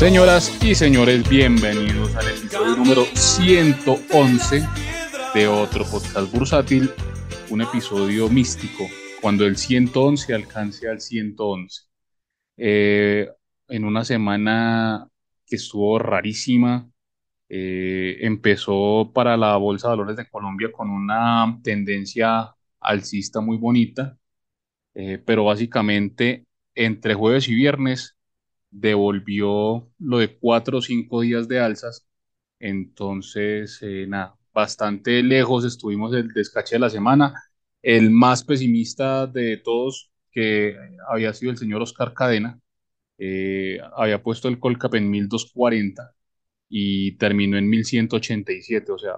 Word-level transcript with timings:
Señoras 0.00 0.64
y 0.64 0.74
señores, 0.74 1.28
bienvenidos 1.28 2.16
al 2.16 2.26
episodio 2.26 2.74
número 2.74 3.04
111 3.04 4.66
de 5.34 5.46
otro 5.46 5.84
podcast 5.84 6.32
bursátil, 6.32 6.90
un 7.50 7.60
episodio 7.60 8.30
místico, 8.30 8.86
cuando 9.20 9.44
el 9.44 9.58
111 9.58 10.32
alcance 10.32 10.88
al 10.88 11.02
111. 11.02 11.82
Eh, 12.56 13.28
en 13.68 13.84
una 13.84 14.02
semana 14.02 15.06
que 15.46 15.56
estuvo 15.56 15.98
rarísima, 15.98 16.90
eh, 17.50 18.20
empezó 18.22 19.12
para 19.12 19.36
la 19.36 19.54
Bolsa 19.58 19.88
de 19.88 19.96
Valores 19.96 20.16
de 20.16 20.30
Colombia 20.30 20.72
con 20.72 20.88
una 20.88 21.60
tendencia 21.62 22.54
alcista 22.80 23.42
muy 23.42 23.58
bonita, 23.58 24.16
eh, 24.94 25.22
pero 25.22 25.44
básicamente 25.44 26.46
entre 26.74 27.12
jueves 27.12 27.50
y 27.50 27.54
viernes 27.54 28.16
devolvió 28.70 29.88
lo 29.98 30.18
de 30.18 30.36
cuatro 30.38 30.78
o 30.78 30.82
cinco 30.82 31.20
días 31.22 31.48
de 31.48 31.60
alzas. 31.60 32.06
Entonces, 32.58 33.78
eh, 33.82 34.06
nada, 34.08 34.36
bastante 34.52 35.22
lejos 35.22 35.64
estuvimos 35.64 36.12
del 36.12 36.28
descache 36.28 36.76
de 36.76 36.80
la 36.80 36.90
semana. 36.90 37.34
El 37.82 38.10
más 38.10 38.44
pesimista 38.44 39.26
de 39.26 39.56
todos, 39.58 40.10
que 40.30 40.76
había 41.08 41.32
sido 41.32 41.52
el 41.52 41.58
señor 41.58 41.82
Oscar 41.82 42.14
Cadena, 42.14 42.60
eh, 43.18 43.78
había 43.96 44.22
puesto 44.22 44.48
el 44.48 44.58
Colcap 44.58 44.94
en 44.94 45.10
1240 45.10 46.14
y 46.68 47.16
terminó 47.18 47.58
en 47.58 47.68
1187. 47.68 48.92
O 48.92 48.98
sea, 48.98 49.14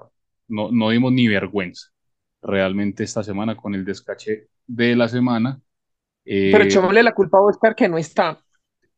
no, 0.48 0.70
no 0.72 0.90
dimos 0.90 1.12
ni 1.12 1.28
vergüenza 1.28 1.92
realmente 2.42 3.04
esta 3.04 3.22
semana 3.22 3.56
con 3.56 3.74
el 3.74 3.84
descache 3.84 4.48
de 4.66 4.96
la 4.96 5.08
semana. 5.08 5.60
Pero 6.24 6.64
eh, 6.64 6.66
echémosle 6.66 7.02
la 7.02 7.14
culpa 7.14 7.38
a 7.38 7.42
Oscar 7.42 7.74
que 7.74 7.88
no 7.88 7.98
está. 7.98 8.41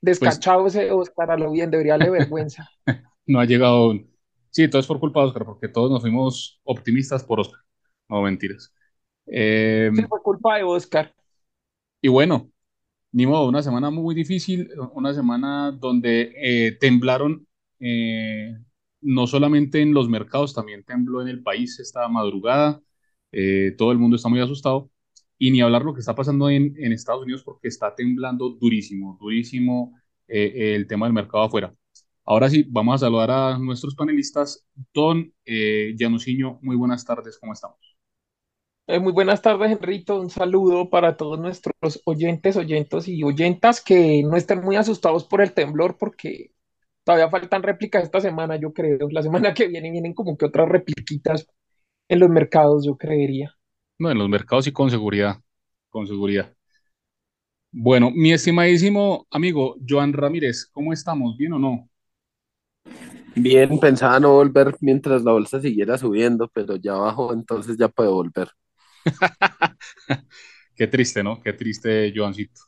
Pues, 0.05 0.21
Descachado 0.21 0.67
ese 0.67 0.91
Oscar 0.91 1.31
a 1.31 1.37
lo 1.37 1.51
bien, 1.51 1.71
debería 1.71 1.97
darle 1.97 2.11
vergüenza. 2.11 2.69
no 3.27 3.41
ha 3.41 3.45
llegado. 3.47 3.95
Sí, 4.51 4.69
todo 4.69 4.81
es 4.81 4.87
por 4.87 5.01
culpa 5.01 5.21
de 5.21 5.27
Oscar, 5.27 5.45
porque 5.45 5.69
todos 5.69 5.91
nos 5.91 6.03
fuimos 6.03 6.61
optimistas 6.65 7.25
por 7.25 7.41
Oscar. 7.41 7.61
No, 8.09 8.23
mentiras. 8.23 8.73
Eh, 9.27 9.91
sí, 9.95 10.03
por 10.03 10.23
culpa 10.23 10.57
de 10.57 10.65
Oscar. 10.65 11.15
Y 12.03 12.09
bueno, 12.09 12.51
ni 13.13 13.27
modo, 13.27 13.49
una 13.49 13.63
semana 13.63 13.91
muy 13.91 14.15
difícil, 14.15 14.69
una 14.93 15.15
semana 15.15 15.73
donde 15.73 16.35
eh, 16.37 16.77
temblaron 16.79 17.47
eh, 17.81 18.59
no 19.01 19.27
solamente 19.27 19.81
en 19.81 19.95
los 19.95 20.09
mercados, 20.09 20.55
también 20.55 20.85
tembló 20.85 21.23
en 21.23 21.29
el 21.29 21.43
país 21.43 21.81
esta 21.81 22.07
madrugada. 22.09 22.83
todo 23.79 23.91
el 23.93 23.99
mundo 23.99 24.17
está 24.17 24.29
muy 24.29 24.41
asustado 24.41 24.91
y 25.39 25.51
ni 25.51 25.61
hablar 25.61 25.83
lo 25.85 25.95
que 25.95 26.01
está 26.01 26.15
pasando 26.15 26.49
en, 26.49 26.75
en 26.79 26.93
Estados 26.93 27.23
Unidos 27.23 27.43
porque 27.45 27.69
está 27.69 27.95
temblando 27.95 28.51
durísimo, 28.51 29.19
durísimo 29.21 29.95
eh, 30.29 30.75
el 30.75 30.87
tema 30.87 31.07
del 31.07 31.13
mercado 31.13 31.45
afuera. 31.45 31.75
Ahora 32.25 32.49
sí, 32.49 32.65
vamos 32.69 32.95
a 32.97 33.07
saludar 33.07 33.31
a 33.31 33.59
nuestros 33.59 33.95
panelistas. 33.95 34.67
Don 34.95 35.33
eh, 35.45 35.95
muy 36.63 36.77
buenas 36.77 37.05
tardes, 37.05 37.39
¿cómo 37.39 37.53
estamos? 37.53 37.79
Eh, 38.87 38.99
muy 38.99 39.13
buenas 39.13 39.43
tardes, 39.43 39.71
Enrito. 39.71 40.21
Un 40.21 40.31
saludo 40.31 40.91
para 40.91 41.17
todos 41.17 41.39
nuestros 41.39 42.03
oyentes, 42.05 42.57
oyentos 42.57 43.09
y 43.09 43.23
oyentas 43.23 43.83
que 43.83 44.23
no 44.23 44.37
estén 44.37 44.61
muy 44.63 44.77
asustados 44.77 45.25
por 45.25 45.41
el 45.43 45.53
temblor 45.53 45.97
porque 45.99 46.53
todavía 47.05 47.31
faltan 47.31 47.63
réplicas 47.63 48.05
esta 48.05 48.21
semana, 48.21 48.57
yo 48.57 48.73
creo. 48.73 49.09
La 49.11 49.23
semana 49.23 49.55
que 49.55 49.69
viene 49.69 49.91
vienen 49.91 50.15
como 50.15 50.37
que 50.37 50.47
otras 50.47 50.69
repliquitas 50.69 51.47
en 52.09 52.21
los 52.21 52.31
mercados, 52.31 52.85
yo 52.87 52.97
creería. 52.97 53.55
No, 53.99 54.11
en 54.11 54.19
los 54.19 54.29
mercados 54.29 54.67
y 54.67 54.73
con 54.73 54.91
seguridad, 54.91 55.41
con 55.89 56.07
seguridad. 56.07 56.53
Bueno, 57.71 58.11
mi 58.11 58.33
estimadísimo 58.33 59.27
amigo 59.31 59.77
Joan 59.87 60.13
Ramírez, 60.13 60.67
¿cómo 60.67 60.93
estamos? 60.93 61.37
¿Bien 61.37 61.53
o 61.55 61.59
no? 61.59 61.89
Bien, 63.37 63.79
pensaba 63.81 64.21
no 64.21 64.33
volver 64.33 64.77
mientras 64.81 65.25
la 65.25 65.33
bolsa 65.33 65.61
siguiera 65.61 65.99
subiendo, 65.99 66.49
pero 66.49 66.77
ya 66.77 66.95
bajó, 66.95 67.33
entonces 67.33 67.77
ya 67.77 67.89
puedo 67.89 68.15
volver. 68.15 68.49
Qué 70.77 70.87
triste, 70.87 71.23
¿no? 71.23 71.41
Qué 71.41 71.53
triste, 71.53 72.13
Joancito. 72.15 72.61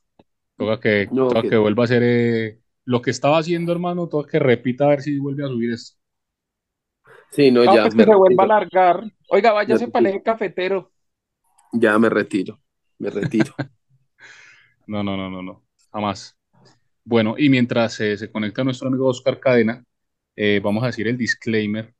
Toca 0.56 0.80
que, 0.80 1.08
que... 1.48 1.56
vuelva 1.56 1.82
a 1.82 1.84
hacer 1.84 2.02
eh, 2.04 2.58
lo 2.84 3.02
que 3.02 3.10
estaba 3.10 3.38
haciendo, 3.38 3.72
hermano, 3.72 4.08
toca 4.08 4.30
que 4.30 4.38
repita 4.38 4.84
a 4.84 4.88
ver 4.88 5.02
si 5.02 5.18
vuelve 5.18 5.44
a 5.44 5.48
subir 5.48 5.72
esto. 5.72 5.98
Sí, 7.30 7.50
no, 7.50 7.64
ya. 7.64 7.82
Pues 7.82 7.94
que 7.94 8.04
se 8.04 8.14
vuelva 8.14 8.44
a 8.44 8.46
largar. 8.46 9.04
Oiga, 9.28 9.52
váyase 9.52 9.88
para 9.88 10.08
el 10.08 10.14
eje 10.14 10.22
cafetero. 10.22 10.90
Ya 11.72 11.98
me 11.98 12.08
retiro, 12.08 12.60
me 12.98 13.10
retiro. 13.10 13.54
no, 14.86 15.02
no, 15.02 15.16
no, 15.16 15.30
no, 15.30 15.42
no, 15.42 15.64
jamás. 15.92 16.36
Bueno, 17.04 17.36
y 17.38 17.48
mientras 17.48 17.94
se 17.94 18.30
conecta 18.30 18.64
nuestro 18.64 18.88
amigo 18.88 19.06
Oscar 19.06 19.38
Cadena, 19.38 19.84
eh, 20.34 20.60
vamos 20.62 20.82
a 20.82 20.86
decir 20.86 21.08
el 21.08 21.16
disclaimer. 21.16 21.94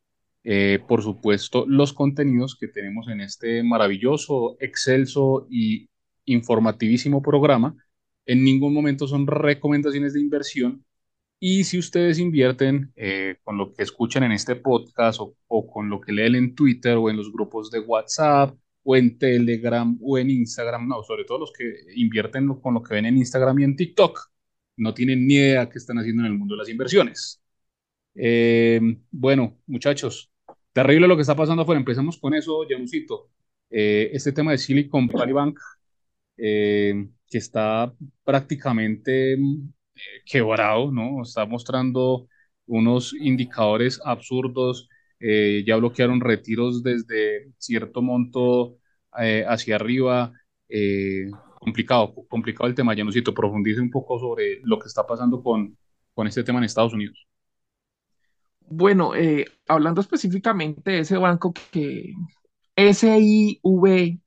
Eh, 0.44 0.80
por 0.86 1.02
supuesto, 1.02 1.64
los 1.66 1.92
contenidos 1.92 2.56
que 2.58 2.68
tenemos 2.68 3.08
en 3.08 3.20
este 3.20 3.62
maravilloso, 3.64 4.56
excelso 4.60 5.46
y 5.50 5.88
informativísimo 6.24 7.20
programa 7.22 7.74
en 8.26 8.44
ningún 8.44 8.74
momento 8.74 9.06
son 9.06 9.26
recomendaciones 9.26 10.12
de 10.14 10.20
inversión. 10.20 10.84
Y 11.38 11.64
si 11.64 11.78
ustedes 11.78 12.18
invierten 12.18 12.92
eh, 12.96 13.36
con 13.44 13.58
lo 13.58 13.72
que 13.72 13.82
escuchan 13.82 14.24
en 14.24 14.32
este 14.32 14.56
podcast 14.56 15.20
o, 15.20 15.36
o, 15.48 15.66
con 15.70 15.88
lo 15.90 16.00
que 16.00 16.12
leen 16.12 16.34
en 16.34 16.54
Twitter 16.54 16.96
o 16.96 17.10
en 17.10 17.16
los 17.16 17.32
grupos 17.32 17.70
de 17.70 17.80
WhatsApp 17.80 18.56
o 18.88 18.96
en 18.96 19.18
Telegram 19.18 19.98
o 20.00 20.16
en 20.18 20.30
Instagram, 20.30 20.86
no, 20.88 21.02
sobre 21.02 21.24
todo 21.24 21.40
los 21.40 21.52
que 21.52 21.64
invierten 21.96 22.46
con 22.60 22.74
lo 22.74 22.82
que 22.82 22.94
ven 22.94 23.06
en 23.06 23.16
Instagram 23.16 23.58
y 23.58 23.64
en 23.64 23.76
TikTok, 23.76 24.30
no 24.76 24.94
tienen 24.94 25.26
ni 25.26 25.34
idea 25.34 25.68
qué 25.68 25.78
están 25.78 25.98
haciendo 25.98 26.22
en 26.22 26.32
el 26.32 26.38
mundo 26.38 26.54
de 26.54 26.60
las 26.60 26.68
inversiones. 26.68 27.42
Eh, 28.14 28.80
bueno, 29.10 29.58
muchachos, 29.66 30.30
terrible 30.72 31.08
lo 31.08 31.16
que 31.16 31.22
está 31.22 31.34
pasando 31.34 31.62
afuera. 31.62 31.80
Empezamos 31.80 32.18
con 32.18 32.34
eso, 32.34 32.64
Janucito. 32.68 33.30
Eh, 33.70 34.10
este 34.12 34.32
tema 34.32 34.52
de 34.52 34.58
Silicon 34.58 35.08
Valley 35.08 35.32
Bank, 35.32 35.58
eh, 36.36 37.08
que 37.28 37.38
está 37.38 37.92
prácticamente 38.24 39.36
quebrado, 40.24 40.92
¿no? 40.92 41.22
Está 41.22 41.44
mostrando 41.44 42.28
unos 42.66 43.14
indicadores 43.14 44.00
absurdos 44.04 44.88
eh, 45.20 45.64
ya 45.66 45.76
bloquearon 45.76 46.20
retiros 46.20 46.82
desde 46.82 47.52
cierto 47.58 48.02
monto 48.02 48.78
eh, 49.18 49.44
hacia 49.48 49.76
arriba. 49.76 50.32
Eh, 50.68 51.30
complicado, 51.60 52.14
complicado 52.28 52.68
el 52.68 52.74
tema. 52.74 52.94
Ya 52.94 53.04
necesito 53.04 53.34
profundice 53.34 53.80
un 53.80 53.90
poco 53.90 54.18
sobre 54.18 54.60
lo 54.64 54.78
que 54.78 54.88
está 54.88 55.06
pasando 55.06 55.42
con, 55.42 55.76
con 56.14 56.26
este 56.26 56.44
tema 56.44 56.58
en 56.58 56.64
Estados 56.64 56.92
Unidos. 56.92 57.26
Bueno, 58.68 59.12
hablando 59.68 60.00
específicamente 60.00 60.90
de 60.90 60.98
ese 61.00 61.16
banco 61.16 61.54
que 61.70 62.12
SIVB, 62.76 64.20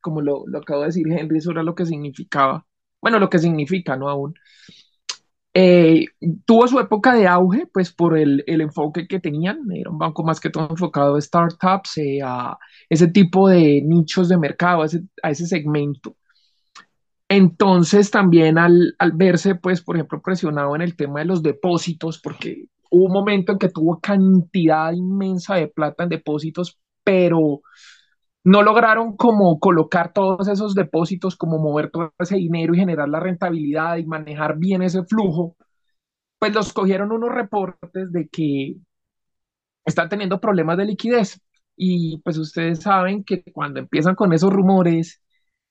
como 0.00 0.20
lo, 0.20 0.44
lo 0.46 0.58
acabo 0.58 0.82
de 0.82 0.88
decir 0.88 1.06
Henry, 1.10 1.38
eso 1.38 1.50
era 1.50 1.62
lo 1.62 1.74
que 1.74 1.86
significaba. 1.86 2.66
Bueno, 3.00 3.18
lo 3.18 3.30
que 3.30 3.38
significa, 3.38 3.96
¿no? 3.96 4.10
Aún 4.10 4.34
eh, 5.58 6.08
tuvo 6.44 6.68
su 6.68 6.78
época 6.78 7.14
de 7.14 7.26
auge, 7.26 7.66
pues 7.72 7.90
por 7.90 8.18
el, 8.18 8.44
el, 8.46 8.60
enfoque 8.60 9.08
que 9.08 9.20
tenían, 9.20 9.60
era 9.72 9.88
un 9.90 9.96
banco 9.96 10.22
más 10.22 10.38
que 10.38 10.50
todo 10.50 10.68
enfocado 10.68 11.16
a 11.16 11.20
startups, 11.20 11.96
eh, 11.96 12.20
a 12.22 12.58
ese 12.90 13.08
tipo 13.08 13.48
de 13.48 13.80
nichos 13.82 14.28
de 14.28 14.36
mercado, 14.36 14.82
a 14.82 14.84
ese, 14.84 15.04
a 15.22 15.30
ese 15.30 15.46
segmento. 15.46 16.14
Entonces 17.26 18.10
también 18.10 18.58
al, 18.58 18.96
al, 18.98 19.12
verse, 19.12 19.54
pues, 19.54 19.80
por 19.80 19.96
ejemplo, 19.96 20.20
presionado 20.20 20.76
en 20.76 20.82
el 20.82 20.94
tema 20.94 21.20
de 21.20 21.24
los 21.24 21.42
depósitos, 21.42 22.20
porque 22.20 22.66
hubo 22.90 23.06
un 23.06 23.12
momento 23.12 23.52
en 23.52 23.58
que 23.58 23.70
tuvo 23.70 23.98
cantidad 23.98 24.92
inmensa 24.92 25.54
de 25.54 25.68
plata 25.68 26.02
en 26.02 26.10
depósitos, 26.10 26.78
pero 27.02 27.62
no 28.46 28.62
lograron 28.62 29.16
como 29.16 29.58
colocar 29.58 30.12
todos 30.12 30.46
esos 30.46 30.76
depósitos, 30.76 31.34
como 31.36 31.58
mover 31.58 31.90
todo 31.90 32.14
ese 32.20 32.36
dinero 32.36 32.74
y 32.74 32.78
generar 32.78 33.08
la 33.08 33.18
rentabilidad 33.18 33.96
y 33.96 34.06
manejar 34.06 34.56
bien 34.56 34.82
ese 34.82 35.02
flujo, 35.04 35.56
pues 36.38 36.54
los 36.54 36.72
cogieron 36.72 37.10
unos 37.12 37.34
reportes 37.34 38.12
de 38.12 38.28
que 38.28 38.76
están 39.84 40.08
teniendo 40.08 40.40
problemas 40.40 40.76
de 40.78 40.84
liquidez. 40.84 41.40
Y 41.76 42.20
pues 42.22 42.38
ustedes 42.38 42.80
saben 42.82 43.24
que 43.24 43.42
cuando 43.52 43.80
empiezan 43.80 44.14
con 44.14 44.32
esos 44.32 44.52
rumores, 44.52 45.20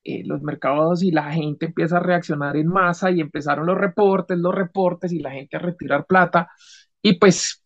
eh, 0.03 0.23
los 0.25 0.41
mercados 0.41 1.01
y 1.01 1.11
la 1.11 1.31
gente 1.31 1.67
empieza 1.67 1.97
a 1.97 2.01
reaccionar 2.01 2.57
en 2.57 2.67
masa 2.67 3.09
y 3.09 3.21
empezaron 3.21 3.67
los 3.67 3.77
reportes, 3.77 4.37
los 4.37 4.53
reportes 4.53 5.13
y 5.13 5.19
la 5.19 5.31
gente 5.31 5.55
a 5.55 5.59
retirar 5.59 6.05
plata. 6.07 6.49
Y 7.01 7.19
pues 7.19 7.63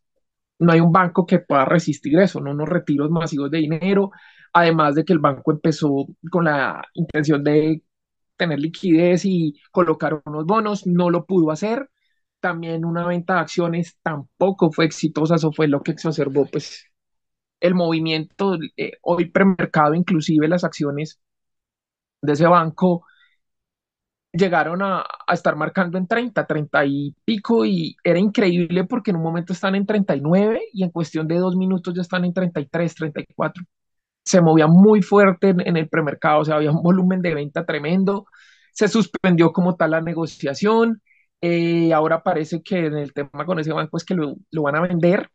no 0.60 0.72
hay 0.72 0.82
un 0.82 0.92
banco 0.92 1.26
que 1.26 1.40
pueda 1.40 1.66
resistir 1.66 2.20
eso, 2.20 2.40
¿no? 2.42 2.52
Unos 2.52 2.70
retiros 2.70 3.10
masivos 3.10 3.50
de 3.50 3.58
dinero, 3.60 4.12
además 4.54 4.96
de 4.96 5.06
que 5.06 5.13
el 5.13 5.19
banco 5.19 5.51
empezó 5.51 6.07
con 6.31 6.46
la 6.46 6.84
intención 6.94 7.44
de 7.44 7.84
tener 8.38 8.60
liquidez 8.60 9.25
y 9.25 9.56
colocar 9.72 10.22
unos 10.25 10.46
bonos, 10.46 10.88
no 10.88 11.10
lo 11.10 11.25
pudo 11.25 11.51
hacer. 11.51 11.90
También 12.40 12.86
una 12.86 13.06
venta 13.07 13.36
de 13.36 13.40
acciones 13.42 13.98
tampoco 14.04 14.72
fue 14.72 14.86
exitosa, 14.86 15.36
eso 15.36 15.51
fue 15.51 15.68
lo 15.68 15.84
que 15.84 15.92
exacerbó 15.92 16.46
pues 16.46 16.86
el 17.60 17.75
movimiento, 17.75 18.57
eh, 18.78 18.94
hoy 19.01 19.25
premercado 19.30 19.94
inclusive 19.96 20.48
las 20.48 20.63
acciones 20.63 21.19
de 22.22 22.34
ese 22.34 22.48
banco 22.48 23.06
llegaron 24.31 24.81
a, 24.81 25.02
a, 25.28 25.34
estar 25.34 25.56
marcando 25.56 25.98
en 25.98 26.07
30, 26.07 26.45
30 26.45 26.86
y 26.86 27.16
pico 27.25 27.66
y 27.66 27.95
era 28.04 28.19
increíble 28.19 28.84
porque 28.86 29.12
en 29.12 29.18
un 29.18 29.24
momento 29.24 29.54
están 29.54 29.75
en 29.75 29.86
39 29.86 30.62
y 30.74 30.84
en 30.84 30.92
cuestión 30.92 31.28
de 31.28 31.38
dos 31.38 31.56
minutos 31.56 31.94
ya 31.95 32.02
están 32.02 32.25
en 32.25 32.34
33, 32.34 32.95
34. 32.95 33.63
Se 34.30 34.42
movía 34.42 34.68
muy 34.68 35.02
fuerte 35.02 35.50
en, 35.50 35.78
el 35.78 35.90
premercado, 35.90 36.42
o 36.42 36.46
sea, 36.46 36.56
había 36.56 36.72
un 36.72 36.84
volumen 36.84 37.22
de 37.22 37.34
venta 37.36 37.66
tremendo. 37.66 38.28
Se 38.74 38.88
suspendió 38.88 39.52
como 39.54 39.76
tal 39.76 39.92
la 39.92 40.02
negociación. 40.02 41.02
Eh, 41.42 41.94
ahora 41.94 42.24
parece 42.24 42.62
que 42.64 42.86
en 42.88 42.98
el 42.98 43.14
tema 43.14 43.46
con 43.46 43.60
ese 43.60 43.74
banco 43.74 43.98
es 43.98 44.06
que 44.06 44.16
lo, 44.16 44.36
lo 44.52 44.64
van 44.64 44.76
a 44.76 44.81
vender. 44.81 45.31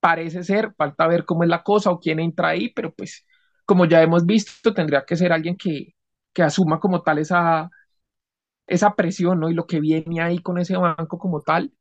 Parece 0.00 0.44
ser, 0.44 0.74
falta 0.76 1.06
ver 1.06 1.24
cómo 1.24 1.44
es 1.44 1.48
la 1.48 1.62
cosa 1.62 1.90
o 1.90 1.98
quién 1.98 2.20
entra 2.20 2.48
ahí, 2.48 2.70
pero 2.74 2.92
pues 2.94 3.24
como 3.64 3.86
ya 3.86 4.02
hemos 4.02 4.26
visto, 4.26 4.74
tendría 4.74 5.04
que 5.06 5.16
ser 5.16 5.32
alguien 5.32 5.56
que, 5.56 5.94
que 6.34 6.42
asuma 6.42 6.78
como 6.80 7.02
tal 7.02 7.18
esa, 7.18 7.70
esa 8.66 8.94
presión, 8.94 9.40
¿no? 9.40 9.50
Y 9.50 9.54
lo 9.54 9.66
que 9.66 9.80
viene 9.80 10.22
ahí 10.22 10.40
con 10.40 10.58
ese 10.58 10.76
banco 10.76 11.18
como 11.18 11.40
tal. 11.42 11.72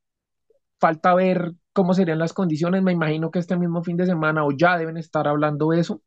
Falta 0.80 1.14
ver 1.16 1.54
cómo 1.74 1.94
serían 1.94 2.20
las 2.20 2.34
condiciones. 2.34 2.84
Me 2.84 2.94
imagino 2.94 3.32
que 3.32 3.40
este 3.40 3.58
mismo 3.58 3.84
fin 3.84 3.98
de 3.98 4.06
semana 4.06 4.46
o 4.46 4.52
ya 4.52 4.78
deben 4.78 4.98
estar 4.98 5.28
hablando 5.28 5.74
eso. 5.74 6.02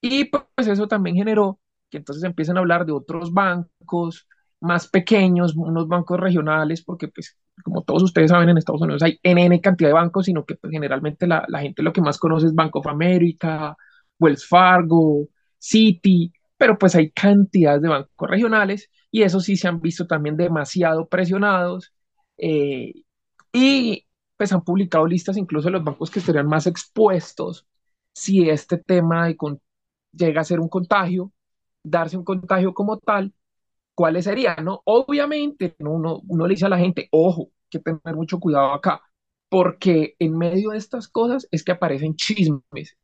Y 0.00 0.26
pues 0.26 0.44
eso 0.68 0.88
también 0.88 1.16
generó 1.16 1.60
que 1.90 1.98
entonces 1.98 2.24
empiecen 2.24 2.56
a 2.56 2.60
hablar 2.60 2.86
de 2.86 2.92
otros 2.92 3.32
bancos 3.32 4.28
más 4.60 4.88
pequeños, 4.88 5.54
unos 5.56 5.88
bancos 5.88 6.20
regionales, 6.20 6.82
porque 6.84 7.08
pues 7.08 7.38
como 7.64 7.82
todos 7.82 8.02
ustedes 8.02 8.30
saben 8.30 8.48
en 8.48 8.58
Estados 8.58 8.82
Unidos 8.82 9.02
hay 9.02 9.18
NN 9.22 9.58
cantidad 9.60 9.90
de 9.90 9.94
bancos, 9.94 10.26
sino 10.26 10.44
que 10.44 10.56
pues, 10.56 10.70
generalmente 10.72 11.26
la, 11.26 11.44
la 11.48 11.60
gente 11.60 11.82
lo 11.82 11.92
que 11.92 12.00
más 12.02 12.18
conoce 12.18 12.46
es 12.46 12.54
Bank 12.54 12.76
of 12.76 12.86
America, 12.86 13.76
Wells 14.18 14.46
Fargo, 14.46 15.28
Citi, 15.58 16.32
pero 16.56 16.78
pues 16.78 16.94
hay 16.94 17.10
cantidades 17.10 17.82
de 17.82 17.88
bancos 17.88 18.30
regionales 18.30 18.90
y 19.10 19.22
eso 19.22 19.40
sí 19.40 19.56
se 19.56 19.68
han 19.68 19.80
visto 19.80 20.06
también 20.06 20.36
demasiado 20.36 21.08
presionados 21.08 21.92
eh, 22.38 22.92
y 23.52 24.06
pues 24.40 24.52
han 24.54 24.64
publicado 24.64 25.06
listas 25.06 25.36
incluso 25.36 25.68
de 25.68 25.72
los 25.72 25.84
bancos 25.84 26.10
que 26.10 26.18
estarían 26.18 26.46
más 26.46 26.66
expuestos 26.66 27.66
si 28.14 28.48
este 28.48 28.78
tema 28.78 29.26
de 29.26 29.36
con, 29.36 29.60
llega 30.12 30.40
a 30.40 30.44
ser 30.44 30.60
un 30.60 30.68
contagio, 30.70 31.30
darse 31.82 32.16
un 32.16 32.24
contagio 32.24 32.72
como 32.72 32.96
tal, 32.98 33.34
¿cuáles 33.94 34.24
serían? 34.24 34.64
No? 34.64 34.80
Obviamente 34.86 35.76
¿no? 35.80 35.92
uno, 35.92 36.22
uno 36.26 36.46
le 36.46 36.54
dice 36.54 36.64
a 36.64 36.70
la 36.70 36.78
gente, 36.78 37.08
ojo, 37.12 37.50
que 37.68 37.80
tener 37.80 38.16
mucho 38.16 38.40
cuidado 38.40 38.72
acá, 38.72 39.02
porque 39.50 40.16
en 40.18 40.38
medio 40.38 40.70
de 40.70 40.78
estas 40.78 41.06
cosas 41.06 41.46
es 41.50 41.62
que 41.62 41.72
aparecen 41.72 42.16
chismes, 42.16 42.96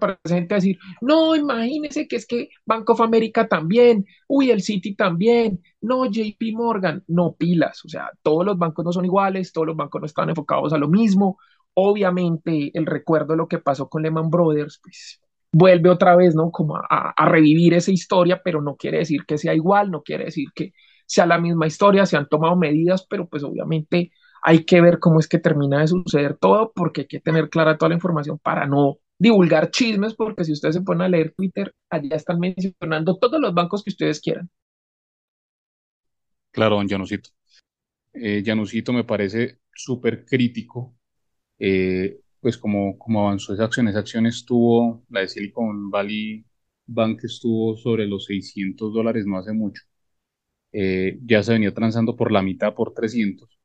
presente 0.00 0.54
a 0.54 0.56
decir, 0.56 0.78
no, 1.00 1.36
imagínese 1.36 2.08
que 2.08 2.16
es 2.16 2.26
que 2.26 2.48
Bank 2.64 2.88
of 2.90 3.00
America 3.00 3.46
también, 3.48 4.06
uy, 4.28 4.50
el 4.50 4.62
City 4.62 4.94
también, 4.94 5.62
no, 5.80 6.06
JP 6.06 6.52
Morgan, 6.54 7.04
no 7.08 7.34
pilas, 7.36 7.84
o 7.84 7.88
sea, 7.88 8.10
todos 8.22 8.44
los 8.44 8.58
bancos 8.58 8.84
no 8.84 8.92
son 8.92 9.04
iguales, 9.04 9.52
todos 9.52 9.66
los 9.68 9.76
bancos 9.76 10.00
no 10.00 10.06
están 10.06 10.30
enfocados 10.30 10.72
a 10.72 10.78
lo 10.78 10.88
mismo. 10.88 11.38
Obviamente, 11.74 12.70
el 12.74 12.86
recuerdo 12.86 13.32
de 13.34 13.36
lo 13.38 13.48
que 13.48 13.58
pasó 13.58 13.88
con 13.88 14.02
Lehman 14.02 14.30
Brothers, 14.30 14.80
pues 14.82 15.20
vuelve 15.52 15.90
otra 15.90 16.16
vez, 16.16 16.34
¿no? 16.34 16.50
Como 16.50 16.76
a, 16.76 16.82
a 17.16 17.28
revivir 17.28 17.74
esa 17.74 17.90
historia, 17.92 18.40
pero 18.44 18.62
no 18.62 18.76
quiere 18.76 18.98
decir 18.98 19.24
que 19.26 19.38
sea 19.38 19.54
igual, 19.54 19.90
no 19.90 20.02
quiere 20.02 20.24
decir 20.26 20.48
que 20.54 20.72
sea 21.06 21.26
la 21.26 21.38
misma 21.38 21.66
historia, 21.66 22.06
se 22.06 22.16
han 22.16 22.28
tomado 22.28 22.56
medidas, 22.56 23.06
pero 23.08 23.28
pues 23.28 23.42
obviamente 23.44 24.10
hay 24.42 24.64
que 24.64 24.80
ver 24.80 24.98
cómo 24.98 25.20
es 25.20 25.28
que 25.28 25.38
termina 25.38 25.80
de 25.80 25.88
suceder 25.88 26.36
todo, 26.38 26.72
porque 26.74 27.02
hay 27.02 27.06
que 27.08 27.20
tener 27.20 27.48
clara 27.50 27.76
toda 27.78 27.90
la 27.90 27.94
información 27.96 28.38
para 28.38 28.66
no 28.66 28.98
divulgar 29.18 29.70
chismes, 29.70 30.14
porque 30.14 30.44
si 30.44 30.52
ustedes 30.52 30.76
se 30.76 30.82
ponen 30.82 31.02
a 31.02 31.08
leer 31.08 31.34
Twitter, 31.36 31.74
allá 31.90 32.16
están 32.16 32.38
mencionando 32.40 33.18
todos 33.18 33.40
los 33.40 33.54
bancos 33.54 33.82
que 33.84 33.90
ustedes 33.90 34.20
quieran. 34.20 34.50
Claro, 36.50 36.76
don 36.76 36.88
Janusito. 36.88 37.30
Eh, 38.14 38.42
Janusito 38.44 38.92
me 38.92 39.04
parece 39.04 39.60
súper 39.74 40.24
crítico, 40.26 40.96
eh, 41.58 42.20
pues 42.40 42.58
como, 42.58 42.98
como 42.98 43.22
avanzó 43.22 43.54
esa 43.54 43.64
acción, 43.66 43.88
esa 43.88 44.00
acción 44.00 44.26
estuvo, 44.26 45.04
la 45.10 45.20
de 45.22 45.28
Silicon 45.28 45.90
Valley 45.90 46.46
Bank 46.86 47.24
estuvo 47.24 47.76
sobre 47.76 48.06
los 48.06 48.26
600 48.26 48.92
dólares 48.94 49.26
no 49.26 49.38
hace 49.38 49.52
mucho. 49.54 49.82
Eh, 50.72 51.18
ya 51.24 51.42
se 51.42 51.52
venía 51.54 51.74
transando 51.74 52.16
por 52.16 52.32
la 52.32 52.42
mitad, 52.42 52.74
por 52.74 52.94
300, 52.94 53.58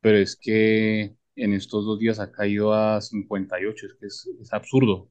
pero 0.00 0.18
es 0.18 0.36
que 0.36 1.16
en 1.36 1.54
estos 1.54 1.84
dos 1.84 1.98
días 1.98 2.18
ha 2.20 2.32
caído 2.32 2.74
a 2.74 3.00
58, 3.00 3.86
es 3.86 3.94
que 3.94 4.06
es, 4.06 4.30
es 4.40 4.52
absurdo, 4.52 5.10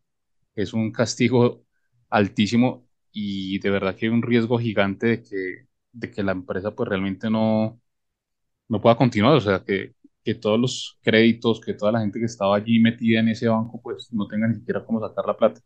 es 0.55 0.73
un 0.73 0.91
castigo 0.91 1.65
altísimo 2.09 2.87
y 3.11 3.59
de 3.59 3.69
verdad 3.69 3.95
que 3.95 4.07
hay 4.07 4.11
un 4.11 4.21
riesgo 4.23 4.59
gigante 4.59 5.07
de 5.07 5.23
que, 5.23 5.67
de 5.91 6.11
que 6.11 6.23
la 6.23 6.33
empresa 6.33 6.71
pues 6.75 6.89
realmente 6.89 7.29
no, 7.29 7.79
no 8.69 8.81
pueda 8.81 8.97
continuar, 8.97 9.35
o 9.35 9.41
sea, 9.41 9.63
que, 9.63 9.95
que 10.23 10.35
todos 10.35 10.59
los 10.59 10.99
créditos, 11.03 11.61
que 11.61 11.73
toda 11.73 11.91
la 11.93 12.01
gente 12.01 12.19
que 12.19 12.25
estaba 12.25 12.55
allí 12.57 12.79
metida 12.79 13.19
en 13.19 13.29
ese 13.29 13.47
banco 13.47 13.81
pues 13.81 14.11
no 14.13 14.27
tenga 14.27 14.47
ni 14.47 14.55
siquiera 14.55 14.85
cómo 14.85 14.99
sacar 14.99 15.25
la 15.25 15.37
plata. 15.37 15.61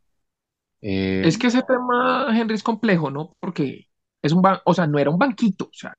Eh, 0.82 1.22
es 1.26 1.38
que 1.38 1.48
ese 1.48 1.64
tema, 1.64 2.28
Henry, 2.38 2.56
es 2.56 2.64
complejo, 2.64 3.12
¿no? 3.12 3.36
Porque 3.40 3.88
es 4.22 4.32
un 4.34 4.42
banco, 4.42 4.62
o 4.66 4.74
sea, 4.74 4.88
no 4.88 5.00
era 5.00 5.10
un 5.10 5.18
banquito, 5.18 5.66
o 5.66 5.74
sea, 5.74 5.94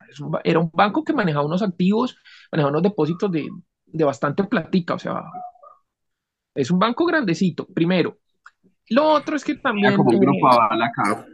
era 0.45 0.59
un 0.61 0.71
banco 0.73 1.05
que 1.05 1.13
manejaba 1.13 1.47
unos 1.47 1.63
activos, 1.63 2.17
manejaba 2.53 2.71
unos 2.71 2.83
depósitos 2.83 3.31
de, 3.33 3.49
de 3.93 4.05
bastante 4.05 4.45
platica, 4.45 4.95
o 4.95 4.99
sea, 4.99 5.23
es 6.55 6.71
un 6.71 6.79
banco 6.79 7.05
grandecito, 7.07 7.67
primero. 7.67 8.19
Lo 8.89 9.09
otro 9.09 9.37
es 9.37 9.45
que 9.45 9.55
también... 9.57 9.97
Como 9.97 10.11
un 10.11 10.21
grupo 10.21 10.49
acá. 10.49 11.27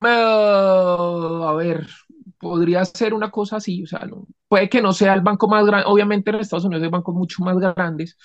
Uh, 0.00 1.44
a 1.44 1.54
ver, 1.54 1.86
podría 2.38 2.84
ser 2.84 3.14
una 3.14 3.30
cosa 3.30 3.56
así, 3.56 3.82
o 3.82 3.86
sea, 3.86 4.00
no, 4.00 4.26
puede 4.48 4.68
que 4.68 4.82
no 4.82 4.92
sea 4.92 5.14
el 5.14 5.22
banco 5.22 5.48
más 5.48 5.64
grande, 5.64 5.86
obviamente 5.88 6.30
en 6.30 6.36
Estados 6.36 6.66
Unidos 6.66 6.84
hay 6.84 6.90
bancos 6.90 7.14
mucho 7.14 7.42
más 7.42 7.56
grandes, 7.56 8.18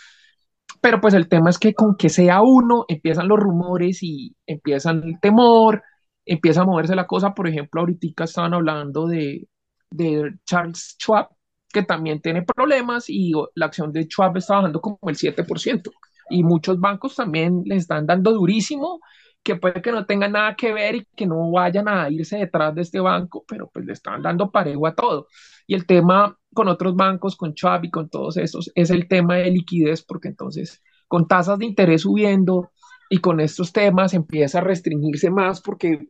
pero 0.82 1.00
pues 1.00 1.14
el 1.14 1.30
tema 1.30 1.50
es 1.50 1.58
que 1.58 1.74
con 1.74 1.96
que 1.96 2.10
sea 2.10 2.42
uno 2.42 2.84
empiezan 2.90 3.30
los 3.30 3.40
rumores 3.40 4.04
y 4.04 4.36
empiezan 4.46 5.04
el 5.04 5.20
temor, 5.22 5.84
empieza 6.26 6.62
a 6.62 6.66
moverse 6.66 6.96
la 6.96 7.08
cosa, 7.08 7.34
por 7.34 7.48
ejemplo, 7.48 7.80
ahorita 7.82 8.26
estaban 8.26 8.54
hablando 8.54 9.08
de, 9.08 9.48
de 9.90 10.34
Charles 10.46 10.98
Schwab, 11.00 11.30
que 11.72 11.84
también 11.84 12.22
tiene 12.22 12.44
problemas 12.44 13.10
y 13.10 13.32
la 13.56 13.68
acción 13.68 13.92
de 13.92 14.04
Schwab 14.04 14.38
está 14.38 14.56
bajando 14.56 14.82
como 14.82 14.98
el 15.08 15.16
7%. 15.16 15.92
Y 16.30 16.44
muchos 16.44 16.80
bancos 16.80 17.16
también 17.16 17.64
le 17.66 17.76
están 17.76 18.06
dando 18.06 18.32
durísimo, 18.32 19.00
que 19.44 19.56
puede 19.56 19.82
que 19.82 19.92
no 19.92 20.06
tengan 20.06 20.34
nada 20.34 20.56
que 20.56 20.74
ver 20.74 20.96
y 20.96 21.08
que 21.16 21.26
no 21.26 21.52
vayan 21.52 21.88
a 21.88 22.10
irse 22.10 22.38
detrás 22.38 22.76
de 22.76 22.82
este 22.82 23.00
banco, 23.00 23.46
pero 23.48 23.70
pues 23.70 23.86
le 23.86 23.94
están 23.94 24.22
dando 24.22 24.52
parejo 24.52 24.88
a 24.88 24.96
todo. 24.96 25.28
Y 25.66 25.76
el 25.76 25.86
tema 25.86 26.38
con 26.54 26.68
otros 26.68 26.96
bancos, 26.96 27.36
con 27.36 27.54
Schwab 27.54 27.86
y 27.86 27.92
con 27.92 28.10
todos 28.10 28.38
estos, 28.38 28.72
es 28.76 28.90
el 28.90 29.08
tema 29.08 29.38
de 29.38 29.52
liquidez, 29.52 30.04
porque 30.04 30.28
entonces 30.28 30.82
con 31.08 31.28
tasas 31.28 31.60
de 31.60 31.66
interés 31.66 32.02
subiendo 32.02 32.72
y 33.10 33.20
con 33.20 33.40
estos 33.40 33.74
temas 33.74 34.14
empieza 34.14 34.60
a 34.60 34.62
restringirse 34.62 35.32
más 35.32 35.62
porque 35.62 36.10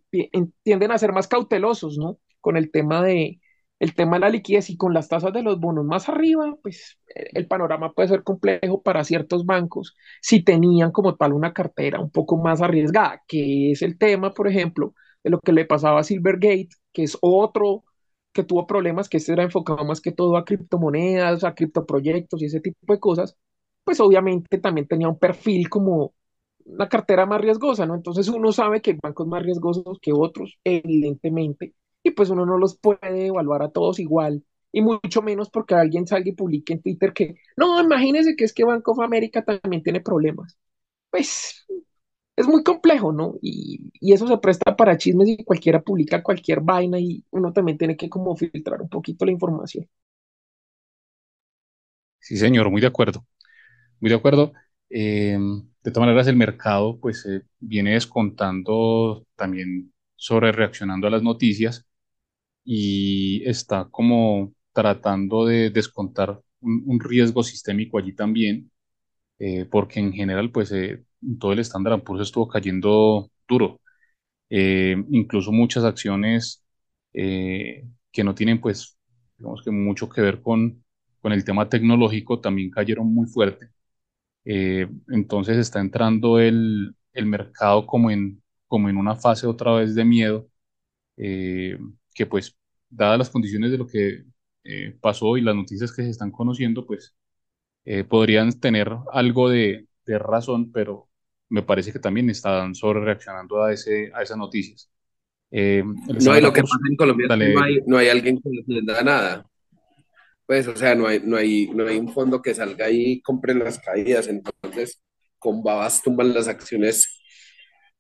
tienden 0.64 0.92
a 0.92 0.98
ser 0.98 1.14
más 1.14 1.28
cautelosos, 1.28 1.98
¿no? 1.98 2.20
Con 2.42 2.58
el 2.58 2.72
tema 2.72 3.02
de, 3.02 3.39
el 3.80 3.96
tema 3.96 4.18
de 4.18 4.22
la 4.22 4.30
liquidez 4.30 4.70
y 4.70 4.78
con 4.78 4.94
las 4.94 5.08
tasas 5.08 5.34
de 5.34 5.42
los 5.44 5.60
bonos 5.60 5.86
más 5.86 6.10
arriba, 6.10 6.56
pues 6.62 7.00
el 7.16 7.48
panorama 7.48 7.94
puede 7.94 8.10
ser 8.10 8.24
complejo 8.24 8.82
para 8.82 9.04
ciertos 9.04 9.46
bancos 9.46 9.96
si 10.22 10.44
tenían 10.44 10.92
como 10.92 11.16
tal 11.16 11.34
una 11.34 11.54
cartera 11.54 12.00
un 12.00 12.12
poco 12.12 12.38
más 12.38 12.62
arriesgada, 12.62 13.24
que 13.28 13.72
es 13.72 13.82
el 13.82 13.98
tema, 13.98 14.34
por 14.34 14.48
ejemplo, 14.48 14.94
de 15.24 15.30
lo 15.32 15.40
que 15.40 15.54
le 15.54 15.66
pasaba 15.66 16.00
a 16.02 16.04
Silvergate, 16.04 16.70
que 16.94 17.04
es 17.04 17.18
otro 17.22 17.84
que 18.34 18.44
tuvo 18.44 18.68
problemas, 18.68 19.10
que 19.10 19.18
este 19.18 19.34
era 19.34 19.44
enfocado 19.44 19.84
más 19.86 20.02
que 20.02 20.12
todo 20.12 20.38
a 20.38 20.46
criptomonedas, 20.46 21.44
a 21.44 21.56
criptoproyectos 21.56 22.42
y 22.42 22.46
ese 22.46 22.62
tipo 22.62 22.94
de 22.94 23.00
cosas, 23.00 23.36
pues 23.84 24.00
obviamente 24.00 24.60
también 24.60 24.88
tenía 24.88 25.10
un 25.10 25.18
perfil 25.20 25.70
como 25.70 26.14
una 26.66 26.88
cartera 26.90 27.26
más 27.26 27.42
riesgosa, 27.42 27.86
¿no? 27.86 27.96
Entonces 27.96 28.28
uno 28.30 28.52
sabe 28.52 28.82
que 28.82 28.92
hay 28.92 28.98
bancos 29.02 29.28
más 29.28 29.44
riesgosos 29.44 29.98
que 30.02 30.12
otros, 30.14 30.60
evidentemente, 30.64 31.74
y 32.04 32.12
pues 32.12 32.30
uno 32.30 32.46
no 32.46 32.58
los 32.58 32.78
puede 32.78 33.28
evaluar 33.28 33.64
a 33.64 33.72
todos 33.72 34.00
igual, 34.00 34.44
y 34.72 34.82
mucho 34.82 35.22
menos 35.22 35.50
porque 35.50 35.76
alguien 35.76 36.08
salga 36.08 36.30
y 36.30 36.34
publique 36.34 36.74
en 36.74 36.82
Twitter 36.82 37.14
que, 37.14 37.36
no, 37.58 37.82
imagínese 37.82 38.36
que 38.36 38.46
es 38.46 38.54
que 38.54 38.64
Bank 38.66 38.88
of 38.88 39.00
America 39.00 39.44
también 39.44 39.84
tiene 39.84 40.02
problemas. 40.02 40.58
Pues 41.10 41.66
es 42.36 42.48
muy 42.48 42.64
complejo, 42.64 43.12
¿no? 43.12 43.36
Y, 43.42 43.92
y, 44.00 44.14
eso 44.14 44.28
se 44.28 44.38
presta 44.38 44.76
para 44.76 44.98
chismes 44.98 45.30
y 45.30 45.44
cualquiera 45.44 45.82
publica 45.82 46.24
cualquier 46.24 46.62
vaina 46.62 47.00
y 47.00 47.26
uno 47.32 47.52
también 47.54 47.78
tiene 47.78 47.98
que 47.98 48.10
como 48.10 48.36
filtrar 48.36 48.82
un 48.82 48.90
poquito 48.90 49.26
la 49.26 49.32
información. 49.32 49.88
Sí, 52.20 52.38
señor, 52.38 52.70
muy 52.70 52.82
de 52.82 52.88
acuerdo. 52.88 53.26
Muy 54.00 54.10
de 54.10 54.16
acuerdo. 54.18 54.54
Eh, 54.90 55.38
de 55.84 55.92
todas 55.92 56.08
maneras, 56.08 56.28
el 56.28 56.36
mercado 56.38 57.00
pues 57.00 57.26
eh, 57.26 57.44
viene 57.60 57.94
descontando 57.94 59.26
también 59.36 59.94
sobre 60.16 60.52
reaccionando 60.52 61.08
a 61.08 61.12
las 61.12 61.24
noticias 61.24 61.89
y 62.64 63.44
está 63.50 63.86
como 63.92 64.54
tratando 64.74 65.46
de 65.46 65.70
descontar 65.72 66.40
un, 66.62 66.84
un 66.86 67.00
riesgo 67.00 67.44
sistémico 67.44 67.98
allí 67.98 68.14
también, 68.14 68.72
eh, 69.40 69.66
porque 69.72 70.00
en 70.00 70.14
general, 70.14 70.52
pues 70.52 70.72
eh, 70.72 71.04
todo 71.40 71.54
el 71.54 71.60
estándar 71.60 72.02
Poor's 72.04 72.24
estuvo 72.24 72.48
cayendo 72.48 73.32
duro. 73.48 73.82
Eh, 74.50 74.96
incluso 75.12 75.52
muchas 75.52 75.84
acciones 75.84 76.64
eh, 77.14 77.86
que 78.12 78.24
no 78.24 78.36
tienen 78.36 78.60
pues, 78.62 78.98
digamos 79.38 79.64
que 79.64 79.72
mucho 79.72 80.10
que 80.10 80.22
ver 80.22 80.42
con, 80.42 80.84
con 81.22 81.34
el 81.34 81.44
tema 81.46 81.70
tecnológico, 81.70 82.40
también 82.42 82.72
cayeron 82.72 83.14
muy 83.14 83.28
fuerte. 83.28 83.70
Eh, 84.46 84.88
entonces 85.10 85.58
está 85.58 85.80
entrando 85.80 86.40
el, 86.40 86.96
el 87.14 87.26
mercado 87.26 87.86
como 87.86 88.12
en, 88.12 88.42
como 88.68 88.90
en 88.90 88.98
una 88.98 89.16
fase 89.16 89.48
otra 89.48 89.74
vez 89.74 89.96
de 89.96 90.06
miedo, 90.06 90.48
eh, 91.18 91.78
que 92.20 92.26
pues, 92.26 92.54
dadas 92.90 93.18
las 93.18 93.30
condiciones 93.30 93.72
de 93.72 93.78
lo 93.78 93.88
que 93.88 94.26
eh, 94.66 94.94
pasó 95.00 95.38
y 95.38 95.42
las 95.42 95.56
noticias 95.56 95.90
que 95.94 96.04
se 96.04 96.10
están 96.10 96.32
conociendo, 96.32 96.86
pues 96.86 97.16
eh, 97.86 98.04
podrían 98.04 98.60
tener 98.60 98.94
algo 99.14 99.48
de, 99.50 99.88
de 100.06 100.20
razón, 100.20 100.70
pero 100.74 101.08
me 101.48 101.64
parece 101.64 101.94
que 101.94 102.00
también 102.00 102.30
están 102.30 102.76
sobre 102.76 103.00
reaccionando 103.00 103.64
a, 103.64 103.72
ese, 103.72 104.12
a 104.14 104.22
esas 104.22 104.36
noticias. 104.36 104.92
Eh, 105.50 105.82
el 106.10 106.18
No, 106.18 106.38
y 106.38 106.42
lo 106.42 106.52
que 106.52 106.62
pasa 106.62 106.76
en 106.90 106.98
Colombia 106.98 107.28
dale, 107.30 107.54
no 107.54 107.64
hay, 107.64 107.80
no 107.88 107.98
hay 107.98 108.10
alguien 108.10 108.42
que 108.42 108.50
les 108.68 108.86
da 108.86 109.02
nada. 109.02 109.50
Pues, 110.46 110.68
o 110.68 110.76
sea, 110.76 110.94
no 110.96 111.08
hay, 111.08 111.22
no 111.24 111.38
hay, 111.38 111.70
no 111.70 111.88
hay 111.88 111.96
un 111.96 112.12
fondo 112.12 112.42
que 112.42 112.54
salga 112.54 112.88
ahí 112.88 113.14
y 113.14 113.22
compre 113.22 113.54
las 113.54 113.80
caídas. 113.80 114.28
Entonces, 114.28 115.02
con 115.38 115.64
babas 115.64 116.02
tumban 116.02 116.34
las 116.34 116.50
acciones 116.50 117.22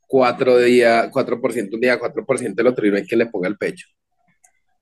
cuatro 0.05 0.57
días, 0.57 1.09
4% 1.09 1.75
un 1.75 1.79
día, 1.79 1.97
4% 1.97 2.61
el 2.61 2.67
otro, 2.67 2.85
y 2.85 2.91
no 2.91 2.97
hay 2.97 3.07
quien 3.07 3.19
le 3.19 3.27
ponga 3.27 3.47
el 3.47 3.57
pecho. 3.57 3.87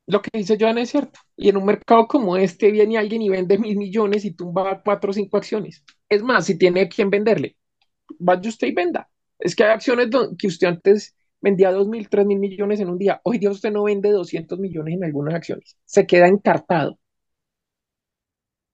Lo 0.07 0.21
que 0.21 0.29
dice 0.33 0.57
Joan 0.59 0.77
es 0.79 0.89
cierto. 0.91 1.19
Y 1.35 1.49
en 1.49 1.57
un 1.57 1.65
mercado 1.65 2.07
como 2.07 2.37
este 2.37 2.71
viene 2.71 2.97
alguien 2.97 3.21
y 3.21 3.29
vende 3.29 3.57
mil 3.57 3.77
millones 3.77 4.25
y 4.25 4.31
tumba 4.33 4.81
cuatro 4.83 5.11
o 5.11 5.13
cinco 5.13 5.37
acciones. 5.37 5.83
Es 6.09 6.23
más, 6.23 6.45
si 6.45 6.57
tiene 6.57 6.87
quien 6.89 7.09
venderle, 7.09 7.57
vaya 8.19 8.49
usted 8.49 8.67
y 8.67 8.73
venda. 8.73 9.09
Es 9.39 9.55
que 9.55 9.63
hay 9.65 9.71
acciones 9.71 10.09
que 10.39 10.47
usted 10.47 10.67
antes 10.67 11.15
vendía 11.41 11.71
dos 11.71 11.87
mil, 11.89 12.09
tres 12.09 12.25
mil 12.27 12.39
millones 12.39 12.79
en 12.81 12.89
un 12.89 12.99
día. 12.99 13.21
Hoy 13.23 13.39
día 13.39 13.51
usted 13.51 13.71
no 13.71 13.83
vende 13.85 14.11
200 14.11 14.59
millones 14.59 14.95
en 14.95 15.05
algunas 15.05 15.35
acciones. 15.35 15.77
Se 15.85 16.07
queda 16.07 16.27
encartado. 16.27 16.99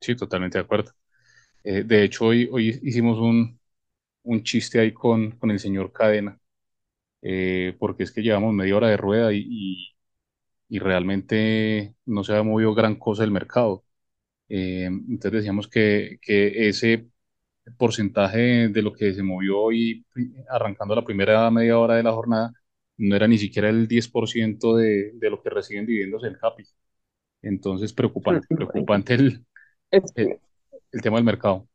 sí, 0.02 0.16
totalmente 0.16 0.58
de 0.58 0.63
acuerdo. 0.63 0.92
Eh, 1.63 1.84
de 1.84 2.04
hecho, 2.04 2.28
hoy, 2.28 2.50
hoy 2.52 2.80
hicimos 2.84 3.20
un, 3.20 3.60
un 4.24 4.44
chiste 4.44 4.80
ahí 4.80 4.94
con, 4.94 5.32
con 5.34 5.52
el 5.52 5.60
señor 5.60 5.94
Cadena, 5.94 6.40
eh, 7.22 7.75
porque 7.80 8.04
es 8.04 8.12
que 8.12 8.22
llevamos 8.24 8.54
media 8.54 8.78
hora 8.78 8.90
de 8.90 8.98
rueda 8.98 9.34
y- 9.34 9.92
y 10.70 10.79
realmente 10.79 11.96
no 12.05 12.24
se 12.24 12.36
ha 12.36 12.43
movido 12.43 12.74
gran 12.75 12.96
cosa 12.98 13.24
el 13.24 13.32
mercado. 13.32 13.86
Eh, 14.50 14.86
entonces 14.86 15.34
decíamos 15.34 15.67
que, 15.70 16.20
que 16.22 16.70
ese 16.70 17.10
porcentaje 17.77 18.70
de 18.70 18.82
lo 18.82 18.93
que 18.93 19.13
se 19.13 19.24
movió 19.24 19.60
hoy, 19.62 20.05
arrancando 20.50 20.96
la 20.96 21.05
primera 21.05 21.50
media 21.51 21.79
hora 21.79 21.96
de 21.96 22.03
la 22.03 22.12
jornada, 22.13 22.53
no 22.98 23.15
era 23.15 23.27
ni 23.27 23.38
siquiera 23.38 23.70
el 23.70 23.88
10% 23.88 24.75
de, 24.75 25.12
de 25.15 25.29
lo 25.29 25.41
que 25.41 25.50
reciben 25.50 25.86
dividendos 25.86 26.24
el 26.25 26.38
CAPI. 26.38 26.63
Entonces, 27.43 27.93
preocupante, 27.93 28.48
preocupante 28.53 29.15
el, 29.15 29.46
el, 30.15 30.39
el 30.91 31.01
tema 31.01 31.17
del 31.17 31.25
mercado. 31.25 31.67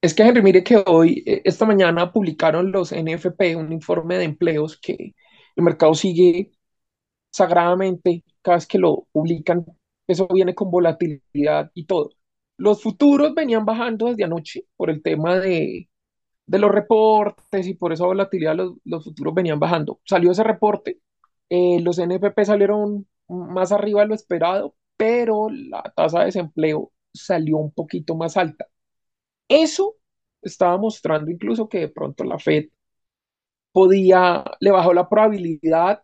es 0.00 0.14
que 0.14 0.22
Henry, 0.22 0.42
mire 0.42 0.62
que 0.64 0.82
hoy, 0.86 1.22
eh, 1.26 1.42
esta 1.44 1.64
mañana 1.66 2.12
publicaron 2.12 2.72
los 2.72 2.92
NFP, 2.92 3.56
un 3.56 3.72
informe 3.72 4.18
de 4.18 4.24
empleos 4.24 4.78
que 4.78 5.14
el 5.56 5.64
mercado 5.64 5.94
sigue 5.94 6.52
sagradamente 7.34 8.24
cada 8.42 8.56
vez 8.58 8.66
que 8.66 8.78
lo 8.78 9.06
publican. 9.12 9.64
Eso 10.06 10.28
viene 10.28 10.54
con 10.54 10.70
volatilidad 10.70 11.70
y 11.74 11.84
todo. 11.86 12.10
Los 12.56 12.82
futuros 12.82 13.34
venían 13.34 13.64
bajando 13.64 14.06
desde 14.06 14.24
anoche 14.24 14.66
por 14.76 14.90
el 14.90 15.02
tema 15.02 15.38
de, 15.40 15.88
de 16.46 16.58
los 16.58 16.70
reportes 16.72 17.66
y 17.66 17.74
por 17.74 17.92
esa 17.92 18.06
volatilidad 18.06 18.56
los, 18.56 18.74
los 18.84 19.04
futuros 19.04 19.34
venían 19.34 19.60
bajando. 19.60 20.00
Salió 20.04 20.32
ese 20.32 20.44
reporte, 20.44 21.00
eh, 21.50 21.80
los 21.82 21.98
NFP 21.98 22.44
salieron 22.44 23.06
más 23.28 23.72
arriba 23.72 24.02
de 24.02 24.08
lo 24.08 24.14
esperado, 24.14 24.74
pero 24.96 25.48
la 25.50 25.82
tasa 25.96 26.20
de 26.20 26.26
desempleo 26.26 26.92
salió 27.12 27.58
un 27.58 27.72
poquito 27.72 28.16
más 28.16 28.36
alta. 28.36 28.66
Eso 29.48 29.96
estaba 30.42 30.78
mostrando 30.78 31.30
incluso 31.30 31.68
que 31.68 31.80
de 31.80 31.88
pronto 31.88 32.24
la 32.24 32.38
Fed 32.38 32.66
podía, 33.72 34.44
le 34.60 34.70
bajó 34.70 34.94
la 34.94 35.08
probabilidad, 35.08 36.02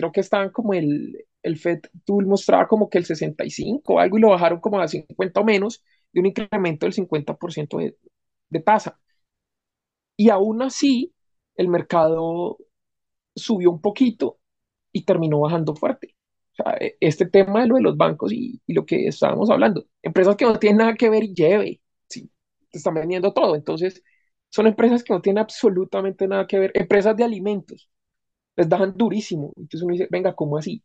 creo 0.00 0.12
que 0.12 0.20
estaban 0.20 0.50
como 0.50 0.74
el, 0.74 1.26
el 1.42 1.58
Fed 1.58 1.80
Tool 2.04 2.26
mostraba 2.26 2.68
como 2.68 2.88
que 2.90 2.98
el 2.98 3.04
65 3.06 3.94
o 3.94 3.98
algo 4.00 4.18
y 4.18 4.20
lo 4.22 4.30
bajaron 4.30 4.60
como 4.60 4.80
a 4.80 4.88
50 4.88 5.40
o 5.40 5.44
menos 5.44 5.84
de 6.12 6.20
un 6.20 6.26
incremento 6.26 6.86
del 6.86 6.92
50% 6.94 7.78
de, 7.78 7.96
de 8.50 8.60
tasa. 8.60 8.98
Y 10.16 10.30
aún 10.30 10.62
así, 10.62 11.14
el 11.56 11.68
mercado 11.68 12.58
subió 13.36 13.70
un 13.72 13.80
poquito 13.80 14.40
y 14.92 15.04
terminó 15.04 15.40
bajando 15.40 15.76
fuerte. 15.76 16.16
O 16.54 16.56
sea, 16.64 16.76
e- 16.80 16.96
este 17.00 17.26
tema 17.28 17.62
de 17.62 17.68
lo 17.68 17.76
de 17.76 17.82
los 17.82 17.96
bancos 17.98 18.32
y, 18.32 18.62
y 18.66 18.74
lo 18.74 18.86
que 18.86 19.08
estábamos 19.08 19.50
hablando, 19.50 19.86
empresas 20.02 20.36
que 20.36 20.46
no 20.46 20.58
tienen 20.58 20.78
nada 20.78 20.94
que 20.96 21.10
ver 21.10 21.24
y 21.24 21.34
lleve, 21.34 21.82
sí, 22.08 22.30
te 22.70 22.78
están 22.78 22.94
vendiendo 22.94 23.32
todo. 23.34 23.56
Entonces, 23.56 24.02
son 24.50 24.66
empresas 24.68 25.04
que 25.04 25.14
no 25.14 25.22
tienen 25.22 25.40
absolutamente 25.42 26.28
nada 26.28 26.46
que 26.48 26.58
ver, 26.60 26.72
empresas 26.74 27.16
de 27.16 27.24
alimentos, 27.24 27.90
les 28.56 28.68
bajan 28.68 28.94
durísimo. 28.96 29.52
Entonces 29.56 29.82
uno 29.82 29.92
dice, 29.92 30.08
venga, 30.10 30.34
¿cómo 30.34 30.58
así? 30.58 30.82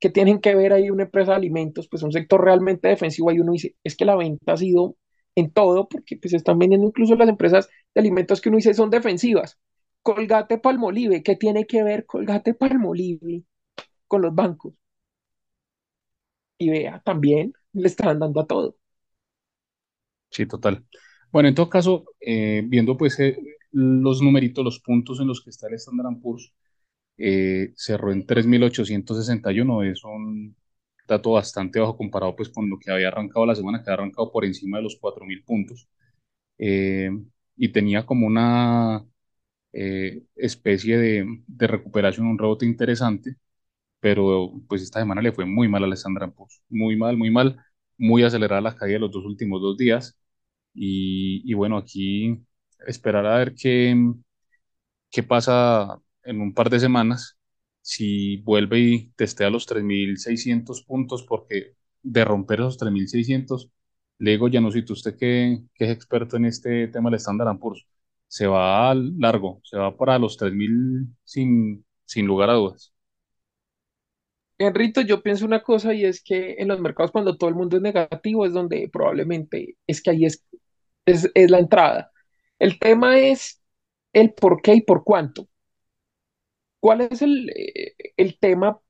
¿Qué 0.00 0.10
tienen 0.10 0.40
que 0.40 0.54
ver 0.54 0.72
ahí 0.72 0.90
una 0.90 1.04
empresa 1.04 1.32
de 1.32 1.38
alimentos? 1.38 1.88
Pues 1.88 2.02
un 2.02 2.12
sector 2.12 2.42
realmente 2.44 2.88
defensivo. 2.88 3.30
Ahí 3.30 3.40
uno 3.40 3.52
dice, 3.52 3.76
es 3.84 3.96
que 3.96 4.04
la 4.04 4.16
venta 4.16 4.52
ha 4.52 4.56
sido 4.56 4.96
en 5.34 5.50
todo, 5.52 5.88
porque 5.88 6.16
pues 6.16 6.34
están 6.34 6.58
vendiendo 6.58 6.86
incluso 6.88 7.14
las 7.16 7.28
empresas 7.28 7.68
de 7.94 8.00
alimentos 8.00 8.40
que 8.40 8.48
uno 8.48 8.56
dice 8.58 8.74
son 8.74 8.90
defensivas. 8.90 9.58
Colgate 10.02 10.58
Palmolive, 10.58 11.22
¿qué 11.22 11.36
tiene 11.36 11.66
que 11.66 11.82
ver 11.82 12.06
Colgate 12.06 12.54
Palmolive 12.54 13.44
con 14.08 14.22
los 14.22 14.34
bancos? 14.34 14.74
Y 16.58 16.70
vea, 16.70 17.00
también 17.04 17.52
le 17.72 17.88
están 17.88 18.18
dando 18.20 18.40
a 18.40 18.46
todo. 18.46 18.76
Sí, 20.30 20.46
total. 20.46 20.84
Bueno, 21.32 21.48
en 21.48 21.54
todo 21.54 21.68
caso, 21.68 22.04
eh, 22.20 22.62
viendo 22.66 22.96
pues 22.96 23.18
eh, 23.20 23.36
los 23.72 24.22
numeritos, 24.22 24.64
los 24.64 24.80
puntos 24.80 25.20
en 25.20 25.26
los 25.28 25.42
que 25.42 25.50
está 25.50 25.68
el 25.68 25.74
Standard 25.74 26.20
Poor's, 26.20 26.52
eh, 27.20 27.72
cerró 27.76 28.12
en 28.12 28.26
3.861, 28.26 29.84
es 29.84 30.04
un 30.04 30.56
dato 31.08 31.32
bastante 31.32 31.80
bajo 31.80 31.96
comparado 31.98 32.36
pues 32.36 32.50
con 32.50 32.70
lo 32.70 32.78
que 32.80 32.92
había 32.92 33.08
arrancado 33.08 33.46
la 33.46 33.56
semana, 33.56 33.78
que 33.82 33.90
había 33.90 34.02
arrancado 34.04 34.32
por 34.32 34.44
encima 34.46 34.78
de 34.78 34.84
los 34.84 34.98
4.000 35.00 35.44
puntos. 35.44 35.88
Eh, 36.58 37.10
y 37.56 37.70
tenía 37.72 38.06
como 38.06 38.26
una 38.26 39.04
eh, 39.72 40.24
especie 40.36 40.98
de, 40.98 41.26
de 41.46 41.66
recuperación, 41.66 42.26
un 42.26 42.38
rebote 42.38 42.66
interesante, 42.66 43.36
pero 44.00 44.52
pues 44.68 44.82
esta 44.82 45.00
semana 45.00 45.22
le 45.22 45.32
fue 45.32 45.46
muy 45.46 45.68
mal 45.68 45.84
al 45.84 45.92
Standard 45.94 46.32
Poor's, 46.34 46.62
muy 46.70 46.96
mal, 46.96 47.16
muy 47.16 47.30
mal, 47.30 47.58
muy 47.98 48.22
acelerada 48.24 48.60
la 48.62 48.76
caída 48.76 48.94
de 48.96 49.00
los 49.00 49.12
dos 49.12 49.24
últimos 49.26 49.60
dos 49.62 49.76
días. 49.78 50.18
Y, 50.74 51.42
y 51.50 51.54
bueno, 51.54 51.78
aquí 51.78 52.40
esperar 52.86 53.26
a 53.26 53.38
ver 53.38 53.54
qué, 53.54 53.94
qué 55.10 55.22
pasa 55.22 56.00
en 56.30 56.40
un 56.40 56.54
par 56.54 56.70
de 56.70 56.80
semanas, 56.80 57.38
si 57.82 58.38
vuelve 58.38 58.78
y 58.80 59.10
testea 59.12 59.50
los 59.50 59.66
3.600 59.66 60.84
puntos, 60.84 61.24
porque 61.24 61.74
de 62.02 62.24
romper 62.24 62.60
esos 62.60 62.78
3.600, 62.78 63.70
le 64.18 64.32
digo, 64.32 64.48
Janusito, 64.52 64.92
usted 64.94 65.16
que, 65.16 65.60
que 65.74 65.84
es 65.86 65.90
experto 65.90 66.36
en 66.36 66.46
este 66.46 66.88
tema 66.88 67.10
del 67.10 67.18
Standard 67.20 67.58
Poor's, 67.58 67.86
se 68.28 68.46
va 68.46 68.94
largo, 68.94 69.60
se 69.64 69.76
va 69.78 69.96
para 69.96 70.18
los 70.18 70.38
3.000 70.38 71.08
sin, 71.24 71.84
sin 72.04 72.26
lugar 72.26 72.50
a 72.50 72.54
dudas. 72.54 72.92
Enrito, 74.58 75.00
yo 75.00 75.22
pienso 75.22 75.46
una 75.46 75.62
cosa 75.62 75.94
y 75.94 76.04
es 76.04 76.22
que 76.22 76.56
en 76.58 76.68
los 76.68 76.80
mercados 76.80 77.10
cuando 77.10 77.36
todo 77.38 77.48
el 77.48 77.56
mundo 77.56 77.76
es 77.76 77.82
negativo 77.82 78.44
es 78.44 78.52
donde 78.52 78.88
probablemente 78.92 79.76
es 79.86 80.02
que 80.02 80.10
ahí 80.10 80.26
es, 80.26 80.44
es, 81.06 81.30
es 81.34 81.50
la 81.50 81.58
entrada. 81.60 82.12
El 82.58 82.78
tema 82.78 83.18
es 83.18 83.62
el 84.12 84.34
por 84.34 84.60
qué 84.62 84.74
y 84.76 84.82
por 84.82 85.02
cuánto. 85.04 85.48
¿Cuál 86.80 87.02
es 87.02 87.22
el, 87.22 87.50
eh, 87.50 87.94
el 88.16 88.38
tema 88.38 88.80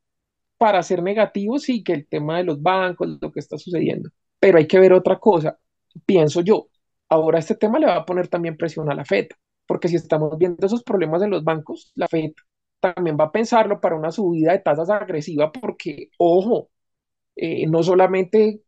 para 0.58 0.82
ser 0.82 1.02
negativo? 1.02 1.58
Sí, 1.58 1.82
que 1.84 1.92
el 1.94 2.08
tema 2.08 2.38
de 2.38 2.44
los 2.44 2.62
bancos, 2.62 3.18
lo 3.20 3.32
que 3.32 3.40
está 3.40 3.58
sucediendo. 3.58 4.10
Pero 4.40 4.58
hay 4.58 4.66
que 4.66 4.78
ver 4.80 4.92
otra 4.92 5.18
cosa, 5.18 5.58
pienso 6.06 6.40
yo. 6.42 6.68
Ahora 7.08 7.38
este 7.40 7.56
tema 7.56 7.78
le 7.78 7.86
va 7.86 7.96
a 7.96 8.06
poner 8.06 8.28
también 8.28 8.56
presión 8.56 8.90
a 8.90 8.94
la 8.94 9.04
FED, 9.04 9.28
porque 9.66 9.88
si 9.88 9.96
estamos 9.96 10.36
viendo 10.38 10.66
esos 10.66 10.82
problemas 10.84 11.22
en 11.22 11.30
los 11.30 11.44
bancos, 11.44 11.92
la 11.96 12.06
FED 12.06 12.32
también 12.80 13.16
va 13.20 13.24
a 13.26 13.32
pensarlo 13.32 13.80
para 13.80 13.96
una 13.96 14.10
subida 14.12 14.52
de 14.52 14.60
tasas 14.60 14.90
agresiva, 14.90 15.52
porque, 15.52 16.10
ojo, 16.18 16.70
eh, 17.36 17.66
no 17.68 17.82
solamente 17.82 18.62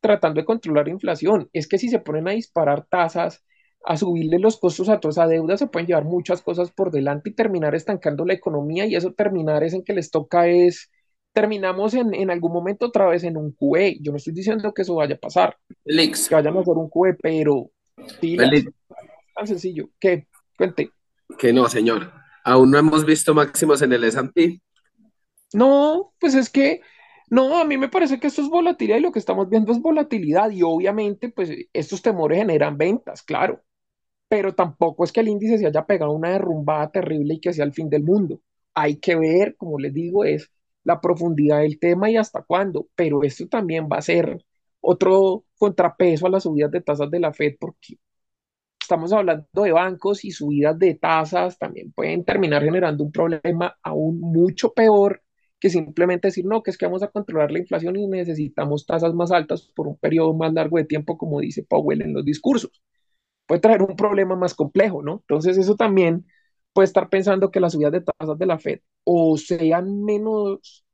tratando 0.00 0.40
de 0.40 0.44
controlar 0.46 0.86
la 0.86 0.92
inflación. 0.92 1.48
Es 1.52 1.68
que 1.68 1.78
si 1.78 1.88
se 1.88 2.00
ponen 2.00 2.28
a 2.28 2.32
disparar 2.32 2.86
tasas, 2.86 3.44
a 3.84 3.96
subirle 3.96 4.38
los 4.38 4.58
costos 4.58 4.88
a 4.88 5.00
toda 5.00 5.10
esa 5.10 5.26
deuda, 5.26 5.56
se 5.56 5.66
pueden 5.66 5.86
llevar 5.86 6.04
muchas 6.04 6.42
cosas 6.42 6.70
por 6.70 6.90
delante 6.90 7.30
y 7.30 7.34
terminar 7.34 7.74
estancando 7.74 8.24
la 8.24 8.34
economía 8.34 8.86
y 8.86 8.94
eso 8.94 9.12
terminar 9.12 9.64
es 9.64 9.74
en 9.74 9.82
que 9.82 9.92
les 9.92 10.10
toca 10.10 10.46
es, 10.46 10.90
terminamos 11.32 11.94
en, 11.94 12.14
en 12.14 12.30
algún 12.30 12.52
momento 12.52 12.86
otra 12.86 13.06
vez 13.06 13.24
en 13.24 13.36
un 13.36 13.52
QE. 13.52 13.98
Yo 14.00 14.12
no 14.12 14.18
estoy 14.18 14.32
diciendo 14.32 14.72
que 14.72 14.82
eso 14.82 14.94
vaya 14.94 15.16
a 15.16 15.18
pasar, 15.18 15.56
Félix, 15.84 16.28
que 16.28 16.34
vayan 16.34 16.56
a 16.56 16.60
hacer 16.60 16.74
un 16.74 16.88
QE, 16.88 17.14
pero 17.20 17.70
Félix, 18.20 18.70
tan 19.34 19.46
sencillo. 19.46 19.88
¿Qué? 19.98 20.26
Cuente. 20.56 20.90
que 21.38 21.52
no, 21.52 21.68
señor. 21.68 22.12
Aún 22.44 22.70
no 22.70 22.78
hemos 22.78 23.04
visto 23.04 23.34
máximos 23.34 23.82
en 23.82 23.92
el 23.92 24.04
S&P. 24.04 24.60
No, 25.54 26.12
pues 26.18 26.34
es 26.34 26.50
que, 26.50 26.80
no, 27.28 27.58
a 27.58 27.64
mí 27.64 27.78
me 27.78 27.88
parece 27.88 28.18
que 28.18 28.26
esto 28.26 28.42
es 28.42 28.48
volatilidad 28.48 28.98
y 28.98 29.02
lo 29.02 29.12
que 29.12 29.18
estamos 29.18 29.48
viendo 29.48 29.72
es 29.72 29.80
volatilidad 29.80 30.50
y 30.50 30.62
obviamente 30.62 31.28
pues 31.28 31.50
estos 31.72 32.02
temores 32.02 32.38
generan 32.38 32.76
ventas, 32.76 33.22
claro, 33.22 33.62
pero 34.32 34.54
tampoco 34.54 35.04
es 35.04 35.12
que 35.12 35.20
el 35.20 35.28
índice 35.28 35.58
se 35.58 35.66
haya 35.66 35.84
pegado 35.84 36.12
una 36.12 36.30
derrumbada 36.30 36.90
terrible 36.90 37.34
y 37.34 37.38
que 37.38 37.52
sea 37.52 37.66
el 37.66 37.74
fin 37.74 37.90
del 37.90 38.02
mundo. 38.02 38.40
Hay 38.72 38.96
que 38.96 39.14
ver, 39.14 39.56
como 39.58 39.78
les 39.78 39.92
digo, 39.92 40.24
es 40.24 40.50
la 40.84 41.02
profundidad 41.02 41.58
del 41.58 41.78
tema 41.78 42.10
y 42.10 42.16
hasta 42.16 42.40
cuándo, 42.40 42.88
pero 42.94 43.22
esto 43.24 43.46
también 43.46 43.90
va 43.92 43.98
a 43.98 44.00
ser 44.00 44.42
otro 44.80 45.44
contrapeso 45.58 46.26
a 46.26 46.30
las 46.30 46.44
subidas 46.44 46.70
de 46.70 46.80
tasas 46.80 47.10
de 47.10 47.20
la 47.20 47.34
Fed 47.34 47.56
porque 47.60 47.98
estamos 48.80 49.12
hablando 49.12 49.46
de 49.52 49.72
bancos 49.72 50.24
y 50.24 50.30
subidas 50.30 50.78
de 50.78 50.94
tasas 50.94 51.58
también 51.58 51.92
pueden 51.92 52.24
terminar 52.24 52.62
generando 52.64 53.04
un 53.04 53.12
problema 53.12 53.76
aún 53.82 54.18
mucho 54.18 54.72
peor 54.72 55.22
que 55.60 55.68
simplemente 55.68 56.28
decir, 56.28 56.46
no, 56.46 56.62
que 56.62 56.70
es 56.70 56.78
que 56.78 56.86
vamos 56.86 57.02
a 57.02 57.08
controlar 57.08 57.52
la 57.52 57.58
inflación 57.58 57.96
y 57.96 58.06
necesitamos 58.06 58.86
tasas 58.86 59.12
más 59.12 59.30
altas 59.30 59.70
por 59.76 59.88
un 59.88 59.98
periodo 59.98 60.32
más 60.32 60.54
largo 60.54 60.78
de 60.78 60.84
tiempo, 60.84 61.18
como 61.18 61.40
dice 61.40 61.64
Powell 61.64 62.00
en 62.00 62.14
los 62.14 62.24
discursos. 62.24 62.82
Puede 63.46 63.60
traer 63.60 63.82
un 63.82 63.96
problema 63.96 64.36
más 64.36 64.54
complejo, 64.54 65.02
¿no? 65.02 65.14
Entonces 65.14 65.58
eso 65.58 65.76
también 65.76 66.26
puede 66.72 66.86
estar 66.86 67.08
pensando 67.08 67.50
que 67.50 67.60
las 67.60 67.72
subidas 67.72 67.92
de 67.92 68.02
tasas 68.02 68.38
de 68.38 68.46
la 68.46 68.58
Fed 68.58 68.80
o 69.04 69.36
sean 69.36 70.02
menos, 70.04 70.84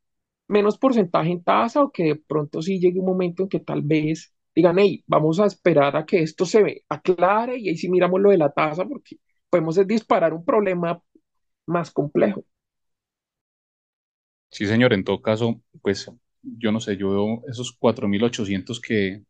menos 0.49 0.79
porcentaje 0.79 1.31
en 1.33 1.45
tasa 1.45 1.83
o 1.85 1.93
que 1.93 2.05
de 2.05 2.17
pronto 2.17 2.63
sí 2.63 2.81
llegue 2.81 3.01
un 3.01 3.07
momento 3.07 3.45
en 3.45 3.49
que 3.49 3.61
tal 3.61 3.83
vez 3.83 4.35
digan, 4.55 4.79
hey, 4.79 5.05
vamos 5.07 5.41
a 5.41 5.47
esperar 5.47 5.97
a 5.97 6.07
que 6.07 6.23
esto 6.23 6.47
se 6.47 6.85
aclare 6.89 7.59
y 7.59 7.69
ahí 7.69 7.77
sí 7.77 7.89
miramos 7.91 8.21
lo 8.21 8.31
de 8.31 8.39
la 8.39 8.53
tasa 8.53 8.87
porque 8.87 9.17
podemos 9.51 9.77
disparar 9.87 10.35
un 10.35 10.45
problema 10.45 11.03
más 11.67 11.91
complejo. 11.93 12.45
Sí, 14.51 14.67
señor, 14.67 14.93
en 14.93 15.05
todo 15.05 15.21
caso, 15.23 15.63
pues 15.83 16.11
yo 16.43 16.73
no 16.73 16.81
sé, 16.81 16.97
yo 16.97 17.11
veo 17.11 17.43
esos 17.49 17.73
4.800 17.73 18.81
que, 18.81 19.25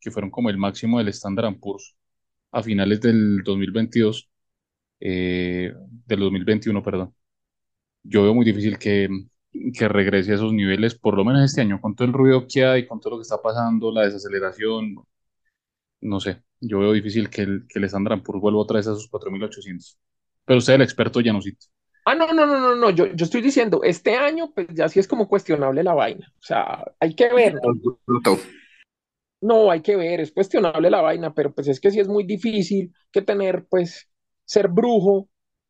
que 0.00 0.12
fueron 0.12 0.30
como 0.32 0.50
el 0.50 0.58
máximo 0.58 0.98
del 0.98 1.08
Standard 1.10 1.58
Poor's 1.60 1.95
a 2.56 2.62
finales 2.62 3.00
del 3.02 3.42
2022, 3.44 4.30
eh, 5.00 5.74
del 6.06 6.20
2021, 6.20 6.82
perdón. 6.82 7.14
Yo 8.02 8.22
veo 8.22 8.34
muy 8.34 8.46
difícil 8.46 8.78
que, 8.78 9.08
que 9.76 9.88
regrese 9.88 10.32
a 10.32 10.36
esos 10.36 10.52
niveles, 10.54 10.94
por 10.94 11.16
lo 11.16 11.24
menos 11.24 11.42
este 11.44 11.60
año, 11.60 11.80
con 11.80 11.94
todo 11.94 12.08
el 12.08 12.14
ruido 12.14 12.46
que 12.48 12.64
hay, 12.64 12.86
con 12.86 13.00
todo 13.00 13.12
lo 13.12 13.18
que 13.18 13.22
está 13.22 13.42
pasando, 13.42 13.92
la 13.92 14.04
desaceleración, 14.04 14.96
no 16.00 16.20
sé, 16.20 16.42
yo 16.60 16.78
veo 16.78 16.92
difícil 16.92 17.28
que 17.28 17.42
el, 17.42 17.66
que 17.68 17.78
el 17.78 17.84
Standard 17.84 18.22
Poor's 18.22 18.40
vuelva 18.40 18.60
otra 18.60 18.78
vez 18.78 18.86
a 18.88 18.92
esos 18.92 19.10
4.800. 19.10 19.98
Pero 20.46 20.58
usted, 20.58 20.74
el 20.74 20.82
experto, 20.82 21.20
ya 21.20 21.34
no 21.34 21.42
cita. 21.42 21.66
Ah, 22.06 22.14
no, 22.14 22.32
no, 22.32 22.46
no, 22.46 22.58
no, 22.58 22.76
no, 22.76 22.90
yo, 22.90 23.06
yo 23.06 23.24
estoy 23.24 23.42
diciendo, 23.42 23.80
este 23.82 24.14
año, 24.14 24.52
pues 24.54 24.68
ya 24.72 24.88
sí 24.88 25.00
es 25.00 25.08
como 25.08 25.28
cuestionable 25.28 25.82
la 25.82 25.92
vaina. 25.92 26.32
O 26.38 26.42
sea, 26.42 26.84
hay 27.00 27.14
que 27.14 27.28
ver. 27.34 27.56
No, 29.40 29.70
hay 29.70 29.82
que 29.82 29.96
ver, 29.96 30.20
es 30.20 30.32
cuestionable 30.32 30.90
la 30.90 31.02
vaina, 31.02 31.34
pero 31.34 31.54
pues 31.54 31.68
es 31.68 31.78
que 31.80 31.90
sí 31.90 32.00
es 32.00 32.08
muy 32.08 32.24
difícil 32.24 32.92
que 33.12 33.22
tener, 33.22 33.66
pues, 33.68 34.08
ser 34.44 34.68
brujo 34.68 35.28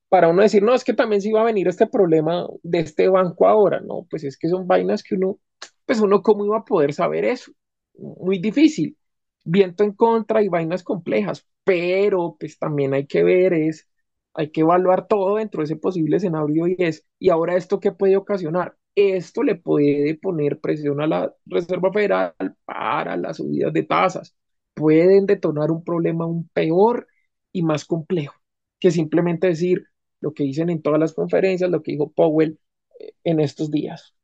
para 0.08 0.28
uno 0.28 0.42
decir, 0.42 0.62
no, 0.62 0.73
es 0.75 0.85
que 0.85 0.94
también 0.94 1.20
sí 1.20 1.32
va 1.32 1.40
a 1.42 1.44
venir 1.44 1.66
este 1.68 1.87
problema 1.88 2.46
de 2.62 2.79
este 2.81 3.09
banco 3.09 3.46
ahora, 3.48 3.81
no, 3.81 4.07
pues 4.09 4.22
es 4.24 4.38
que 4.38 4.48
son 4.48 4.66
vainas 4.68 5.02
que 5.02 5.16
uno, 5.16 5.38
pues 5.85 6.00
uno 6.00 6.22
cómo 6.22 6.44
iba 6.46 6.59
a 6.59 6.64
poder 6.64 6.92
saber 6.94 7.24
eso, 7.24 7.52
muy 7.94 8.38
difícil, 8.38 8.96
viento 9.44 9.83
en 9.85 9.92
contra 9.94 10.42
y 10.42 10.48
vainas 10.48 10.83
complejas, 10.85 11.44
pero 11.64 12.37
pues 12.38 12.59
también 12.59 12.94
hay 12.94 13.07
que 13.07 13.24
ver 13.24 13.52
es, 13.52 13.88
hay 14.35 14.50
que 14.52 14.61
evaluar 14.62 15.09
todo 15.09 15.37
dentro 15.37 15.61
de 15.61 15.64
ese 15.66 15.76
posible 15.76 16.16
escenario 16.18 16.66
y 16.68 16.76
es, 16.79 17.05
y 17.18 17.31
ahora 17.31 17.57
esto 17.57 17.81
qué 17.81 17.90
puede 17.92 18.16
ocasionar, 18.16 18.76
esto 18.96 19.42
le 19.44 19.56
puede 19.56 20.16
poner 20.16 20.61
presión 20.61 21.00
a 21.00 21.06
la 21.06 21.35
Reserva 21.46 21.92
Federal 21.92 22.35
para 22.64 23.16
las 23.16 23.38
subidas 23.38 23.72
de 23.72 23.85
tasas, 23.85 24.37
pueden 24.74 25.26
detonar 25.26 25.70
un 25.70 25.85
problema 25.85 26.24
aún 26.24 26.48
peor 26.52 27.06
y 27.52 27.62
más 27.62 27.85
complejo 27.85 28.35
que 28.78 28.90
simplemente 28.90 29.48
decir, 29.48 29.85
lo 30.20 30.32
que 30.32 30.44
dicen 30.44 30.70
en 30.70 30.82
todas 30.82 31.00
las 31.00 31.14
conferencias, 31.14 31.70
lo 31.70 31.82
que 31.82 31.92
dijo 31.92 32.12
Powell 32.12 32.59
eh, 33.00 33.12
en 33.24 33.40
estos 33.40 33.70
días. 33.70 34.14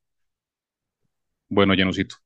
Bueno, 1.48 1.74
Janusito, 1.76 2.16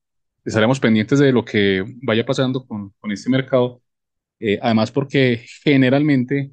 estaremos 0.43 0.79
pendientes 0.79 1.19
de 1.19 1.31
lo 1.31 1.43
que 1.43 1.83
vaya 2.01 2.25
pasando 2.25 2.65
con, 2.65 2.91
con 2.99 3.11
este 3.11 3.29
mercado. 3.29 3.81
Eh, 4.39 4.59
además, 4.61 4.91
porque 4.91 5.45
generalmente 5.63 6.51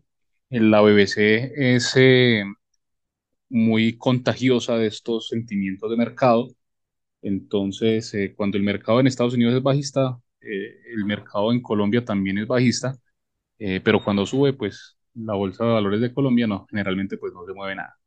la 0.48 0.80
BBC 0.80 1.52
es 1.54 1.92
eh, 1.96 2.44
muy 3.48 3.96
contagiosa 3.98 4.76
de 4.78 4.86
estos 4.88 5.28
sentimientos 5.28 5.90
de 5.90 5.96
mercado. 5.96 6.48
Entonces, 7.22 8.12
eh, 8.14 8.34
cuando 8.36 8.58
el 8.58 8.64
mercado 8.64 9.00
en 9.00 9.06
Estados 9.06 9.34
Unidos 9.34 9.54
es 9.54 9.62
bajista, 9.62 10.18
eh, 10.42 10.76
el 10.94 11.04
mercado 11.06 11.52
en 11.52 11.62
Colombia 11.62 12.04
también 12.04 12.38
es 12.38 12.46
bajista, 12.48 12.96
eh, 13.58 13.80
pero 13.84 14.02
cuando 14.04 14.26
sube, 14.26 14.52
pues 14.54 14.98
la 15.14 15.34
bolsa 15.34 15.64
de 15.64 15.72
valores 15.72 16.00
de 16.02 16.14
Colombia 16.14 16.46
no, 16.46 16.66
generalmente 16.70 17.18
pues 17.18 17.32
no 17.34 17.46
se 17.46 17.54
mueve 17.54 17.76
nada. 17.76 17.98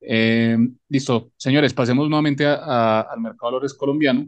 Eh, 0.00 0.56
listo, 0.88 1.32
señores, 1.36 1.72
pasemos 1.74 2.08
nuevamente 2.08 2.44
a- 2.46 2.54
a- 2.56 3.00
al 3.02 3.20
mercado 3.20 3.50
de 3.50 3.54
valores 3.56 3.74
colombiano. 3.74 4.26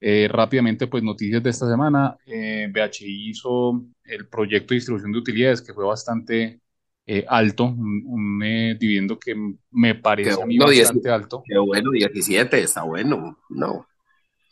Eh, 0.00 0.28
rápidamente, 0.30 0.86
pues 0.88 1.02
noticias 1.04 1.42
de 1.42 1.50
esta 1.50 1.68
semana. 1.68 2.16
Eh, 2.26 2.68
BHI 2.72 3.30
hizo 3.30 3.84
el 4.04 4.28
proyecto 4.28 4.74
de 4.74 4.76
distribución 4.76 5.12
de 5.12 5.18
utilidades 5.18 5.62
que 5.62 5.74
fue 5.74 5.86
bastante 5.86 6.60
eh, 7.06 7.24
alto, 7.28 7.64
un, 7.66 8.02
un, 8.06 8.42
eh, 8.44 8.76
dividendo 8.78 9.18
que 9.18 9.34
me 9.72 9.94
parece 9.96 10.42
a 10.42 10.46
mí 10.46 10.58
bueno, 10.58 10.66
bastante 10.66 11.10
10 11.10 11.10
alto. 11.10 11.44
qué 11.44 11.58
bueno, 11.58 11.90
17, 11.92 12.60
está 12.62 12.82
bueno. 12.84 13.38
No. 13.50 13.86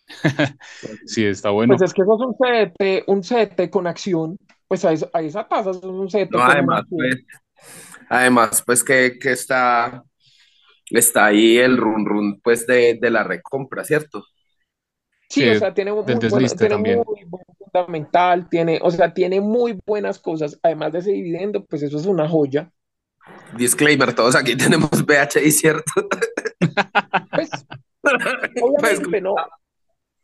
Sí, 1.06 1.24
está 1.26 1.50
Pues 1.66 1.80
bueno. 1.80 1.82
es 1.82 1.92
que 1.94 2.02
eso 2.02 2.14
es 2.14 2.20
un 2.20 2.34
CDT, 2.36 3.04
un 3.08 3.22
CDT 3.24 3.70
con 3.70 3.86
acción, 3.86 4.38
pues 4.68 4.84
a, 4.84 4.92
eso- 4.92 5.10
a 5.12 5.22
esa 5.22 5.46
tasa 5.48 5.70
es 5.70 5.82
un 5.82 6.08
CDT 6.10 6.30
No, 6.30 6.42
con 6.42 6.54
además, 6.54 6.82
acción. 6.82 6.88
pues, 6.96 7.16
además, 8.10 8.62
pues 8.66 8.84
que, 8.84 9.18
que 9.20 9.32
está, 9.32 10.04
está 10.90 11.26
ahí 11.26 11.58
el 11.58 11.76
run 11.78 12.06
run 12.06 12.40
pues 12.42 12.66
de, 12.66 12.98
de 13.00 13.10
la 13.10 13.24
recompra, 13.24 13.84
¿cierto? 13.84 14.24
Sí, 15.28 15.48
o 15.48 15.54
Sí, 15.54 15.56
sea, 15.56 15.72
tiene 15.74 15.92
del 16.04 16.18
muy 16.20 16.20
desliste 16.20 16.56
tiene 16.56 16.76
muy 16.76 16.94
también. 16.94 17.06
Fundamental, 17.72 18.48
tiene, 18.48 18.78
o 18.82 18.90
sea, 18.90 19.12
tiene 19.14 19.40
muy 19.40 19.78
buenas 19.86 20.18
cosas, 20.18 20.58
además 20.62 20.92
de 20.92 20.98
ese 21.00 21.12
dividendo, 21.12 21.64
pues 21.64 21.82
eso 21.82 21.96
es 21.96 22.06
una 22.06 22.28
joya. 22.28 22.70
Disclaimer, 23.56 24.14
todos 24.14 24.36
aquí 24.36 24.56
tenemos 24.56 24.90
BHI, 25.04 25.50
¿cierto? 25.50 25.92
Pues, 27.30 27.50
Pues, 28.02 28.14
obviamente, 28.60 29.20
¿no? 29.20 29.34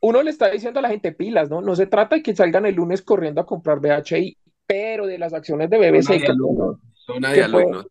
Uno 0.01 0.23
le 0.23 0.31
está 0.31 0.51
diciendo 0.51 0.81
a 0.81 0.83
la 0.83 0.91
gente 0.91 1.13
pilas, 1.13 1.49
¿no? 1.49 1.61
No 1.61 1.75
se 1.77 1.87
trata 1.87 2.17
de 2.17 2.23
que 2.23 2.35
salgan 2.35 2.67
el 2.67 2.75
lunes 2.75 3.03
corriendo 3.03 3.41
a 3.41 3.47
comprar 3.47 3.81
BHI, 3.81 4.37
pero 4.67 5.07
de 5.07 5.19
las 5.19 5.33
acciones 5.33 5.71
de 5.71 5.77
zona 5.77 5.91
BBC 5.91 6.21
de 6.21 6.27
alumnos, 6.27 6.77
zona 6.93 7.33
de 7.33 7.85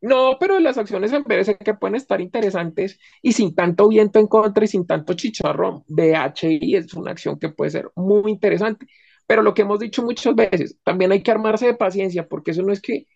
no, 0.00 0.36
pero 0.38 0.56
de 0.56 0.60
las 0.60 0.76
acciones 0.76 1.14
en 1.14 1.22
BBC 1.22 1.56
que 1.56 1.72
pueden 1.72 1.94
estar 1.94 2.20
interesantes 2.20 2.98
y 3.22 3.32
sin 3.32 3.54
tanto 3.54 3.88
viento 3.88 4.18
en 4.18 4.26
contra 4.26 4.64
y 4.64 4.68
sin 4.68 4.86
tanto 4.86 5.14
chicharrón. 5.14 5.82
BHI 5.88 6.76
es 6.76 6.92
una 6.92 7.12
acción 7.12 7.38
que 7.38 7.48
puede 7.48 7.70
ser 7.70 7.90
muy 7.96 8.30
interesante, 8.30 8.86
pero 9.26 9.42
lo 9.42 9.54
que 9.54 9.62
hemos 9.62 9.78
dicho 9.78 10.02
muchas 10.02 10.34
veces, 10.34 10.78
también 10.84 11.12
hay 11.12 11.22
que 11.22 11.30
armarse 11.30 11.66
de 11.66 11.74
paciencia, 11.74 12.28
porque 12.28 12.52
eso 12.52 12.62
no 12.62 12.72
es 12.72 12.80
que 12.80 13.06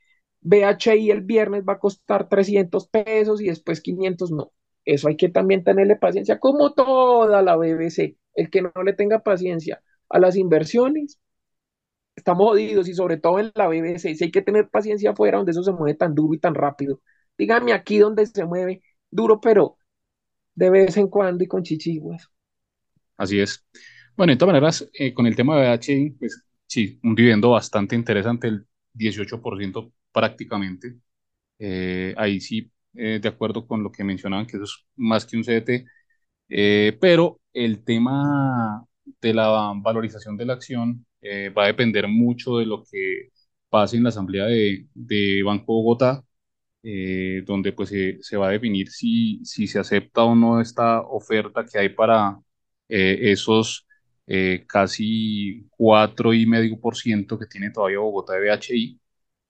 BHI 0.41 1.11
el 1.11 1.23
viernes 1.23 1.65
va 1.69 1.75
a 1.75 1.79
costar 1.79 2.29
300 2.29 2.89
pesos 2.89 3.41
y 3.41 3.47
después 3.47 3.81
500, 3.81 4.31
no. 4.31 4.53
Eso 4.85 5.09
hay 5.09 5.17
que 5.17 5.29
también 5.29 5.65
tenerle 5.65 5.97
paciencia, 5.97 6.39
como 6.39 6.73
toda 6.73 7.43
la 7.43 7.57
BBC. 7.57 8.17
El 8.35 8.51
que 8.51 8.63
no 8.63 8.73
le 8.85 8.95
tenga 8.95 9.21
paciencia 9.21 9.83
a 10.09 10.19
las 10.19 10.37
inversiones, 10.37 11.19
estamos 12.17 12.49
jodidos 12.49 12.89
y 12.89 12.95
sobre 12.95 13.17
todo 13.19 13.39
en 13.39 13.53
la 13.55 13.69
BBC. 13.69 14.15
Si 14.15 14.25
hay 14.25 14.31
que 14.31 14.43
tener 14.43 14.69
paciencia 14.71 15.11
afuera 15.11 15.39
donde 15.39 15.53
eso 15.53 15.63
se 15.63 15.73
mueve 15.73 15.95
tan 15.97 16.15
duro 16.15 16.35
y 16.35 16.39
tan 16.39 16.55
rápido. 16.55 17.01
Dígame 17.37 17.73
aquí 17.73 17.99
donde 17.99 18.27
se 18.27 18.45
mueve 18.45 18.83
duro, 19.11 19.41
pero 19.41 19.77
de 20.55 20.71
vez 20.71 20.97
en 20.97 21.09
cuando 21.09 21.45
y 21.45 21.47
con 21.47 21.63
chichiguas. 21.63 22.29
Así 23.17 23.41
es. 23.41 23.65
Bueno, 24.19 24.33
de 24.33 24.37
todas 24.39 24.53
maneras, 24.55 24.91
eh, 24.95 25.15
con 25.15 25.27
el 25.27 25.37
tema 25.37 25.57
de 25.57 25.63
BHI, 25.63 26.11
pues 26.19 26.45
sí, 26.67 26.99
un 27.05 27.15
dividendo 27.15 27.51
bastante 27.51 27.95
interesante, 27.97 28.49
el 28.49 28.67
18% 28.93 29.93
prácticamente. 30.13 30.97
Eh, 31.59 32.15
ahí 32.19 32.41
sí, 32.41 32.71
eh, 32.95 33.21
de 33.23 33.29
acuerdo 33.29 33.67
con 33.67 33.83
lo 33.85 33.93
que 33.93 34.05
mencionaban, 34.05 34.47
que 34.47 34.57
eso 34.59 34.65
es 34.65 34.87
más 34.97 35.27
que 35.27 35.37
un 35.39 35.45
CDT. 35.45 35.87
Eh, 36.49 36.99
pero 37.01 37.41
el 37.53 37.85
tema 37.85 38.87
de 39.21 39.35
la 39.35 39.73
valorización 39.77 40.37
de 40.37 40.47
la 40.47 40.55
acción 40.55 41.07
eh, 41.23 41.51
va 41.51 41.65
a 41.65 41.67
depender 41.69 42.09
mucho 42.09 42.59
de 42.59 42.67
lo 42.67 42.85
que 42.91 43.31
pase 43.71 43.97
en 43.99 44.05
la 44.05 44.11
asamblea 44.11 44.47
de, 44.47 44.87
de 44.95 45.43
Banco 45.45 45.67
Bogotá, 45.75 46.25
eh, 46.83 47.43
donde 47.47 47.73
pues 47.73 47.91
se, 48.23 48.37
va 48.37 48.49
a 48.49 48.51
definir 48.53 48.89
si, 48.91 49.45
si 49.45 49.67
se 49.67 49.79
acepta 49.81 50.23
o 50.25 50.35
no 50.35 50.61
esta 50.61 51.03
oferta 51.03 51.65
que 51.67 51.79
hay 51.79 51.89
para 51.91 52.39
eh, 52.89 53.19
esos 53.33 53.87
eh, 54.29 54.65
casi 54.67 55.67
cuatro 55.71 56.35
y 56.35 56.47
medio 56.47 56.79
por 56.79 56.97
ciento 56.97 57.39
que 57.39 57.47
tiene 57.47 57.71
todavía 57.71 57.99
Bogotá 57.99 58.35
de 58.35 58.51
BHI, 58.51 59.01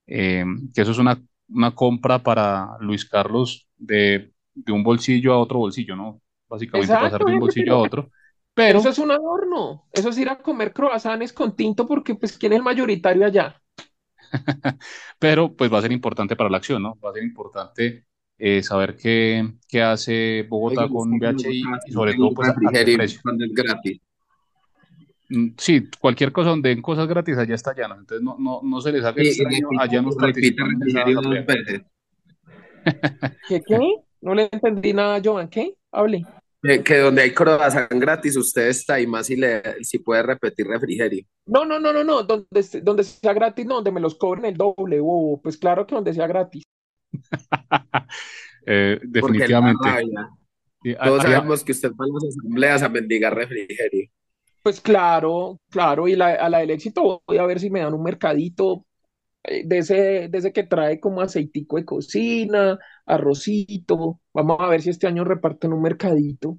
eh, 0.07 0.45
que 0.75 0.81
eso 0.83 0.93
es 0.93 0.99
una, 0.99 1.21
una 1.49 1.75
compra 1.75 2.23
para 2.23 2.77
Luis 2.81 3.05
Carlos 3.05 3.69
de, 3.77 4.33
de 4.55 4.73
un 4.73 4.83
bolsillo 4.83 5.35
a 5.35 5.39
otro 5.39 5.59
bolsillo, 5.59 5.97
¿no? 5.97 6.23
básicamente 6.49 6.93
pasar 6.95 7.25
de 7.25 7.33
un 7.33 7.41
bolsillo 7.41 7.75
a 7.75 7.77
pero 7.77 7.83
otro, 7.83 8.11
pero, 8.55 8.79
eso 8.81 8.89
es 8.89 8.99
un 8.99 9.13
adorno. 9.13 9.87
Eso 9.93 10.09
es 10.09 10.19
ir 10.19 10.29
a 10.29 10.39
comer 10.39 10.73
croissants 10.73 11.33
con 11.33 11.55
tinto 11.55 11.87
porque, 11.87 12.17
pues, 12.17 12.37
¿quién 12.37 12.53
es 12.53 12.57
el 12.57 12.65
mayoritario 12.65 13.25
allá? 13.25 13.63
pero 15.21 15.55
pues 15.55 15.73
va 15.73 15.79
a 15.79 15.83
ser 15.83 15.93
importante 15.93 16.35
para 16.35 16.51
la 16.51 16.57
acción, 16.57 16.83
¿no? 16.83 16.99
Va 16.99 17.11
a 17.11 17.13
ser 17.13 17.23
importante 17.23 18.05
eh, 18.37 18.63
saber 18.63 18.97
qué, 18.97 19.49
qué 19.69 19.83
hace 19.83 20.45
Bogotá 20.49 20.89
con 20.89 21.19
BHI 21.19 21.63
y 21.87 21.93
sobre 21.93 22.15
todo 22.15 22.35
pues 22.35 22.49
a, 22.49 22.55
qué 22.55 22.95
precio. 22.97 23.21
es 23.39 23.55
gratis. 23.55 24.01
Mm, 25.29 25.49
Sí, 25.57 25.89
cualquier 26.01 26.33
cosa 26.33 26.51
donde 26.51 26.71
den 26.71 26.83
cosas 26.83 27.07
gratis 27.07 27.37
allá 27.37 27.55
está 27.55 27.75
llano, 27.75 27.97
entonces 27.99 28.23
no, 28.25 28.37
no, 28.39 28.61
no 28.63 28.81
se 28.81 28.93
les 28.93 29.05
haga 29.05 29.23
y 29.23 29.29
extraño, 29.29 29.69
allá 29.79 30.03
nos 30.03 30.17
participan. 30.17 30.79
¿Qué, 33.49 33.63
qué? 33.67 33.79
No 34.21 34.35
le 34.35 34.49
entendí 34.51 34.93
nada, 34.93 35.21
Joan. 35.23 35.49
¿Qué? 35.49 35.75
Hable. 35.93 36.25
Que, 36.61 36.83
que 36.83 36.99
donde 36.99 37.23
hay 37.23 37.33
croissant 37.33 37.89
gratis, 37.93 38.37
usted 38.37 38.69
está 38.69 39.01
y 39.01 39.07
más 39.07 39.27
si, 39.27 39.37
le, 39.37 39.63
si 39.85 40.01
puede 40.01 40.23
repetir 40.23 40.67
refrigerio. 40.67 41.25
No, 41.47 41.65
no, 41.65 41.79
no, 41.79 41.93
no, 41.93 42.03
no. 42.03 42.23
Donde, 42.25 42.65
donde 42.83 43.05
sea 43.05 43.33
gratis, 43.33 43.65
no, 43.65 43.77
donde 43.77 43.93
me 43.93 44.01
los 44.01 44.17
cobren 44.17 44.47
el 44.47 44.57
doble. 44.57 44.99
bobo. 44.99 45.41
Pues 45.41 45.57
claro 45.57 45.87
que 45.87 45.95
donde 45.95 46.15
sea 46.15 46.27
gratis. 46.27 46.63
Eh, 48.71 49.01
definitivamente. 49.03 49.89
Sí, 50.83 50.95
Todos 51.03 51.23
sabemos 51.23 51.65
que 51.65 51.73
usted 51.73 51.91
va 51.93 52.05
a 52.05 52.09
las 52.13 52.37
asambleas 52.37 52.83
a 52.83 52.91
mendigar 52.91 53.35
refrigerio. 53.35 54.11
Pues 54.69 54.83
claro, 54.83 55.63
claro. 55.71 56.09
Y 56.09 56.15
la, 56.15 56.35
a 56.35 56.51
la 56.51 56.59
del 56.59 56.73
éxito 56.73 57.23
voy 57.27 57.39
a 57.39 57.47
ver 57.47 57.59
si 57.59 57.71
me 57.71 57.81
dan 57.81 57.95
un 57.95 58.03
mercadito 58.03 58.85
eh, 59.43 59.63
de 59.65 59.79
ese, 59.79 60.29
de 60.29 60.39
ese 60.39 60.53
que 60.53 60.65
trae 60.65 61.01
como 61.01 61.23
aceitico 61.23 61.79
de 61.79 61.87
cocina, 61.87 62.79
arrocito. 63.07 64.21
Vamos 64.35 64.59
a 64.61 64.67
ver 64.67 64.83
si 64.83 64.91
este 64.91 65.07
año 65.07 65.25
reparten 65.25 65.73
un 65.73 65.81
mercadito. 65.81 66.59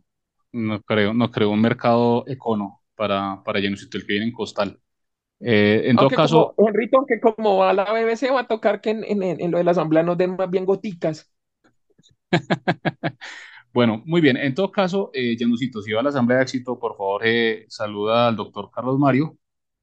no 0.54 0.82
creo, 0.82 1.14
no 1.14 1.30
creo 1.30 1.52
un 1.52 1.62
mercado 1.62 2.24
econo 2.26 2.82
para, 2.96 3.44
para 3.46 3.60
Llenocito, 3.60 4.00
el 4.00 4.08
que 4.08 4.14
viene 4.14 4.26
en 4.26 4.32
Costal. 4.32 4.80
Eh, 5.40 5.84
en 5.86 5.96
todo 5.96 6.10
caso, 6.10 6.56
como, 6.56 6.68
Henrito, 6.68 6.98
aunque 6.98 7.20
como 7.20 7.58
va 7.58 7.74
la 7.74 7.94
BBC, 7.94 8.32
va 8.32 8.40
a 8.40 8.48
tocar 8.48 8.82
que 8.82 8.90
en, 8.90 9.04
en, 9.04 9.22
en 9.40 9.52
lo 9.52 9.60
de 9.60 9.64
la 9.66 9.70
asamblea 9.70 10.02
nos 10.02 10.18
den 10.18 10.36
más 10.36 10.50
bien 10.50 10.66
goticas. 10.66 11.32
bueno, 13.74 14.02
muy 14.06 14.22
bien. 14.22 14.38
En 14.38 14.54
todo 14.56 14.72
caso, 14.72 15.12
eh, 15.14 15.36
si 15.38 15.92
va 15.94 16.00
a 16.00 16.04
la 16.04 16.10
Asamblea 16.10 16.38
de 16.40 16.44
Éxito, 16.44 16.80
por 16.80 16.98
favor, 16.98 17.22
eh, 17.26 17.66
saluda 17.70 18.28
al 18.28 18.36
doctor 18.36 18.70
Carlos 18.74 18.98
Mario, 19.00 19.38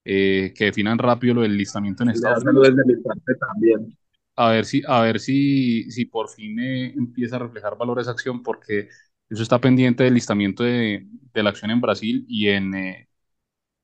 eh, 0.05 0.53
que 0.57 0.67
definan 0.67 0.99
rápido 0.99 1.35
lo 1.35 1.43
del 1.43 1.57
listamiento 1.57 2.03
en 2.03 2.11
Estados 2.11 2.45
Unidos. 2.45 2.69
saludos 2.69 2.77
de 2.77 2.85
mi 2.95 3.03
parte 3.03 3.35
también. 3.37 3.97
A 4.37 4.51
ver 4.51 4.67
si, 4.67 4.83
a 4.87 5.01
ver 5.01 5.19
si, 5.19 5.91
si 5.91 6.05
por 6.07 6.29
fin 6.29 6.59
eh, 6.61 6.93
empieza 6.97 7.37
a 7.37 7.39
reflejar 7.39 7.77
valor 7.79 8.01
esa 8.01 8.11
acción, 8.11 8.43
porque 8.43 8.89
eso 9.31 9.43
está 9.43 9.61
pendiente 9.61 10.05
del 10.05 10.15
listamiento 10.15 10.63
de, 10.63 11.07
de 11.33 11.43
la 11.43 11.51
acción 11.51 11.71
en 11.71 11.81
Brasil 11.81 12.25
y 12.29 12.49
en, 12.49 12.75
eh, 12.75 13.09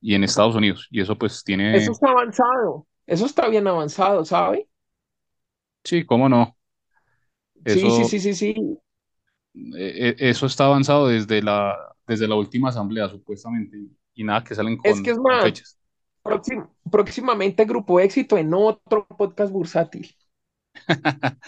y 0.01 0.15
en 0.15 0.25
Estados 0.25 0.57
Unidos. 0.57 0.89
Y 0.91 1.01
eso 1.01 1.19
pues 1.19 1.45
tiene, 1.45 1.79
Eso 1.79 1.93
está 1.93 2.11
avanzado. 2.11 2.87
Eso 3.07 3.27
está 3.27 3.49
bien 3.49 3.67
avanzado, 3.67 4.25
¿sabe? 4.25 4.69
sí, 5.85 6.05
cómo 6.07 6.29
no. 6.29 6.57
Sí, 7.67 7.91
sí, 7.91 8.05
sí, 8.05 8.21
sí, 8.21 8.35
sí. 8.35 8.55
Eh, 9.55 10.09
eh, 10.11 10.17
eso 10.19 10.47
está 10.47 10.67
avanzado 10.67 11.09
desde 11.09 11.43
la, 11.43 11.77
desde 12.07 12.29
la 12.29 12.35
última 12.37 12.69
asamblea, 12.71 13.09
supuestamente, 13.09 13.77
y, 14.15 14.25
nada 14.25 14.45
que 14.45 14.55
salen 14.55 14.79
Es 14.83 14.95
con, 14.95 15.03
que 15.03 15.11
es 15.11 15.19
con 15.19 15.25
más, 15.25 15.45
fechas. 15.45 15.79
próxim- 16.23 16.69
próximamente 16.91 17.65
Grupo 17.65 18.01
Éxito 18.01 18.37
en 18.39 18.55
otro 18.55 19.07
podcast 19.07 19.53
bursátil. 19.53 20.15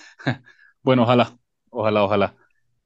Bueno, 0.83 1.03
ojalá, 1.05 1.37
ojalá, 1.71 2.05
ojalá. 2.05 2.37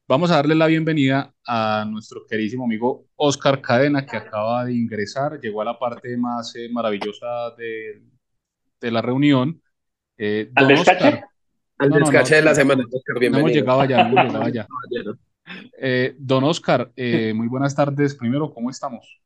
Vamos 0.08 0.30
a 0.30 0.36
darle 0.36 0.54
la 0.54 0.66
bienvenida 0.66 1.34
a 1.46 1.84
nuestro 1.88 2.26
queridísimo 2.26 2.64
amigo 2.64 3.06
Oscar 3.16 3.60
Cadena, 3.60 4.06
que 4.06 4.16
acaba 4.16 4.64
de 4.64 4.74
ingresar, 4.74 5.40
llegó 5.40 5.62
a 5.62 5.64
la 5.66 5.78
parte 5.78 6.16
más 6.16 6.54
eh, 6.56 6.68
maravillosa 6.72 7.50
de, 7.58 8.02
de 8.80 8.90
la 8.90 9.02
reunión. 9.02 9.62
Eh, 10.18 10.50
¿Al 10.54 10.66
don 10.66 10.68
descache? 10.68 11.08
Oscar, 11.08 11.28
Al 11.78 11.90
No, 11.90 11.98
no, 11.98 12.06
descache 12.06 12.34
no. 12.34 12.36
de 12.36 12.42
la 12.42 12.54
semana, 12.54 12.82
Oscar, 12.84 13.14
no 13.16 13.20
hemos 13.20 13.20
bienvenido. 13.20 13.60
llegado 13.60 13.80
allá, 13.80 14.04
no 14.04 14.10
hemos 14.10 14.24
llegado 14.24 14.44
allá. 14.44 14.66
Eh, 15.80 16.14
don 16.18 16.44
Oscar, 16.44 16.90
eh, 16.94 17.32
muy 17.34 17.48
buenas 17.48 17.74
tardes. 17.74 18.14
Primero, 18.14 18.52
¿cómo 18.52 18.68
estamos? 18.68 19.18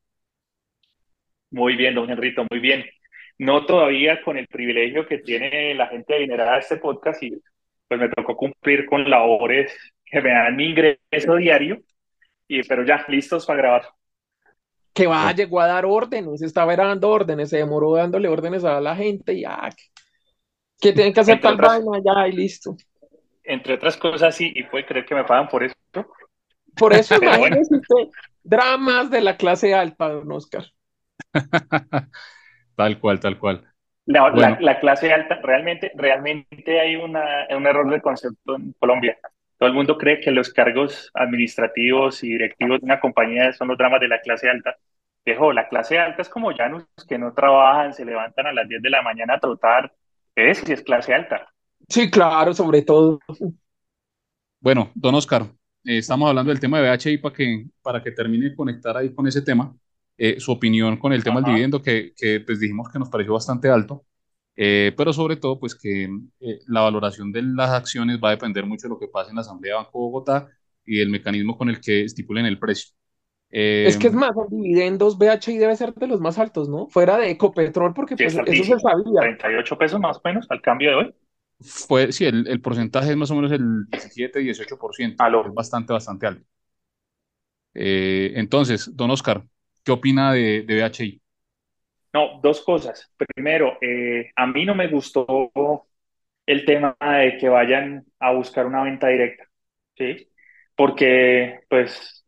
Muy 1.51 1.75
bien, 1.75 1.95
don 1.95 2.09
Henrito, 2.09 2.45
muy 2.49 2.61
bien. 2.61 2.85
No 3.37 3.65
todavía 3.65 4.21
con 4.23 4.37
el 4.37 4.47
privilegio 4.47 5.05
que 5.05 5.17
tiene 5.17 5.75
la 5.75 5.87
gente 5.87 6.15
adinerada 6.15 6.53
de 6.53 6.59
este 6.59 6.77
podcast 6.77 7.21
y 7.23 7.41
pues 7.89 7.99
me 7.99 8.07
tocó 8.07 8.37
cumplir 8.37 8.85
con 8.85 9.09
labores 9.09 9.75
que 10.05 10.21
me 10.21 10.29
dan 10.29 10.55
mi 10.55 10.69
ingreso 10.69 11.35
diario, 11.35 11.81
y, 12.47 12.63
pero 12.63 12.85
ya, 12.85 13.03
listos 13.09 13.45
para 13.45 13.57
grabar. 13.57 13.89
Que 14.93 15.07
va, 15.07 15.31
llegó 15.33 15.59
a 15.59 15.67
dar 15.67 15.85
órdenes, 15.85 16.41
estaba 16.41 16.73
dando 16.75 17.09
órdenes, 17.09 17.49
se 17.49 17.57
demoró 17.57 17.95
dándole 17.95 18.29
órdenes 18.29 18.63
a 18.63 18.79
la 18.79 18.95
gente 18.95 19.33
y 19.33 19.43
ah, 19.43 19.69
que, 20.83 20.93
tienen 20.93 21.13
que 21.13 21.19
hacer 21.21 21.35
Entre 21.35 21.49
tal 21.49 21.55
otras- 21.55 21.83
vaina, 21.85 22.03
ya, 22.05 22.27
y 22.27 22.31
listo. 22.33 22.75
Entre 23.43 23.73
otras 23.73 23.97
cosas, 23.97 24.35
sí, 24.35 24.51
y 24.55 24.63
puede 24.63 24.85
creer 24.85 25.05
que 25.05 25.15
me 25.15 25.23
pagan 25.23 25.47
por 25.49 25.63
eso. 25.63 25.75
Por 26.75 26.93
eso 26.93 27.15
bueno. 27.19 27.35
imagínese 27.47 27.75
usted, 27.75 28.09
dramas 28.43 29.09
de 29.09 29.21
la 29.21 29.35
clase 29.37 29.73
alta, 29.73 30.09
don 30.09 30.31
Oscar. 30.31 30.65
Tal 32.75 32.99
cual, 32.99 33.19
tal 33.19 33.37
cual. 33.37 33.63
La, 34.05 34.21
la- 34.21 34.31
Bueno. 34.31 34.57
la 34.59 34.79
clase 34.79 35.13
alta, 35.13 35.39
realmente, 35.43 35.91
realmente 35.95 36.79
hay 36.79 36.95
una, 36.95 37.47
un 37.55 37.67
error 37.67 37.89
de 37.89 38.01
concepto 38.01 38.55
en 38.55 38.73
Colombia. 38.79 39.17
Todo 39.57 39.69
el 39.69 39.75
mundo 39.75 39.97
cree 39.97 40.19
que 40.19 40.31
los 40.31 40.51
cargos 40.51 41.09
administrativos 41.13 42.23
y 42.23 42.29
directivos 42.29 42.79
de 42.81 42.85
una 42.85 42.99
compañía 42.99 43.53
son 43.53 43.67
los 43.69 43.77
dramas 43.77 44.01
de 44.01 44.07
la 44.07 44.19
clase 44.19 44.49
alta. 44.49 44.75
Dejo, 45.25 45.53
la 45.53 45.69
clase 45.69 45.99
alta 45.99 46.21
es 46.21 46.29
como 46.29 46.51
llanos 46.51 46.85
que 47.07 47.17
no 47.17 47.33
trabajan, 47.33 47.93
se 47.93 48.03
levantan 48.03 48.47
a 48.47 48.53
las 48.53 48.67
10 48.67 48.81
de 48.81 48.89
la 48.89 49.01
mañana 49.01 49.35
a 49.35 49.39
trotar. 49.39 49.93
Es 50.35 50.59
si 50.59 50.71
es 50.71 50.81
clase 50.81 51.13
alta. 51.13 51.47
Sí, 51.87 52.09
claro, 52.09 52.53
sobre 52.53 52.81
todo. 52.81 53.19
Bueno, 54.59 54.91
don 54.95 55.15
Oscar, 55.15 55.43
eh, 55.83 55.97
estamos 55.97 56.29
hablando 56.29 56.49
del 56.49 56.59
tema 56.59 56.79
de 56.79 56.89
BHI 56.89 57.17
para 57.17 57.35
que, 57.35 57.65
para 57.81 58.03
que 58.03 58.11
termine 58.11 58.49
de 58.49 58.55
conectar 58.55 58.95
ahí 58.95 59.13
con 59.13 59.27
ese 59.27 59.41
tema. 59.41 59.75
Eh, 60.17 60.39
su 60.39 60.51
opinión 60.51 60.97
con 60.97 61.11
el 61.11 61.23
tema 61.23 61.41
del 61.41 61.45
dividendo, 61.45 61.81
que, 61.81 62.13
que, 62.15 62.39
pues 62.41 62.59
dijimos 62.59 62.87
que 62.91 62.99
nos 62.99 63.09
pareció 63.09 63.33
bastante 63.33 63.69
alto, 63.69 64.05
eh, 64.55 64.93
pero 64.95 65.11
sobre 65.11 65.37
todo 65.37 65.59
pues 65.59 65.73
que 65.75 66.03
eh, 66.39 66.59
la 66.67 66.81
valoración 66.81 67.31
de 67.31 67.41
las 67.41 67.71
acciones 67.71 68.19
va 68.23 68.29
a 68.29 68.31
depender 68.31 68.65
mucho 68.65 68.87
de 68.87 68.89
lo 68.93 68.99
que 68.99 69.07
pase 69.07 69.31
en 69.31 69.35
la 69.37 69.41
Asamblea 69.41 69.73
de 69.73 69.77
Banco 69.77 69.99
de 69.99 70.03
Bogotá 70.03 70.47
y 70.85 70.97
del 70.99 71.09
mecanismo 71.09 71.57
con 71.57 71.69
el 71.69 71.81
que 71.81 72.03
estipulen 72.03 72.45
el 72.45 72.59
precio. 72.59 72.93
Eh, 73.53 73.89
Es 73.89 73.97
que 73.97 74.07
es 74.07 74.13
más, 74.13 74.31
en 74.37 74.57
dividendos 74.61 75.17
BHI 75.17 75.57
debe 75.57 75.75
ser 75.75 75.93
de 75.93 76.07
los 76.07 76.19
más 76.21 76.37
altos, 76.39 76.69
¿no? 76.69 76.87
Fuera 76.89 77.17
de 77.17 77.29
Ecopetrol, 77.31 77.93
porque 77.93 78.17
pues 78.17 78.35
eso 78.45 78.63
se 78.63 78.79
sabía. 78.79 79.21
38 79.21 79.77
pesos 79.77 79.99
más 79.99 80.17
o 80.17 80.21
menos 80.25 80.45
al 80.49 80.61
cambio 80.61 80.89
de 80.91 80.95
hoy. 80.95 81.15
fue, 81.59 82.11
sí, 82.11 82.25
el, 82.25 82.47
el 82.47 82.61
porcentaje 82.61 83.11
es 83.11 83.17
más 83.17 83.31
o 83.31 83.35
menos 83.35 83.51
el 83.51 83.85
17-18%, 83.89 85.25
Aló. 85.25 85.41
es 85.41 85.53
bastante, 85.53 85.93
bastante 85.93 86.27
alto. 86.27 86.45
Eh, 87.73 88.33
entonces, 88.35 88.89
don 88.95 89.11
Oscar, 89.11 89.45
¿qué 89.83 89.91
opina 89.91 90.33
de, 90.33 90.63
de 90.63 90.75
BHI? 90.75 91.21
No, 92.13 92.39
dos 92.41 92.61
cosas. 92.61 93.11
Primero, 93.17 93.77
eh, 93.81 94.31
a 94.35 94.45
mí 94.47 94.65
no 94.65 94.75
me 94.75 94.87
gustó 94.87 95.51
el 96.45 96.65
tema 96.65 96.95
de 96.99 97.37
que 97.39 97.49
vayan 97.49 98.05
a 98.19 98.33
buscar 98.33 98.65
una 98.65 98.83
venta 98.83 99.07
directa, 99.07 99.45
¿sí? 99.97 100.29
Porque, 100.75 101.61
pues, 101.69 102.22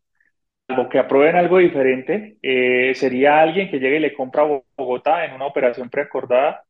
algo 0.68 0.88
que 0.88 0.98
aprueben 0.98 1.36
algo 1.36 1.58
diferente, 1.58 2.38
eh, 2.42 2.94
sería 2.94 3.40
alguien 3.40 3.70
que 3.70 3.78
llegue 3.78 3.96
y 3.96 4.00
le 4.00 4.14
compra 4.14 4.42
a 4.42 4.60
Bogotá 4.76 5.24
en 5.24 5.34
una 5.34 5.46
operación 5.46 5.90
preacordada 5.90 6.64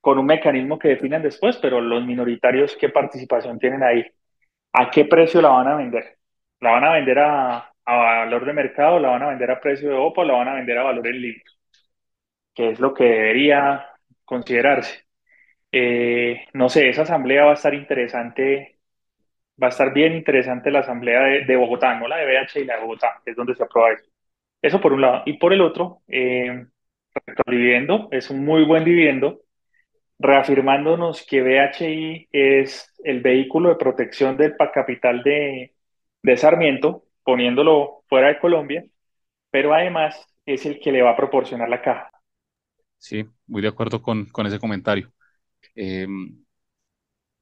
con 0.00 0.18
un 0.18 0.26
mecanismo 0.26 0.78
que 0.78 0.88
definan 0.88 1.22
después, 1.22 1.56
pero 1.58 1.80
los 1.80 2.04
minoritarios, 2.04 2.76
¿qué 2.80 2.88
participación 2.90 3.58
tienen 3.58 3.82
ahí? 3.82 4.06
¿A 4.72 4.90
qué 4.90 5.04
precio 5.06 5.42
la 5.42 5.50
van 5.50 5.68
a 5.68 5.76
vender? 5.76 6.18
¿La 6.60 6.72
van 6.72 6.84
a 6.84 6.92
vender 6.94 7.18
a, 7.20 7.72
valor 7.84 8.44
de 8.46 8.52
mercado? 8.52 8.98
¿La 9.00 9.10
van 9.10 9.22
a 9.22 9.28
vender 9.30 9.50
a 9.50 9.60
precio 9.60 9.88
de 9.90 9.96
OPA? 9.96 10.22
¿O 10.22 10.24
la 10.24 10.34
van 10.34 10.48
a 10.48 10.54
vender 10.54 10.78
a 10.78 10.84
valor 10.84 11.06
en 11.08 11.20
libros? 11.22 11.56
que 12.54 12.70
es 12.70 12.80
lo 12.80 12.94
que 12.94 13.04
debería 13.04 13.86
considerarse. 14.24 15.06
Eh, 15.72 16.46
no 16.54 16.68
sé, 16.68 16.88
esa 16.88 17.02
asamblea 17.02 17.44
va 17.44 17.52
a 17.52 17.54
estar 17.54 17.74
interesante, 17.74 18.75
va 19.62 19.68
a 19.68 19.70
estar 19.70 19.92
bien 19.92 20.14
interesante 20.14 20.70
la 20.70 20.80
asamblea 20.80 21.44
de, 21.46 21.56
Bogotá, 21.56 21.98
no 21.98 22.08
la 22.08 22.18
de 22.18 22.26
BH 22.26 22.60
y 22.60 22.64
la 22.64 22.76
de 22.76 22.82
Bogotá, 22.82 23.20
que 23.24 23.30
es 23.30 23.36
donde 23.36 23.54
se 23.54 23.62
aprueba 23.62 23.92
eso. 23.92 24.04
Eso 24.62 24.80
por 24.80 24.92
un 24.92 25.00
lado. 25.00 25.22
Y 25.26 25.34
por 25.34 25.52
el 25.52 25.60
otro, 25.60 26.02
eh, 26.08 26.66
dividendo, 27.46 28.08
es 28.10 28.30
un 28.30 28.44
muy 28.44 28.64
buen 28.64 28.84
dividendo, 28.84 29.40
reafirmándonos 30.18 31.26
que 31.26 31.42
BHI 31.42 32.28
es 32.32 32.92
el 33.04 33.20
vehículo 33.20 33.70
de 33.70 33.76
protección 33.76 34.36
del 34.36 34.56
capital 34.56 35.22
de, 35.22 35.74
de 36.22 36.36
Sarmiento, 36.36 37.04
poniéndolo 37.22 38.04
fuera 38.08 38.28
de 38.28 38.38
Colombia, 38.38 38.84
pero 39.50 39.74
además 39.74 40.26
es 40.44 40.66
el 40.66 40.80
que 40.80 40.92
le 40.92 41.02
va 41.02 41.10
a 41.10 41.16
proporcionar 41.16 41.68
la 41.68 41.82
caja. 41.82 42.10
Sí, 42.98 43.24
muy 43.46 43.62
de 43.62 43.68
acuerdo 43.68 44.00
con, 44.00 44.26
con 44.26 44.46
ese 44.46 44.58
comentario. 44.58 45.12
Eh, 45.74 46.06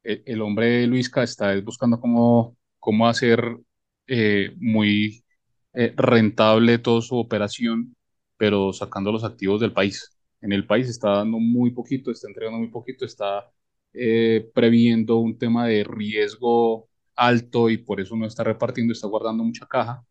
el, 0.04 0.42
hombre 0.42 0.86
Luisca 0.86 1.22
está 1.22 1.54
es 1.54 1.64
buscando 1.64 2.00
cómo, 2.00 2.56
cómo 2.78 3.08
hacer 3.08 3.58
eh, 4.06 4.52
muy 4.58 5.24
eh, 5.72 5.92
rentable 5.96 6.78
toda 6.78 7.02
su 7.02 7.16
operación, 7.16 7.96
pero 8.36 8.72
sacando 8.72 9.12
los 9.12 9.24
activos 9.24 9.60
del 9.60 9.72
país. 9.72 10.16
En 10.40 10.52
el 10.52 10.66
país 10.66 10.88
está 10.88 11.10
dando 11.10 11.38
muy 11.38 11.70
poquito, 11.70 12.10
está 12.10 12.28
entregando 12.28 12.58
muy 12.58 12.68
poquito, 12.68 13.04
está 13.04 13.50
eh, 13.94 14.50
previendo 14.54 15.16
un 15.18 15.38
tema 15.38 15.66
de 15.66 15.84
riesgo 15.84 16.88
alto 17.16 17.70
y 17.70 17.78
por 17.78 18.00
eso 18.00 18.16
no 18.16 18.26
está 18.26 18.44
repartiendo, 18.44 18.92
está 18.92 19.06
guardando 19.08 19.44
mucha 19.44 19.66
caja, 19.66 20.04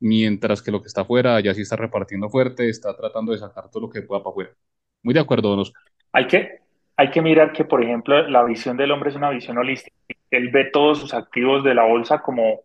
mientras 0.00 0.62
que 0.62 0.70
lo 0.70 0.80
que 0.82 0.88
está 0.88 1.02
afuera 1.02 1.40
ya 1.40 1.54
sí 1.54 1.62
está 1.62 1.76
repartiendo 1.76 2.28
fuerte, 2.30 2.68
está 2.68 2.96
tratando 2.96 3.32
de 3.32 3.38
sacar 3.38 3.70
todo 3.70 3.82
lo 3.82 3.90
que 3.90 4.02
pueda 4.02 4.22
para 4.22 4.32
afuera. 4.32 4.56
Muy 5.02 5.14
de 5.14 5.20
acuerdo, 5.20 5.50
don 5.50 5.60
Oscar. 5.60 5.82
Hay 6.12 6.26
que, 6.26 6.60
hay 6.98 7.10
que 7.10 7.22
mirar 7.22 7.52
que, 7.52 7.64
por 7.64 7.82
ejemplo, 7.82 8.26
la 8.28 8.42
visión 8.42 8.76
del 8.76 8.90
hombre 8.90 9.10
es 9.10 9.16
una 9.16 9.30
visión 9.30 9.56
holística. 9.56 9.96
Él 10.32 10.50
ve 10.50 10.64
todos 10.72 10.98
sus 10.98 11.14
activos 11.14 11.62
de 11.62 11.72
la 11.72 11.84
bolsa 11.84 12.20
como 12.20 12.62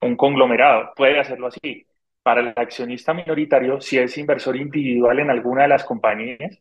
un 0.00 0.16
conglomerado. 0.16 0.92
Puede 0.96 1.20
hacerlo 1.20 1.46
así. 1.46 1.86
Para 2.24 2.40
el 2.40 2.54
accionista 2.56 3.14
minoritario, 3.14 3.80
si 3.80 3.98
es 3.98 4.18
inversor 4.18 4.56
individual 4.56 5.20
en 5.20 5.30
alguna 5.30 5.62
de 5.62 5.68
las 5.68 5.84
compañías, 5.84 6.60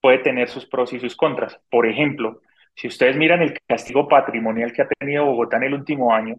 puede 0.00 0.18
tener 0.18 0.48
sus 0.48 0.64
pros 0.66 0.92
y 0.92 1.00
sus 1.00 1.16
contras. 1.16 1.60
Por 1.70 1.88
ejemplo, 1.88 2.40
si 2.74 2.86
ustedes 2.86 3.16
miran 3.16 3.42
el 3.42 3.58
castigo 3.66 4.06
patrimonial 4.06 4.72
que 4.72 4.82
ha 4.82 4.88
tenido 4.88 5.24
Bogotá 5.24 5.56
en 5.56 5.64
el 5.64 5.74
último 5.74 6.14
año 6.14 6.36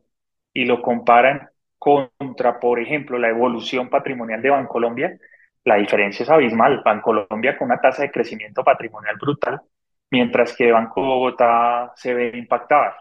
y 0.53 0.63
lo 0.63 0.81
comparan 0.81 1.49
contra, 1.77 2.59
por 2.61 2.79
ejemplo, 2.79 3.19
la 3.19 3.29
evolución 3.29 3.89
patrimonial 3.89 4.41
de 4.41 4.49
Bancolombia, 4.49 5.19
la 5.65 5.75
diferencia 5.75 6.23
es 6.23 6.29
abismal. 6.29 6.83
Bancolombia 6.85 7.57
con 7.57 7.67
una 7.67 7.81
tasa 7.81 8.03
de 8.03 8.11
crecimiento 8.11 8.63
patrimonial 8.63 9.17
brutal, 9.17 9.61
mientras 10.11 10.55
que 10.55 10.71
Banco 10.71 11.01
Bogotá 11.01 11.93
se 11.95 12.13
ve 12.13 12.37
impactada. 12.37 12.97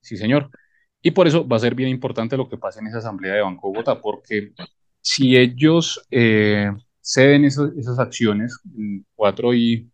Sí, 0.00 0.16
señor. 0.16 0.50
Y 1.02 1.10
por 1.12 1.26
eso 1.26 1.46
va 1.46 1.56
a 1.56 1.60
ser 1.60 1.74
bien 1.74 1.88
importante 1.88 2.36
lo 2.36 2.48
que 2.48 2.58
pase 2.58 2.80
en 2.80 2.86
esa 2.88 2.98
asamblea 2.98 3.34
de 3.34 3.42
Banco 3.42 3.68
Bogotá, 3.68 4.00
porque 4.00 4.52
si 5.00 5.36
ellos 5.36 6.06
eh, 6.10 6.70
ceden 7.00 7.44
esas, 7.44 7.72
esas 7.76 7.98
acciones, 7.98 8.56
4 9.14 9.54
y 9.54 9.90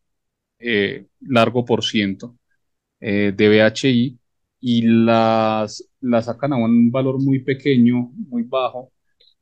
eh, 0.58 1.06
largo 1.22 1.64
por 1.64 1.84
ciento 1.84 2.36
eh, 3.00 3.32
de 3.36 3.48
BHI, 3.48 4.18
y 4.60 4.82
las, 4.82 5.88
las 6.00 6.26
sacan 6.26 6.52
a 6.54 6.56
un 6.56 6.90
valor 6.90 7.22
muy 7.22 7.40
pequeño, 7.40 8.12
muy 8.28 8.44
bajo, 8.44 8.92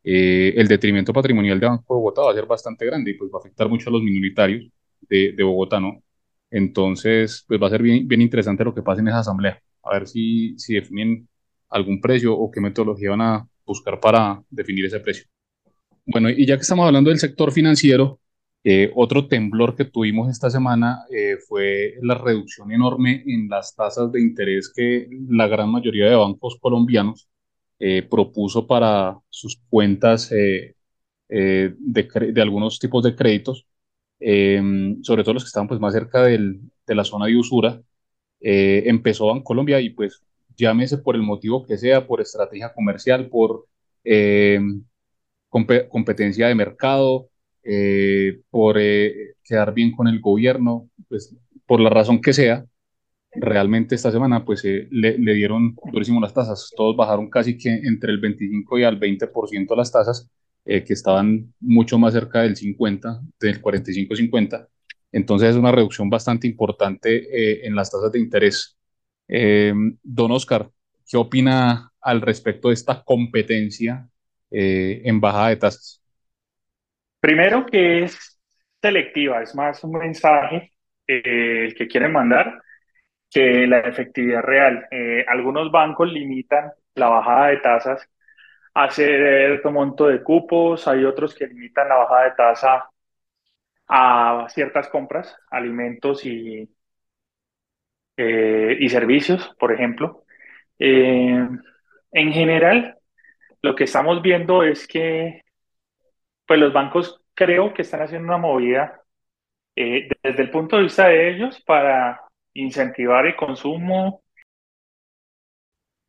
eh, 0.04 0.54
el 0.56 0.68
detrimento 0.68 1.12
patrimonial 1.12 1.60
de 1.60 1.66
Banco 1.66 1.96
Bogotá 1.96 2.22
va 2.22 2.32
a 2.32 2.34
ser 2.34 2.46
bastante 2.46 2.86
grande 2.86 3.12
y 3.12 3.14
pues 3.14 3.30
va 3.32 3.38
a 3.38 3.40
afectar 3.40 3.68
mucho 3.68 3.90
a 3.90 3.92
los 3.92 4.02
minoritarios 4.02 4.66
de, 5.02 5.32
de 5.32 5.44
Bogotá, 5.44 5.80
¿no? 5.80 6.02
Entonces, 6.50 7.44
pues 7.46 7.60
va 7.60 7.66
a 7.66 7.70
ser 7.70 7.82
bien, 7.82 8.06
bien 8.06 8.20
interesante 8.20 8.64
lo 8.64 8.74
que 8.74 8.82
pase 8.82 9.00
en 9.00 9.08
esa 9.08 9.20
asamblea, 9.20 9.60
a 9.82 9.92
ver 9.92 10.06
si, 10.06 10.58
si 10.58 10.74
definen 10.74 11.28
algún 11.68 12.00
precio 12.00 12.36
o 12.36 12.50
qué 12.50 12.60
metodología 12.60 13.10
van 13.10 13.20
a 13.20 13.48
buscar 13.64 14.00
para 14.00 14.42
definir 14.50 14.86
ese 14.86 15.00
precio. 15.00 15.26
Bueno, 16.06 16.30
y 16.30 16.46
ya 16.46 16.56
que 16.56 16.62
estamos 16.62 16.86
hablando 16.86 17.10
del 17.10 17.18
sector 17.18 17.50
financiero, 17.50 18.20
eh, 18.68 18.90
otro 18.96 19.28
temblor 19.28 19.76
que 19.76 19.84
tuvimos 19.84 20.28
esta 20.28 20.50
semana 20.50 21.04
eh, 21.08 21.36
fue 21.46 21.94
la 22.02 22.16
reducción 22.16 22.72
enorme 22.72 23.22
en 23.26 23.48
las 23.48 23.76
tasas 23.76 24.10
de 24.10 24.20
interés 24.20 24.72
que 24.74 25.08
la 25.28 25.46
gran 25.46 25.70
mayoría 25.70 26.06
de 26.06 26.16
bancos 26.16 26.58
colombianos 26.60 27.28
eh, 27.78 28.02
propuso 28.02 28.66
para 28.66 29.16
sus 29.30 29.60
cuentas 29.68 30.30
de, 30.30 30.74
de, 31.28 32.42
algunos 32.42 32.78
tipos 32.80 33.04
de 33.04 33.14
créditos, 33.14 33.66
sobre 34.18 35.22
todo 35.22 35.34
los 35.34 35.44
que 35.44 35.48
estaban 35.48 35.68
pues, 35.68 35.80
más 35.80 35.92
cerca 35.94 36.22
del, 36.22 36.60
de 36.86 36.94
la 36.94 37.04
zona 37.04 37.26
de 37.26 37.36
usura. 37.36 37.80
empezó 38.40 39.42
Colombia 39.44 39.80
y 39.80 39.90
pues 39.90 40.22
llámese 40.56 40.98
por 40.98 41.16
el 41.16 41.22
motivo 41.22 41.64
que 41.66 41.78
sea, 41.78 42.06
por 42.06 42.20
estrategia 42.20 42.72
comercial, 42.74 43.28
por 43.28 43.66
competencia 45.88 46.48
de 46.48 46.54
mercado, 46.54 47.28
eh, 47.68 48.42
por 48.50 48.76
eh, 48.78 49.34
quedar 49.42 49.74
bien 49.74 49.90
con 49.92 50.06
el 50.06 50.20
gobierno, 50.20 50.88
pues 51.08 51.34
por 51.66 51.80
la 51.80 51.90
razón 51.90 52.20
que 52.20 52.32
sea, 52.32 52.64
realmente 53.32 53.96
esta 53.96 54.12
semana 54.12 54.44
pues 54.44 54.64
eh, 54.64 54.88
le, 54.90 55.18
le, 55.18 55.34
dieron 55.34 55.76
durísimo 55.92 56.20
las 56.20 56.34
tasas, 56.34 56.72
todos 56.76 56.96
bajaron 56.96 57.28
casi 57.30 57.58
que 57.58 57.70
entre 57.70 58.12
el 58.12 58.20
25 58.20 58.78
y 58.78 58.84
al 58.84 59.00
20% 59.00 59.76
las 59.76 59.92
tasas, 59.92 60.30
que 60.66 60.92
estaban 60.92 61.54
mucho 61.60 61.96
más 61.96 62.12
cerca 62.12 62.42
del 62.42 62.56
50, 62.56 63.20
del 63.38 63.62
45-50, 63.62 64.66
entonces 65.12 65.50
es 65.50 65.56
una 65.56 65.70
reducción 65.70 66.10
bastante 66.10 66.48
importante 66.48 67.64
en 67.64 67.76
las 67.76 67.90
tasas 67.90 68.10
de 68.10 68.18
interés. 68.18 68.76
don 69.28 70.32
Oscar, 70.32 70.68
¿qué 71.08 71.16
opina 71.16 71.92
al 72.00 72.20
respecto 72.20 72.68
de 72.68 72.74
esta 72.74 73.04
competencia 73.04 74.08
en 74.50 75.20
bajada 75.20 75.50
de 75.50 75.56
tasas? 75.56 76.02
Primero 77.20 77.66
que 77.66 78.04
es 78.04 78.38
selectiva, 78.80 79.42
es 79.42 79.54
más 79.54 79.82
un 79.84 79.98
mensaje 79.98 80.72
eh, 81.06 81.74
que 81.76 81.88
quieren 81.88 82.12
mandar 82.12 82.62
que 83.30 83.66
la 83.66 83.80
efectividad 83.80 84.42
real. 84.42 84.86
Eh, 84.90 85.24
algunos 85.28 85.70
bancos 85.70 86.12
limitan 86.12 86.70
la 86.94 87.08
bajada 87.08 87.48
de 87.48 87.56
tasas 87.58 88.08
a 88.76 88.90
cierto 88.90 89.70
monto 89.72 90.06
de 90.06 90.22
cupos, 90.22 90.86
hay 90.88 91.04
otros 91.04 91.34
que 91.34 91.46
limitan 91.46 91.88
la 91.88 91.96
bajada 91.96 92.24
de 92.24 92.30
tasa 92.32 92.90
a 93.88 94.46
ciertas 94.50 94.88
compras, 94.88 95.36
alimentos 95.50 96.24
y, 96.26 96.68
eh, 98.16 98.76
y 98.80 98.88
servicios, 98.88 99.54
por 99.58 99.72
ejemplo. 99.72 100.24
en 100.78 102.32
general, 102.32 102.98
lo 103.62 103.74
que 103.74 103.84
estamos 103.84 104.22
viendo 104.22 104.62
es 104.62 104.86
que 104.86 105.42
pues 106.46 106.60
los 106.60 106.72
bancos 106.72 107.20
creo 107.34 107.74
que 107.74 107.82
están 107.82 108.02
haciendo 108.02 108.28
una 108.28 108.38
movida 108.38 109.02
eh, 109.76 110.08
desde 110.22 110.42
el 110.42 110.50
punto 110.50 110.76
de 110.76 110.84
vista 110.84 111.08
de 111.08 111.30
ellos 111.30 111.62
para 111.66 112.20
incentivar 112.54 113.26
el 113.26 113.36
consumo. 113.36 114.22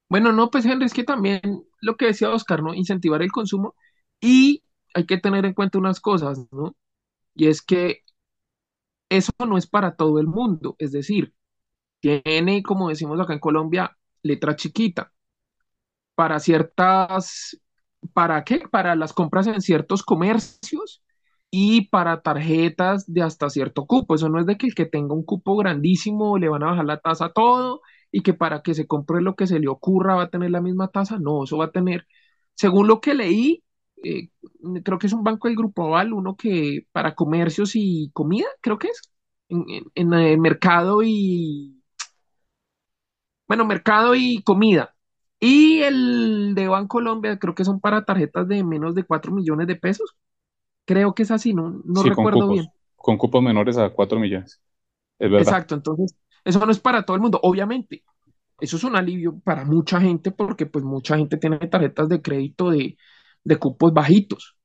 Bueno, 0.09 0.31
no, 0.31 0.49
pues 0.49 0.65
Henry, 0.65 0.85
es 0.85 0.93
que 0.93 1.03
también 1.03 1.41
lo 1.81 1.97
que 1.97 2.05
decía 2.07 2.29
Oscar, 2.31 2.63
¿no? 2.63 2.73
Incentivar 2.73 3.21
el 3.21 3.31
consumo 3.31 3.75
y 4.21 4.63
hay 4.93 5.05
que 5.05 5.17
tener 5.17 5.45
en 5.45 5.53
cuenta 5.53 5.77
unas 5.79 5.99
cosas, 5.99 6.47
¿no? 6.51 6.75
Y 7.35 7.47
es 7.47 7.61
que 7.61 8.03
eso 9.09 9.31
no 9.47 9.57
es 9.57 9.67
para 9.67 9.95
todo 9.95 10.19
el 10.19 10.27
mundo, 10.27 10.75
es 10.79 10.91
decir, 10.91 11.33
tiene, 12.01 12.63
como 12.63 12.89
decimos 12.89 13.19
acá 13.21 13.33
en 13.33 13.39
Colombia, 13.39 13.97
letra 14.23 14.55
chiquita. 14.55 15.13
Para 16.15 16.39
ciertas 16.39 17.59
¿Para 18.13 18.45
qué? 18.45 18.61
Para 18.71 18.95
las 18.95 19.13
compras 19.13 19.47
en 19.47 19.61
ciertos 19.61 20.03
comercios 20.03 21.03
y 21.51 21.89
para 21.89 22.21
tarjetas 22.23 23.05
de 23.13 23.23
hasta 23.23 23.51
cierto 23.51 23.85
cupo. 23.87 24.15
Eso 24.15 24.29
no 24.29 24.39
es 24.41 24.47
de 24.47 24.57
que 24.57 24.67
el 24.67 24.75
que 24.75 24.87
tenga 24.87 25.15
un 25.15 25.25
cupo 25.25 25.57
grandísimo 25.57 26.39
le 26.39 26.49
van 26.49 26.63
a 26.63 26.67
bajar 26.67 26.85
la 26.85 26.99
tasa 27.01 27.25
a 27.27 27.33
todo 27.33 27.81
y 28.11 28.21
que 28.21 28.33
para 28.33 28.61
que 28.61 28.73
se 28.73 28.87
compre 28.87 29.21
lo 29.21 29.35
que 29.35 29.47
se 29.47 29.59
le 29.59 29.67
ocurra 29.67 30.15
va 30.15 30.23
a 30.23 30.29
tener 30.29 30.51
la 30.51 30.61
misma 30.61 30.89
tasa. 30.89 31.17
No, 31.19 31.43
eso 31.43 31.57
va 31.57 31.65
a 31.65 31.71
tener, 31.71 32.07
según 32.55 32.87
lo 32.87 33.01
que 33.01 33.13
leí, 33.13 33.63
eh, 34.03 34.29
creo 34.83 34.99
que 34.99 35.07
es 35.07 35.13
un 35.13 35.23
banco 35.23 35.47
del 35.47 35.57
Grupo 35.57 35.85
Aval, 35.85 36.13
uno 36.13 36.35
que 36.35 36.87
para 36.91 37.15
comercios 37.15 37.71
y 37.75 38.11
comida, 38.13 38.47
creo 38.61 38.77
que 38.77 38.89
es, 38.89 39.01
en, 39.49 39.65
en 39.95 40.13
el 40.13 40.39
mercado 40.39 41.01
y, 41.03 41.81
bueno, 43.47 43.65
mercado 43.65 44.15
y 44.15 44.41
comida 44.43 44.93
y 45.39 45.81
el 45.83 46.55
de 46.55 46.67
Bancolombia 46.67 47.37
creo 47.37 47.53
que 47.53 47.65
son 47.65 47.79
para 47.79 48.05
tarjetas 48.05 48.47
de 48.47 48.63
menos 48.63 48.95
de 48.95 49.03
4 49.03 49.31
millones 49.31 49.67
de 49.67 49.75
pesos. 49.75 50.15
Creo 50.85 51.13
que 51.13 51.23
es 51.23 51.31
así, 51.31 51.53
no, 51.53 51.81
no 51.83 52.03
recuerdo 52.03 52.49
bien. 52.49 52.67
Con 52.95 53.17
cupos 53.17 53.43
menores 53.43 53.77
a 53.77 53.89
4 53.89 54.19
millones. 54.19 54.59
Es 55.19 55.29
verdad. 55.29 55.47
Exacto, 55.47 55.75
entonces 55.75 56.15
eso 56.47 56.65
no 56.65 56.71
es 56.71 56.79
para 56.79 57.03
todo 57.05 57.15
el 57.15 57.21
mundo, 57.21 57.39
obviamente. 57.43 58.03
Eso 58.59 58.77
es 58.77 58.83
un 58.85 58.95
alivio 58.95 59.39
para 59.41 59.65
mucha 59.65 60.01
gente 60.01 60.31
porque 60.31 60.65
pues 60.67 60.85
mucha 60.85 61.17
gente 61.17 61.37
tiene 61.37 61.59
tarjetas 61.59 62.09
de 62.09 62.21
crédito 62.21 62.71
de, 62.71 62.97
de 63.43 63.57
cupos 63.57 63.93
bajitos. 63.93 64.57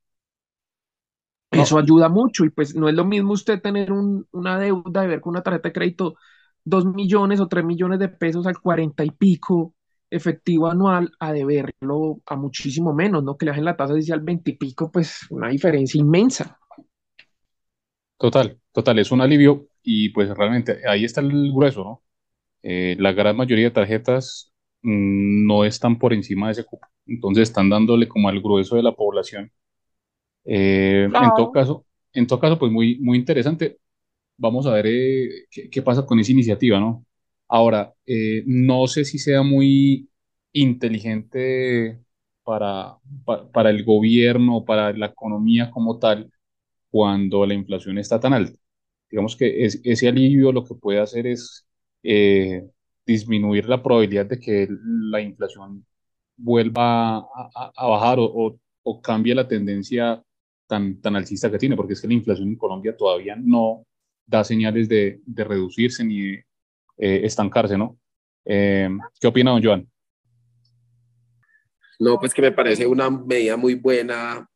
Eso 1.51 1.77
ayuda 1.77 2.09
mucho 2.09 2.45
y 2.45 2.49
pues 2.49 2.75
no 2.75 2.89
es 2.89 2.95
lo 2.95 3.05
mismo 3.05 3.33
usted 3.33 3.61
tener 3.61 3.91
un, 3.91 4.27
una 4.31 4.57
deuda 4.59 5.01
de 5.01 5.07
ver 5.07 5.21
con 5.21 5.31
una 5.31 5.43
tarjeta 5.43 5.69
de 5.69 5.73
crédito 5.73 6.15
2 6.63 6.85
millones 6.85 7.39
o 7.39 7.47
3 7.47 7.63
millones 7.63 7.99
de 7.99 8.09
pesos 8.09 8.47
al 8.47 8.59
40 8.59 9.03
y 9.05 9.11
pico 9.11 9.75
efectivo 10.09 10.67
anual 10.67 11.11
a 11.19 11.31
deberlo 11.33 12.21
a 12.25 12.35
muchísimo 12.35 12.93
menos, 12.93 13.23
¿no? 13.23 13.37
Que 13.37 13.45
le 13.45 13.51
bajen 13.51 13.65
la 13.65 13.75
tasa 13.77 13.93
al 14.13 14.19
20 14.21 14.51
y 14.51 14.57
pico, 14.57 14.91
pues 14.91 15.25
una 15.29 15.49
diferencia 15.49 15.99
inmensa. 15.99 16.59
Total, 18.17 18.59
total, 18.71 18.99
es 18.99 19.11
un 19.11 19.21
alivio 19.21 19.67
y 19.83 20.09
pues 20.09 20.29
realmente 20.37 20.79
ahí 20.87 21.05
está 21.05 21.21
el 21.21 21.51
grueso, 21.53 21.83
¿no? 21.83 22.03
Eh, 22.63 22.95
la 22.99 23.13
gran 23.13 23.35
mayoría 23.37 23.65
de 23.65 23.71
tarjetas 23.71 24.53
mm, 24.83 25.45
no 25.47 25.65
están 25.65 25.99
por 25.99 26.13
encima 26.13 26.47
de 26.47 26.53
ese 26.53 26.65
cupo, 26.65 26.87
entonces 27.07 27.49
están 27.49 27.69
dándole 27.69 28.07
como 28.07 28.29
al 28.29 28.41
grueso 28.41 28.75
de 28.75 28.83
la 28.83 28.93
población. 28.93 29.51
Eh, 30.45 31.05
en 31.05 31.31
todo 31.35 31.51
caso, 31.51 31.85
en 32.13 32.27
todo 32.27 32.39
caso, 32.39 32.59
pues 32.59 32.71
muy, 32.71 32.99
muy 32.99 33.17
interesante. 33.17 33.79
Vamos 34.37 34.65
a 34.67 34.73
ver 34.73 34.87
eh, 34.87 35.45
qué, 35.51 35.69
qué, 35.69 35.81
pasa 35.81 36.05
con 36.05 36.19
esa 36.19 36.31
iniciativa, 36.31 36.79
¿no? 36.79 37.05
Ahora, 37.47 37.93
eh, 38.05 38.43
no 38.47 38.87
sé 38.87 39.05
si 39.05 39.19
sea 39.19 39.43
muy 39.43 40.09
inteligente 40.53 41.99
para, 42.43 42.97
para 43.53 43.69
el 43.69 43.83
gobierno, 43.85 44.65
para 44.65 44.93
la 44.93 45.07
economía 45.07 45.71
como 45.71 45.99
tal, 45.99 46.31
cuando 46.91 47.45
la 47.45 47.53
inflación 47.55 47.97
está 47.99 48.19
tan 48.19 48.33
alta. 48.33 48.59
Digamos 49.13 49.35
que 49.35 49.63
ese 49.63 50.07
alivio 50.07 50.51
lo 50.51 50.65
que 50.65 50.73
puede 50.73 50.99
hacer 50.99 51.27
es 51.27 51.67
eh, 52.01 52.67
disminuir 53.05 53.69
la 53.69 53.83
probabilidad 53.83 54.25
de 54.25 54.39
que 54.39 54.67
la 54.71 55.21
inflación 55.21 55.85
vuelva 56.35 57.17
a, 57.19 57.87
bajar 57.87 58.17
o, 58.19 58.59
cambie 59.03 59.35
la 59.35 59.47
tendencia 59.47 60.19
tan, 60.65 60.99
tan 60.99 61.15
alcista 61.15 61.51
que 61.51 61.59
tiene, 61.59 61.75
porque 61.75 61.93
es 61.93 62.01
que 62.01 62.07
la 62.07 62.15
inflación 62.15 62.47
en 62.47 62.55
Colombia 62.55 62.97
todavía 62.97 63.35
no 63.35 63.85
da 64.25 64.43
señales 64.43 64.89
de, 64.89 65.21
de 65.23 65.43
reducirse 65.43 66.03
ni 66.03 66.31
eh, 66.31 66.43
estancarse, 66.97 67.77
¿no? 67.77 67.99
Eh, 68.45 68.89
¿Qué 69.21 69.27
opina 69.27 69.51
don 69.51 69.63
Joan? 69.63 69.87
No, 71.99 72.17
pues 72.19 72.33
que 72.33 72.41
me 72.41 72.51
parece 72.51 72.87
una 72.87 73.11
medida 73.11 73.57
muy 73.57 73.75
buena, 73.75 74.49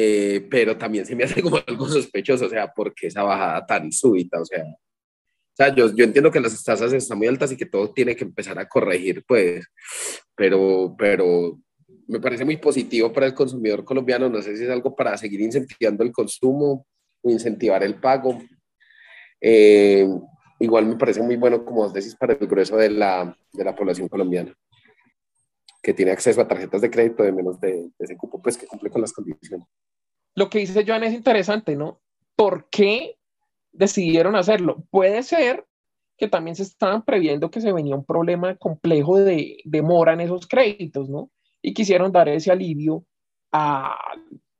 eh, 0.00 0.46
pero 0.48 0.78
también 0.78 1.04
se 1.04 1.16
me 1.16 1.24
hace 1.24 1.42
como 1.42 1.58
algo 1.66 1.88
sospechoso, 1.88 2.46
o 2.46 2.48
sea, 2.48 2.68
¿por 2.68 2.94
qué 2.94 3.08
esa 3.08 3.24
bajada 3.24 3.66
tan 3.66 3.90
súbita? 3.90 4.40
O 4.40 4.44
sea, 4.44 4.62
o 4.62 5.56
sea 5.56 5.74
yo, 5.74 5.92
yo 5.92 6.04
entiendo 6.04 6.30
que 6.30 6.38
las 6.38 6.62
tasas 6.62 6.92
están 6.92 7.18
muy 7.18 7.26
altas 7.26 7.50
y 7.50 7.56
que 7.56 7.66
todo 7.66 7.92
tiene 7.92 8.14
que 8.14 8.22
empezar 8.22 8.60
a 8.60 8.68
corregir, 8.68 9.24
pues, 9.26 9.66
pero, 10.36 10.94
pero 10.96 11.58
me 12.06 12.20
parece 12.20 12.44
muy 12.44 12.58
positivo 12.58 13.12
para 13.12 13.26
el 13.26 13.34
consumidor 13.34 13.84
colombiano. 13.84 14.28
No 14.28 14.40
sé 14.40 14.56
si 14.56 14.64
es 14.64 14.70
algo 14.70 14.94
para 14.94 15.16
seguir 15.16 15.40
incentivando 15.40 16.04
el 16.04 16.12
consumo 16.12 16.86
o 17.20 17.30
incentivar 17.30 17.82
el 17.82 17.96
pago. 17.96 18.40
Eh, 19.40 20.08
igual 20.60 20.86
me 20.86 20.96
parece 20.96 21.22
muy 21.22 21.36
bueno, 21.36 21.64
como 21.64 21.82
vos 21.82 21.92
decís, 21.92 22.14
para 22.14 22.34
el 22.34 22.46
grueso 22.46 22.76
de 22.76 22.90
la, 22.90 23.36
de 23.52 23.64
la 23.64 23.74
población 23.74 24.08
colombiana 24.08 24.54
que 25.82 25.94
tiene 25.94 26.12
acceso 26.12 26.40
a 26.40 26.48
tarjetas 26.48 26.80
de 26.80 26.90
crédito 26.90 27.22
de 27.22 27.32
menos 27.32 27.60
de, 27.60 27.90
ese 27.98 28.16
cupo, 28.16 28.40
pues 28.42 28.56
que 28.56 28.66
cumple 28.66 28.90
con 28.90 29.00
las 29.00 29.12
condiciones. 29.12 29.66
Lo 30.34 30.50
que 30.50 30.58
dice 30.60 30.84
Joan 30.86 31.04
es 31.04 31.14
interesante, 31.14 31.76
¿no? 31.76 32.00
¿Por 32.36 32.68
qué 32.70 33.16
decidieron 33.72 34.36
hacerlo? 34.36 34.84
Puede 34.90 35.22
ser 35.22 35.66
que 36.16 36.28
también 36.28 36.56
se 36.56 36.64
estaban 36.64 37.04
previendo 37.04 37.50
que 37.50 37.60
se 37.60 37.72
venía 37.72 37.94
un 37.94 38.04
problema 38.04 38.56
complejo 38.56 39.18
de, 39.18 39.58
demora 39.64 40.12
en 40.12 40.20
esos 40.20 40.46
créditos, 40.46 41.08
¿no? 41.08 41.30
Y 41.62 41.74
quisieron 41.74 42.12
dar 42.12 42.28
ese 42.28 42.50
alivio 42.50 43.04
a, 43.52 43.96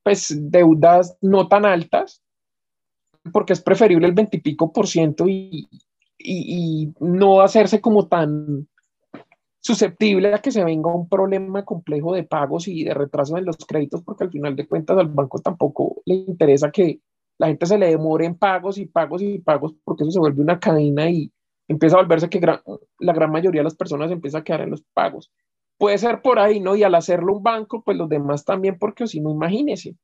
pues, 0.02 0.34
deudas 0.38 1.16
no 1.20 1.48
tan 1.48 1.64
altas, 1.64 2.22
porque 3.32 3.52
es 3.52 3.60
preferible 3.60 4.06
el 4.06 4.14
veintipico 4.14 4.72
por 4.72 4.86
ciento 4.86 5.26
y, 5.28 5.68
no 6.98 7.42
hacerse 7.42 7.80
como 7.80 8.08
tan 8.08 8.66
susceptible 9.60 10.34
a 10.34 10.38
que 10.38 10.50
se 10.50 10.64
venga 10.64 10.92
un 10.92 11.08
problema 11.08 11.64
complejo 11.64 12.14
de 12.14 12.24
pagos 12.24 12.68
y 12.68 12.84
de 12.84 12.94
retraso 12.94 13.36
en 13.36 13.44
los 13.44 13.56
créditos, 13.56 14.02
porque 14.02 14.24
al 14.24 14.30
final 14.30 14.56
de 14.56 14.66
cuentas 14.66 14.98
al 14.98 15.08
banco 15.08 15.40
tampoco 15.40 16.02
le 16.04 16.14
interesa 16.14 16.70
que 16.70 17.00
la 17.38 17.48
gente 17.48 17.66
se 17.66 17.78
le 17.78 17.86
demore 17.86 18.26
en 18.26 18.36
pagos 18.36 18.78
y 18.78 18.86
pagos 18.86 19.22
y 19.22 19.38
pagos, 19.38 19.74
porque 19.84 20.04
eso 20.04 20.12
se 20.12 20.18
vuelve 20.18 20.42
una 20.42 20.58
cadena 20.58 21.08
y 21.10 21.30
empieza 21.68 21.96
a 21.96 22.00
volverse 22.00 22.28
que 22.28 22.40
la 22.40 23.12
gran 23.12 23.30
mayoría 23.30 23.60
de 23.60 23.64
las 23.64 23.76
personas 23.76 24.10
empieza 24.10 24.38
a 24.38 24.44
quedar 24.44 24.62
en 24.62 24.70
los 24.70 24.82
pagos. 24.94 25.30
Puede 25.76 25.98
ser 25.98 26.22
por 26.22 26.40
ahí, 26.40 26.58
¿no? 26.58 26.74
Y 26.74 26.82
al 26.82 26.94
hacerlo 26.96 27.36
un 27.36 27.42
banco, 27.42 27.82
pues 27.84 27.96
los 27.96 28.08
demás 28.08 28.44
también, 28.44 28.78
porque 28.78 29.06
si 29.06 29.20
no, 29.20 29.30
imagínese, 29.30 29.96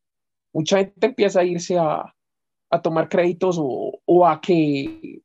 mucha 0.52 0.78
gente 0.78 1.06
empieza 1.06 1.40
a 1.40 1.44
irse 1.44 1.76
a, 1.76 2.14
a 2.70 2.82
tomar 2.82 3.08
créditos 3.08 3.58
o, 3.60 3.98
o 4.04 4.26
a 4.26 4.40
que 4.40 5.22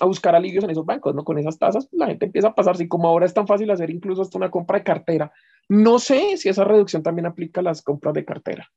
a 0.00 0.06
buscar 0.06 0.34
alivios 0.34 0.64
en 0.64 0.70
esos 0.70 0.86
bancos, 0.86 1.14
¿no? 1.14 1.24
Con 1.24 1.38
esas 1.38 1.58
tasas, 1.58 1.88
la 1.92 2.06
gente 2.06 2.26
empieza 2.26 2.48
a 2.48 2.54
pasar, 2.54 2.74
así 2.74 2.88
como 2.88 3.08
ahora 3.08 3.26
es 3.26 3.34
tan 3.34 3.46
fácil 3.46 3.70
hacer 3.70 3.90
incluso 3.90 4.22
hasta 4.22 4.38
una 4.38 4.50
compra 4.50 4.78
de 4.78 4.84
cartera. 4.84 5.32
No 5.68 5.98
sé 5.98 6.36
si 6.36 6.48
esa 6.48 6.64
reducción 6.64 7.02
también 7.02 7.26
aplica 7.26 7.60
a 7.60 7.64
las 7.64 7.82
compras 7.82 8.14
de 8.14 8.24
cartera. 8.24 8.68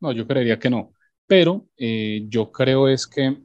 No, 0.00 0.12
yo 0.12 0.26
creería 0.26 0.58
que 0.58 0.70
no, 0.70 0.92
pero 1.26 1.66
eh, 1.76 2.24
yo 2.28 2.52
creo 2.52 2.88
es 2.88 3.06
que, 3.06 3.36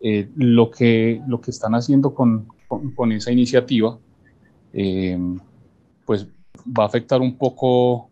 eh, 0.00 0.28
lo 0.36 0.70
que 0.70 1.20
lo 1.26 1.40
que 1.40 1.50
están 1.50 1.74
haciendo 1.74 2.14
con, 2.14 2.48
con, 2.94 3.12
esa 3.12 3.30
iniciativa, 3.30 3.98
eh, 4.72 5.18
pues 6.04 6.26
va 6.66 6.84
a 6.84 6.86
afectar 6.86 7.20
un 7.20 7.36
poco 7.36 8.10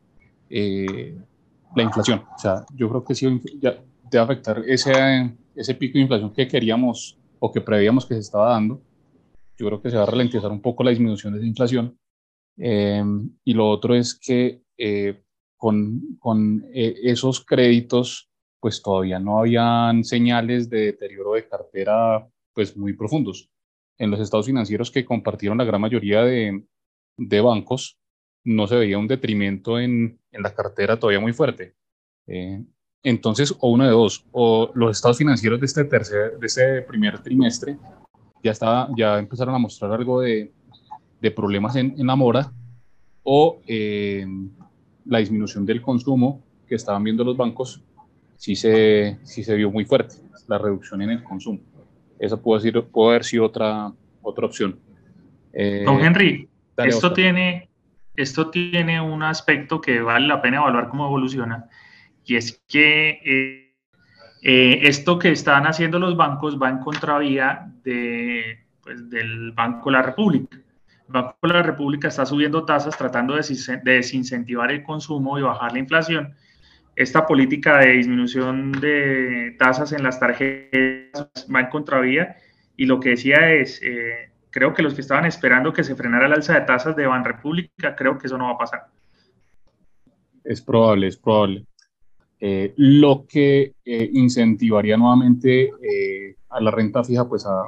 la 0.49 1.83
inflación. 1.83 2.23
O 2.35 2.39
sea, 2.39 2.65
yo 2.75 2.89
creo 2.89 3.05
que 3.05 3.15
sí 3.15 3.41
ya 3.61 3.77
debe 4.11 4.25
afectar 4.25 4.63
ese, 4.67 5.35
ese 5.55 5.75
pico 5.75 5.95
de 5.95 6.03
inflación 6.03 6.33
que 6.33 6.47
queríamos 6.47 7.19
o 7.47 7.53
que 7.53 7.61
prevíamos 7.61 8.05
que 8.07 8.15
se 8.15 8.21
estaba 8.21 8.51
dando. 8.51 8.83
Yo 9.59 9.67
creo 9.67 9.81
que 9.81 9.91
se 9.91 9.97
va 9.97 10.03
a 10.03 10.07
ralentizar 10.07 10.51
un 10.51 10.61
poco 10.61 10.83
la 10.83 10.91
disminución 10.91 11.33
de 11.33 11.39
esa 11.39 11.49
inflación. 11.49 11.99
Em, 12.59 13.31
y 13.45 13.55
lo 13.55 13.69
otro 13.69 13.95
es 13.95 14.19
que 14.19 14.63
eh, 14.77 15.23
con, 15.57 16.17
con 16.19 16.65
eh, 16.75 16.95
esos 17.05 17.45
créditos, 17.45 18.31
pues 18.61 18.83
todavía 18.83 19.19
no 19.19 19.39
habían 19.39 20.05
señales 20.05 20.69
de 20.69 20.87
deterioro 20.87 21.35
de 21.35 21.49
cartera 21.49 22.29
pues 22.53 22.77
muy 22.77 22.95
profundos. 22.95 23.51
En 23.99 24.11
los 24.11 24.21
estados 24.21 24.47
financieros 24.47 24.91
que 24.91 25.05
compartieron 25.05 25.59
la 25.59 25.65
gran 25.65 25.81
mayoría 25.81 26.23
de, 26.23 26.65
de 27.17 27.41
bancos, 27.41 27.99
no 28.45 28.67
se 28.67 28.77
veía 28.77 28.99
un 28.99 29.09
detrimento 29.09 29.79
en, 29.79 30.21
en 30.33 30.43
la 30.43 30.55
cartera 30.55 30.99
todavía 30.99 31.21
muy 31.21 31.33
fuerte. 31.33 31.77
Eh, 32.27 32.65
entonces, 33.07 33.55
o 33.61 33.71
uno 33.71 33.85
de 33.85 33.91
dos, 33.91 34.25
o 34.33 34.73
los 34.75 34.97
estados 34.97 35.19
financieros 35.19 35.61
de 35.61 35.67
este, 35.67 35.85
tercer, 35.85 36.41
de 36.41 36.47
este 36.47 36.83
primer 36.83 37.21
trimestre 37.21 37.79
ya, 38.43 38.51
estaba, 38.51 38.89
ya 38.97 39.21
empezaron 39.21 39.55
a 39.55 39.59
mostrar 39.59 39.93
algo 39.93 40.23
de, 40.23 40.53
de 41.21 41.31
problemas 41.31 41.77
en, 41.77 41.95
en, 41.97 42.05
la 42.05 42.17
mora, 42.17 42.51
o 43.23 43.61
eh, 43.69 44.27
la 45.05 45.21
disminución 45.21 45.65
del 45.65 45.83
consumo 45.83 46.43
que 46.67 46.75
estaban 46.75 47.05
viendo 47.05 47.23
los 47.23 47.37
bancos 47.37 47.81
sí 48.35 48.57
se, 48.57 49.21
sí 49.23 49.45
se 49.45 49.55
vio 49.55 49.71
muy 49.71 49.85
fuerte, 49.85 50.17
la 50.49 50.59
reducción 50.59 51.01
en 51.01 51.11
el 51.11 51.23
consumo. 51.23 51.61
Esa 52.19 52.37
puede, 52.37 52.65
decir, 52.65 52.83
puede 52.91 53.11
haber 53.11 53.25
sido 53.25 53.45
otra, 53.45 53.93
otra 54.21 54.47
opción. 54.47 54.81
Eh, 55.53 55.85
Don 55.87 56.01
Henry, 56.01 56.49
esto 56.77 57.13
tiene, 57.13 57.69
esto 58.17 58.51
tiene 58.51 59.01
un 59.01 59.23
aspecto 59.23 59.81
que 59.81 60.01
vale 60.01 60.27
la 60.27 60.43
pena 60.43 60.57
evaluar 60.57 60.89
cómo 60.89 61.07
evoluciona 61.07 61.69
y 62.27 62.37
es 62.37 62.61
que 62.69 63.21
eh, 63.25 63.75
eh, 64.43 64.81
esto 64.83 65.19
que 65.19 65.31
están 65.31 65.67
haciendo 65.67 65.99
los 65.99 66.17
bancos 66.17 66.61
va 66.61 66.69
en 66.69 66.79
contravía 66.79 67.73
de, 67.85 68.67
pues, 68.83 69.09
del 69.09 69.53
Banco 69.53 69.91
de 69.91 69.97
la 69.97 70.03
República. 70.03 70.57
El 70.57 71.13
Banco 71.13 71.37
de 71.43 71.49
la 71.49 71.63
República 71.63 72.09
está 72.09 72.27
subiendo 72.27 72.65
tasas 72.65 72.99
tratando 72.99 73.37
de, 73.37 73.81
desincentivar 73.85 74.73
el 74.73 74.83
consumo 74.83 75.39
y 75.39 75.43
bajar 75.43 75.73
la 75.73 75.79
inflación. 75.79 76.35
Esta 76.97 77.27
política 77.27 77.79
de 77.79 77.93
disminución 77.93 78.73
de 78.73 79.55
tasas 79.59 79.93
en 79.93 80.03
las 80.03 80.19
tarjetas 80.19 81.47
va 81.55 81.61
en 81.61 81.69
contravía 81.69 82.37
y 82.77 82.87
lo 82.87 82.99
que 82.99 83.11
decía 83.11 83.53
es, 83.53 83.81
eh, 83.83 84.31
creo 84.51 84.75
que 84.75 84.83
los 84.83 84.95
que 84.95 85.03
estaban 85.03 85.27
esperando 85.27 85.73
que 85.73 85.85
se 85.85 85.95
frenara 85.95 86.27
el 86.27 86.33
alza 86.33 86.55
de 86.55 86.63
tasas 86.63 86.97
de 86.97 87.07
República, 87.23 87.95
creo 87.95 88.19
que 88.19 88.27
eso 88.27 88.37
no 88.37 88.47
va 88.47 88.53
a 88.53 88.59
pasar. 88.59 88.87
Es 90.43 90.61
probable, 90.61 91.07
es 91.07 91.17
probable. 91.17 91.67
Eh, 92.39 92.75
lo 92.77 93.25
que 93.27 93.75
eh, 93.83 94.11
incentivaría 94.13 94.99
nuevamente 94.99 95.71
eh, 95.83 96.37
a 96.51 96.61
la 96.61 96.71
renta 96.71 97.03
fija 97.03 97.27
pues 97.27 97.47
a, 97.47 97.63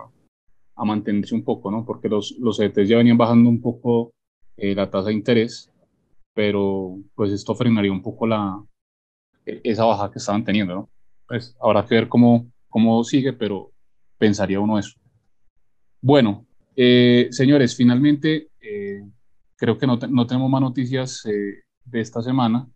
a, 0.75 0.85
mantenerse 0.85 1.35
un 1.35 1.43
poco, 1.43 1.71
¿no? 1.71 1.87
Porque 1.87 2.09
los, 2.09 2.37
los 2.39 2.59
CDTs 2.59 2.89
ya 2.89 2.99
venían 2.99 3.17
bajando 3.17 3.49
un 3.49 3.63
poco 3.63 4.13
la 4.61 4.91
tasa 4.91 5.09
de 5.09 5.15
interés, 5.15 5.71
pero 6.35 6.99
pues 7.15 7.31
esto 7.31 7.55
frenaría 7.55 7.93
un 7.93 8.03
poco 8.03 8.27
la, 8.27 8.61
esa 9.47 9.85
baja 9.85 10.11
que 10.11 10.19
estaban 10.19 10.45
teniendo, 10.45 10.75
¿no? 10.75 10.91
Pues 11.29 11.57
habrá 11.61 11.87
que 11.87 11.95
ver 11.95 12.09
cómo, 12.09 12.51
cómo 12.69 13.05
sigue, 13.05 13.33
pero 13.33 13.71
pensaría 14.19 14.59
uno 14.59 14.77
eso. 14.77 14.99
Bueno, 16.03 16.45
señores, 16.75 17.77
finalmente 17.77 18.49
creo 19.57 19.79
que 19.79 19.87
no, 19.87 19.97
no, 19.97 20.27
tenemos 20.27 20.51
más 20.51 20.61
noticias 20.61 21.23
de 21.23 22.01
esta 22.01 22.21
semana. 22.21 22.69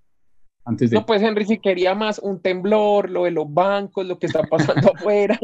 No, 0.65 1.07
pues 1.07 1.23
Henry, 1.23 1.45
si 1.45 1.59
quería 1.59 1.95
más 1.95 2.21
un 2.21 2.41
temblor, 2.41 3.11
lo 3.11 3.25
de 3.25 3.33
los 3.33 3.53
bancos, 3.53 4.07
lo 4.07 4.19
que 4.19 4.27
está 4.27 4.45
pasando 4.45 4.93
afuera, 4.95 5.39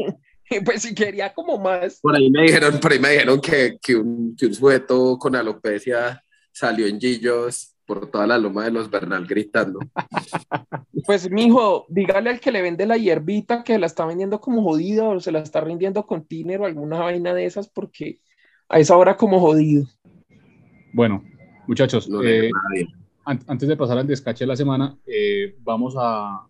pues 0.65 0.81
si 0.81 0.95
quería 0.95 1.33
como 1.33 1.57
más. 1.57 1.99
Por 2.01 2.15
ahí 2.15 2.29
me 2.29 2.43
dijeron, 2.43 2.79
por 2.79 2.91
ahí 2.91 2.99
me 2.99 3.11
dijeron 3.11 3.41
que, 3.41 3.77
que, 3.81 3.95
un, 3.95 4.35
que 4.35 4.45
un 4.45 4.53
sujeto 4.53 5.17
con 5.17 5.35
alopecia 5.35 6.23
salió 6.51 6.87
en 6.87 6.99
Gillos 6.99 7.75
por 7.85 8.09
toda 8.09 8.27
la 8.27 8.37
loma 8.37 8.65
de 8.65 8.71
los 8.71 8.89
Bernal 8.89 9.25
gritando. 9.25 9.79
Pues, 11.05 11.31
mijo, 11.31 11.87
dígale 11.89 12.29
al 12.29 12.39
que 12.39 12.51
le 12.51 12.61
vende 12.61 12.85
la 12.85 12.97
hierbita 12.97 13.63
que 13.63 13.79
la 13.79 13.87
está 13.87 14.05
vendiendo 14.05 14.39
como 14.39 14.61
jodida 14.61 15.07
o 15.07 15.19
se 15.19 15.31
la 15.31 15.39
está 15.39 15.59
rindiendo 15.59 16.05
con 16.05 16.27
tiner 16.27 16.61
o 16.61 16.65
alguna 16.65 16.99
vaina 16.99 17.33
de 17.33 17.45
esas, 17.45 17.67
porque 17.67 18.19
a 18.67 18.79
esa 18.79 18.95
hora 18.95 19.17
como 19.17 19.39
jodido. 19.39 19.87
Bueno, 20.93 21.23
muchachos, 21.65 22.07
no 22.09 22.21
eh, 22.21 22.51
antes 23.25 23.67
de 23.67 23.77
pasar 23.77 23.97
al 23.97 24.07
descache 24.07 24.43
de 24.43 24.47
la 24.47 24.55
semana, 24.55 24.97
eh, 25.05 25.55
vamos 25.61 25.95
a, 25.97 26.45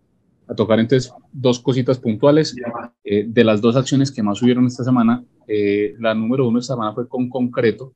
tocar 0.56 0.80
entonces 0.80 1.14
dos 1.32 1.60
cositas 1.60 2.00
puntuales. 2.00 2.56
Eh, 3.04 3.26
de 3.28 3.44
las 3.44 3.62
dos 3.62 3.76
acciones 3.76 4.12
que 4.12 4.24
más 4.24 4.40
subieron 4.40 4.66
esta 4.66 4.84
semana, 4.84 5.24
eh, 5.48 5.96
la 6.00 6.14
número 6.14 6.48
uno 6.48 6.60
esta 6.60 6.74
semana 6.74 6.94
fue 6.94 7.08
con 7.08 7.30
concreto. 7.30 7.94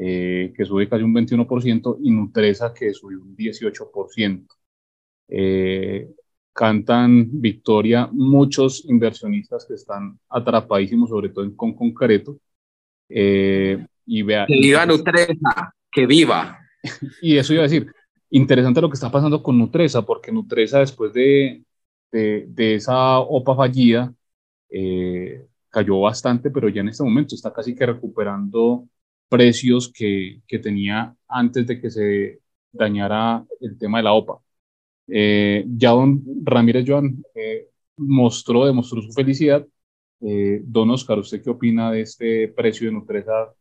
eh, 0.00 0.52
que 0.56 0.64
sube 0.64 0.88
casi 0.88 1.02
un 1.02 1.12
21%, 1.12 1.98
y 2.00 2.12
Nutresa, 2.12 2.72
que 2.72 2.94
subió 2.94 3.20
un 3.20 3.36
18%. 3.36 4.46
Eh, 5.28 6.08
cantan 6.52 7.28
victoria 7.40 8.08
muchos 8.10 8.84
inversionistas 8.88 9.64
que 9.66 9.74
están 9.74 10.18
atrapadísimos, 10.28 11.10
sobre 11.10 11.28
todo 11.28 11.44
en, 11.44 11.54
con 11.54 11.74
concreto. 11.74 12.38
Eh, 13.08 13.86
y 14.06 14.22
vea, 14.22 14.44
que 14.46 14.54
viva 14.54 14.86
Nutresa, 14.86 15.74
que 15.90 16.06
viva. 16.06 16.58
Y 17.22 17.36
eso 17.36 17.52
iba 17.52 17.62
a 17.62 17.68
decir, 17.68 17.92
interesante 18.30 18.80
lo 18.80 18.88
que 18.88 18.94
está 18.94 19.10
pasando 19.10 19.42
con 19.42 19.58
Nutresa, 19.58 20.02
porque 20.02 20.32
Nutresa 20.32 20.80
después 20.80 21.12
de, 21.12 21.64
de, 22.10 22.74
esa 22.74 23.18
OPA 23.20 23.56
fallida 23.56 24.14
eh, 24.70 25.46
cayó 25.70 26.00
bastante, 26.00 26.50
pero 26.50 26.68
ya 26.68 26.80
en 26.82 26.88
este 26.88 27.04
momento 27.04 27.34
está 27.34 27.52
casi 27.52 27.74
que 27.74 27.86
recuperando 27.86 28.88
precios 29.28 29.92
que, 29.92 30.40
que 30.46 30.58
tenía 30.58 31.14
antes 31.28 31.66
de 31.66 31.80
que 31.80 31.90
se 31.90 32.40
dañara 32.72 33.44
el 33.60 33.78
tema 33.78 33.98
de 33.98 34.04
la 34.04 34.12
OPA. 34.12 34.40
Eh, 35.08 35.64
ya 35.76 35.90
don 35.90 36.22
Ramírez 36.44 36.84
Joan 36.86 37.24
eh, 37.34 37.68
mostró, 37.96 38.66
demostró 38.66 39.00
su 39.02 39.12
felicidad. 39.12 39.66
Eh, 40.20 40.60
don 40.64 40.90
Oscar, 40.90 41.18
¿usted 41.18 41.42
qué 41.42 41.50
opina 41.50 41.90
de 41.92 42.02
este 42.02 42.48
precio 42.48 42.86
de 42.88 42.92
Nutresa 42.92 43.54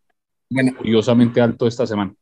curiosamente 0.77 1.41
alto 1.41 1.67
esta 1.67 1.85
semana? 1.85 2.13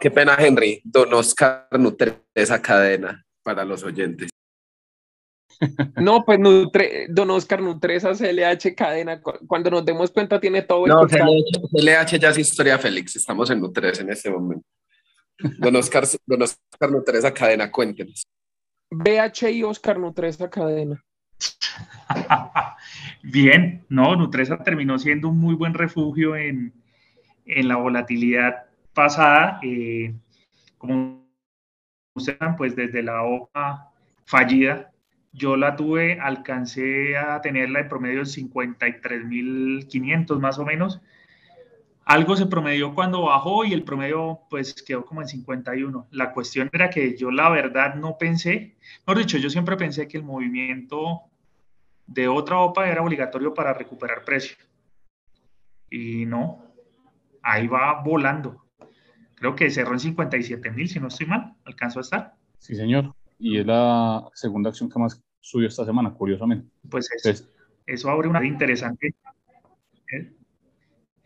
Qué 0.00 0.10
pena, 0.10 0.36
Henry. 0.38 0.80
Don 0.84 1.12
Oscar 1.14 1.68
Nutresa 1.78 2.60
cadena 2.62 3.24
para 3.42 3.64
los 3.64 3.82
oyentes. 3.82 4.30
No, 5.96 6.22
pues 6.22 6.38
Don 7.08 7.30
Oscar 7.30 7.62
Nutresa 7.62 8.12
CLH 8.12 8.74
cadena. 8.74 9.22
Cuando 9.22 9.70
nos 9.70 9.86
demos 9.86 10.10
cuenta 10.10 10.38
tiene 10.38 10.60
todo 10.60 10.84
el 10.84 10.92
No, 10.92 11.06
CLH, 11.06 12.18
ya 12.18 12.28
es 12.28 12.38
historia 12.38 12.78
Félix. 12.78 13.16
Estamos 13.16 13.48
en 13.48 13.60
Nutresa 13.60 14.02
en 14.02 14.10
este 14.10 14.28
momento. 14.28 14.66
Don 15.58 15.76
Oscar, 15.76 16.04
Don 16.26 16.42
Oscar 16.42 16.90
Nutresa 16.90 17.32
cadena, 17.32 17.70
cuéntenos. 17.70 18.26
BHI 18.90 19.62
Oscar 19.62 19.98
Nutresa 19.98 20.50
cadena. 20.50 21.02
Bien, 23.22 23.84
no, 23.88 24.16
Nutresa 24.16 24.58
terminó 24.62 24.98
siendo 24.98 25.28
un 25.28 25.38
muy 25.38 25.54
buen 25.54 25.74
refugio 25.74 26.36
en, 26.36 26.72
la 27.44 27.76
volatilidad 27.76 28.64
pasada. 28.96 29.60
Eh, 29.62 30.12
como 30.78 31.24
ustedes 32.14 32.38
saben, 32.40 32.56
pues 32.56 32.74
desde 32.74 33.04
la 33.04 33.22
OPA 33.22 33.92
fallida, 34.24 34.90
yo 35.32 35.56
la 35.56 35.76
tuve, 35.76 36.18
alcancé 36.18 37.16
a 37.16 37.40
tenerla 37.40 37.80
en 37.80 37.88
promedio 37.88 38.20
en 38.20 38.26
53.500 38.26 40.40
más 40.40 40.58
o 40.58 40.64
menos 40.64 41.00
algo 42.06 42.36
se 42.36 42.46
promedió 42.46 42.94
cuando 42.94 43.22
bajó 43.22 43.64
y 43.64 43.72
el 43.72 43.82
promedio 43.82 44.40
pues 44.48 44.80
quedó 44.84 45.04
como 45.04 45.22
en 45.22 45.28
51. 45.28 46.06
La 46.12 46.32
cuestión 46.32 46.70
era 46.72 46.88
que 46.88 47.16
yo 47.16 47.32
la 47.32 47.50
verdad 47.50 47.96
no 47.96 48.16
pensé, 48.16 48.76
mejor 49.04 49.18
dicho, 49.18 49.38
yo 49.38 49.50
siempre 49.50 49.76
pensé 49.76 50.06
que 50.06 50.16
el 50.16 50.22
movimiento 50.22 51.22
de 52.06 52.28
otra 52.28 52.60
OPA 52.60 52.88
era 52.88 53.02
obligatorio 53.02 53.52
para 53.52 53.74
recuperar 53.74 54.24
precio. 54.24 54.56
Y 55.90 56.26
no, 56.26 56.64
ahí 57.42 57.66
va 57.66 58.00
volando. 58.00 58.65
Creo 59.36 59.54
que 59.54 59.70
cerró 59.70 59.92
en 59.92 60.00
57 60.00 60.70
mil, 60.70 60.88
si 60.88 60.98
no 60.98 61.08
estoy 61.08 61.26
mal, 61.26 61.54
alcanzó 61.64 62.00
a 62.00 62.02
estar. 62.02 62.34
Sí, 62.58 62.74
señor. 62.74 63.14
Y 63.38 63.58
es 63.58 63.66
la 63.66 64.28
segunda 64.32 64.70
acción 64.70 64.90
que 64.90 64.98
más 64.98 65.22
subió 65.40 65.68
esta 65.68 65.84
semana, 65.84 66.12
curiosamente. 66.12 66.68
Pues 66.90 67.08
eso, 67.22 67.46
eso 67.86 68.10
abre 68.10 68.28
una 68.28 68.44
interesante. 68.44 69.14
¿eh? 70.12 70.32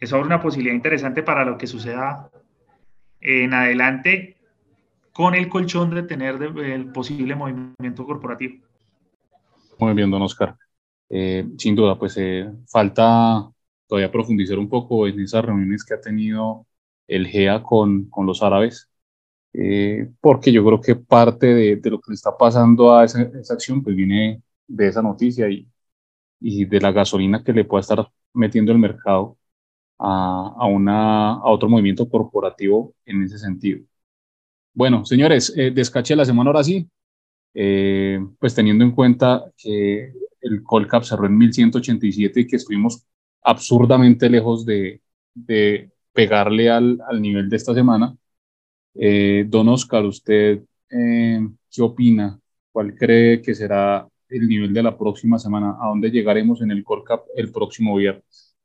eso 0.00 0.16
abre 0.16 0.26
una 0.26 0.42
posibilidad 0.42 0.74
interesante 0.74 1.22
para 1.22 1.44
lo 1.44 1.56
que 1.56 1.66
suceda 1.66 2.30
en 3.20 3.54
adelante 3.54 4.36
con 5.12 5.34
el 5.34 5.48
colchón 5.48 5.94
de 5.94 6.02
tener 6.02 6.42
el 6.42 6.90
posible 6.90 7.34
movimiento 7.34 8.04
corporativo. 8.04 8.64
Muy 9.78 9.94
bien, 9.94 10.10
don 10.10 10.22
Oscar. 10.22 10.56
Eh, 11.08 11.46
sin 11.58 11.74
duda, 11.74 11.98
pues 11.98 12.16
eh, 12.16 12.50
falta 12.66 13.50
todavía 13.86 14.10
profundizar 14.10 14.58
un 14.58 14.68
poco 14.68 15.06
en 15.06 15.20
esas 15.20 15.44
reuniones 15.44 15.84
que 15.84 15.94
ha 15.94 16.00
tenido 16.00 16.66
el 17.10 17.26
GEA 17.28 17.62
con, 17.62 18.08
con 18.10 18.26
los 18.26 18.42
árabes, 18.42 18.90
eh, 19.52 20.10
porque 20.20 20.52
yo 20.52 20.64
creo 20.64 20.80
que 20.80 20.96
parte 20.96 21.48
de, 21.54 21.76
de, 21.76 21.90
lo 21.90 22.00
que 22.00 22.12
le 22.12 22.14
está 22.14 22.36
pasando 22.36 22.94
a 22.94 23.04
esa, 23.04 23.22
esa, 23.22 23.54
acción 23.54 23.82
pues 23.82 23.96
viene 23.96 24.42
de 24.68 24.88
esa 24.88 25.02
noticia 25.02 25.50
y, 25.50 25.68
y 26.40 26.64
de 26.66 26.80
la 26.80 26.92
gasolina 26.92 27.44
que 27.44 27.52
le 27.52 27.64
pueda 27.64 27.82
estar 27.82 28.08
metiendo 28.34 28.72
el 28.72 28.78
mercado 28.78 29.38
a, 29.98 30.66
una, 30.66 31.34
a 31.34 31.50
otro 31.50 31.68
movimiento 31.68 32.08
corporativo 32.08 32.94
en 33.06 33.22
ese 33.24 33.38
sentido. 33.38 33.84
Bueno, 34.74 35.04
señores, 35.04 35.52
eh, 35.56 35.70
descaché 35.72 36.16
la 36.16 36.24
semana 36.24 36.50
ahora 36.50 36.64
sí, 36.64 36.88
eh, 37.54 38.20
pues 38.38 38.54
teniendo 38.54 38.84
en 38.84 38.92
cuenta 38.92 39.44
que 39.56 40.12
el 40.40 40.62
Colcap 40.62 41.02
cerró 41.04 41.26
en 41.26 41.36
1187 41.36 42.40
y 42.40 42.46
que 42.46 42.56
estuvimos 42.56 43.04
absurdamente 43.42 44.30
lejos 44.30 44.64
de 44.66 45.02
pegarle 46.12 46.70
al, 46.70 46.98
al, 47.08 47.20
nivel 47.22 47.48
de 47.48 47.56
esta 47.56 47.74
semana. 47.74 48.16
Eh, 48.94 49.44
don 49.48 49.68
Oscar, 49.68 50.04
¿usted 50.04 50.62
eh, 50.90 51.40
qué 51.70 51.82
opina? 51.82 52.38
¿Cuál 52.72 52.94
cree 52.94 53.40
que 53.40 53.54
será 53.54 54.08
el 54.28 54.48
nivel 54.48 54.72
de 54.72 54.82
la 54.82 54.96
próxima 54.96 55.38
semana? 55.38 55.76
¿A 55.80 55.88
dónde 55.88 56.10
llegaremos 56.10 56.60
en 56.62 56.70
el 56.70 56.84
Colcap 56.84 57.24
el 57.36 57.50
próximo 57.52 57.96
viernes? 57.96 58.56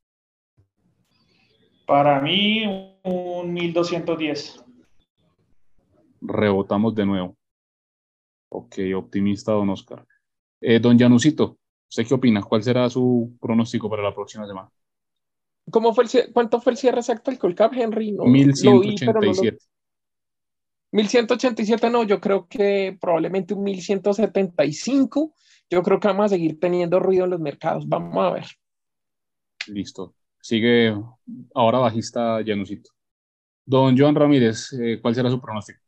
Para 1.86 2.20
mí, 2.20 2.98
un 3.04 3.54
1210. 3.54 4.64
Rebotamos 6.22 6.96
de 6.96 7.06
nuevo. 7.06 7.38
Ok, 8.50 8.78
optimista, 8.96 9.52
don 9.52 9.70
Oscar. 9.70 10.06
Eh, 10.62 10.80
don 10.80 10.98
Janusito, 10.98 11.58
¿usted 11.90 12.08
qué 12.08 12.14
opina? 12.14 12.42
¿Cuál 12.42 12.64
será 12.64 12.90
su 12.90 13.38
pronóstico 13.40 13.90
para 13.90 14.02
la 14.02 14.16
próxima 14.16 14.48
semana? 14.48 14.70
¿Cómo 15.72 15.94
fue 15.94 16.04
el, 16.06 16.34
¿Cuánto 16.34 16.62
fue 16.62 16.74
el 16.74 16.78
cierre 16.78 17.00
exacto 17.00 17.32
del 17.32 17.40
Colcap, 17.40 17.74
Henry? 17.74 18.12
No, 18.12 18.26
1187. 18.26 19.58
1187 20.92 21.90
no, 21.90 22.04
yo 22.04 22.22
creo 22.22 22.48
que 22.48 22.98
probablemente 23.00 23.54
un 23.54 23.64
1175. 23.64 25.34
Yo 25.70 25.82
creo 25.82 26.00
que 26.00 26.08
vamos 26.08 26.26
a 26.28 26.30
seguir 26.30 26.60
teniendo 26.60 27.00
ruido 27.00 27.26
en 27.26 27.32
los 27.32 27.40
mercados. 27.40 27.88
Vamos 27.88 28.24
a 28.24 28.32
ver. 28.32 28.46
Listo 29.68 30.14
sigue 30.46 30.96
ahora 31.56 31.80
bajista 31.80 32.40
Janusito. 32.46 32.92
Don 33.66 33.98
Joan 33.98 34.14
Ramírez, 34.14 34.74
eh, 34.74 35.00
¿cuál 35.02 35.16
será 35.16 35.28
su 35.32 35.42
pronóstico? 35.42 35.80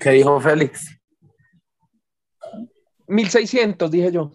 ¿Qué 0.00 0.10
dijo 0.10 0.40
Félix? 0.40 0.98
1600, 3.06 3.88
dije 3.88 4.10
yo. 4.10 4.32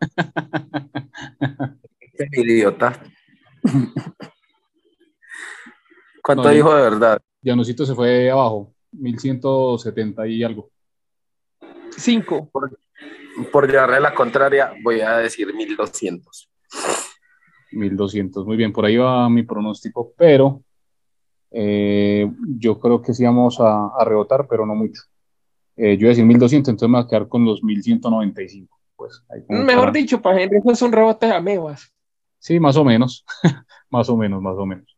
Qué 2.28 2.40
idiota. 2.40 3.02
¿Cuánto 6.22 6.50
dijo 6.50 6.74
de 6.74 6.82
verdad? 6.82 7.22
Janusito 7.42 7.86
se 7.86 7.94
fue 7.94 8.30
abajo, 8.30 8.74
1170 8.92 10.26
y 10.26 10.42
algo. 10.44 10.70
Cinco. 11.96 12.50
Por, 12.50 12.78
por 13.50 13.70
llevarle 13.70 14.00
la 14.00 14.14
contraria, 14.14 14.74
voy 14.82 15.00
a 15.00 15.16
decir 15.16 15.52
1200. 15.52 16.50
1200. 17.72 18.44
Muy 18.44 18.56
bien, 18.56 18.72
por 18.72 18.84
ahí 18.84 18.96
va 18.96 19.28
mi 19.30 19.42
pronóstico, 19.42 20.12
pero 20.16 20.62
eh, 21.50 22.30
yo 22.58 22.78
creo 22.78 23.00
que 23.00 23.14
sí 23.14 23.24
vamos 23.24 23.58
a, 23.60 23.90
rebotar, 24.04 24.46
pero 24.48 24.66
no 24.66 24.74
mucho. 24.74 25.02
Eh, 25.76 25.96
yo 25.96 26.00
voy 26.00 26.08
a 26.08 26.10
decir 26.10 26.24
1200, 26.26 26.68
entonces 26.68 26.90
me 26.90 26.98
voy 26.98 27.06
a 27.06 27.08
quedar 27.08 27.28
con 27.28 27.44
los 27.44 27.62
1195. 27.62 28.78
Pues, 28.96 29.24
Mejor 29.48 29.92
dicho, 29.92 30.20
para 30.20 30.42
Henry, 30.42 30.58
eso 30.58 30.72
es 30.72 30.82
un 30.82 30.92
rebote 30.92 31.26
de 31.26 31.32
amebas. 31.32 31.90
Sí, 32.40 32.58
más 32.58 32.76
o 32.76 32.84
menos, 32.84 33.24
más 33.90 34.08
o 34.08 34.16
menos, 34.16 34.42
más 34.42 34.56
o 34.56 34.66
menos. 34.66 34.96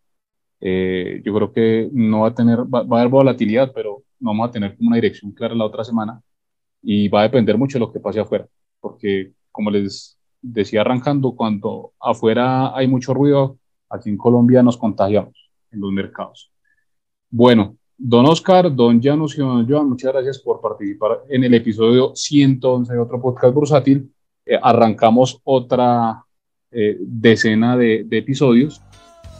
Eh, 0.61 1.21
yo 1.25 1.35
creo 1.35 1.53
que 1.53 1.91
no 1.93 2.21
va 2.21 2.29
a 2.29 2.35
tener, 2.35 2.61
va, 2.61 2.85
va, 2.85 2.99
a 2.99 3.01
haber 3.01 3.11
volatilidad, 3.11 3.73
pero 3.75 4.05
no 4.21 4.31
vamos 4.31 4.49
a 4.49 4.53
tener 4.53 4.77
como 4.77 4.89
una 4.89 4.97
dirección 4.97 5.33
clara 5.33 5.55
la 5.55 5.67
otra 5.67 5.85
semana 5.85 6.23
y 6.83 7.09
va 7.09 7.21
a 7.21 7.25
depender 7.25 7.59
mucho 7.59 7.79
de 7.79 7.85
lo 7.85 7.93
que 7.93 8.01
pase 8.01 8.21
afuera, 8.21 8.47
porque 8.81 9.33
como 9.51 9.71
les 9.71 10.17
decía 10.41 10.83
arrancando, 10.83 11.33
cuando 11.33 11.93
afuera 12.01 12.77
hay 12.77 12.87
mucho 12.87 13.13
ruido, 13.13 13.59
aquí 13.91 14.09
en 14.09 14.17
Colombia 14.17 14.63
nos 14.63 14.77
contagiamos 14.77 15.51
en 15.73 15.81
los 15.81 15.93
mercados. 15.93 16.53
Bueno, 17.29 17.77
don 17.99 18.27
Oscar, 18.27 18.73
don 18.75 19.03
Janus 19.03 19.37
y 19.37 19.39
don 19.39 19.69
Joan, 19.69 19.89
muchas 19.89 20.13
gracias 20.13 20.39
por 20.39 20.61
participar 20.61 21.23
en 21.29 21.43
el 21.43 21.55
episodio 21.55 22.15
111 22.15 22.93
de 22.93 22.99
otro 23.01 23.21
podcast 23.21 23.53
bursátil. 23.53 24.13
Eh, 24.47 24.59
arrancamos 24.63 25.41
otra 25.43 26.25
eh, 26.73 26.97
decena 27.01 27.77
de, 27.77 28.07
episodios. 28.11 28.81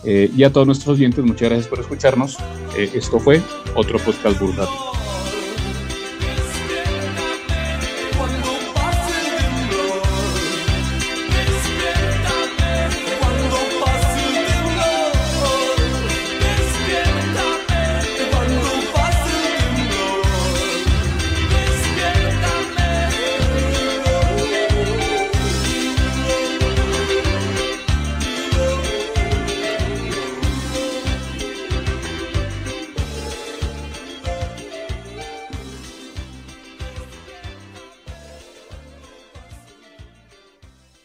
Eh, 0.05 0.31
y 0.37 0.43
a 0.43 0.53
todos 0.53 0.67
nuestros 0.67 0.97
oyentes, 0.97 1.25
muchas 1.25 1.49
gracias 1.49 1.69
por 1.69 1.81
escucharnos. 1.81 2.37
esto 2.77 3.19
fue 3.19 3.41
otro 3.75 3.99
podcast 3.99 4.41
bursátil. 4.41 4.92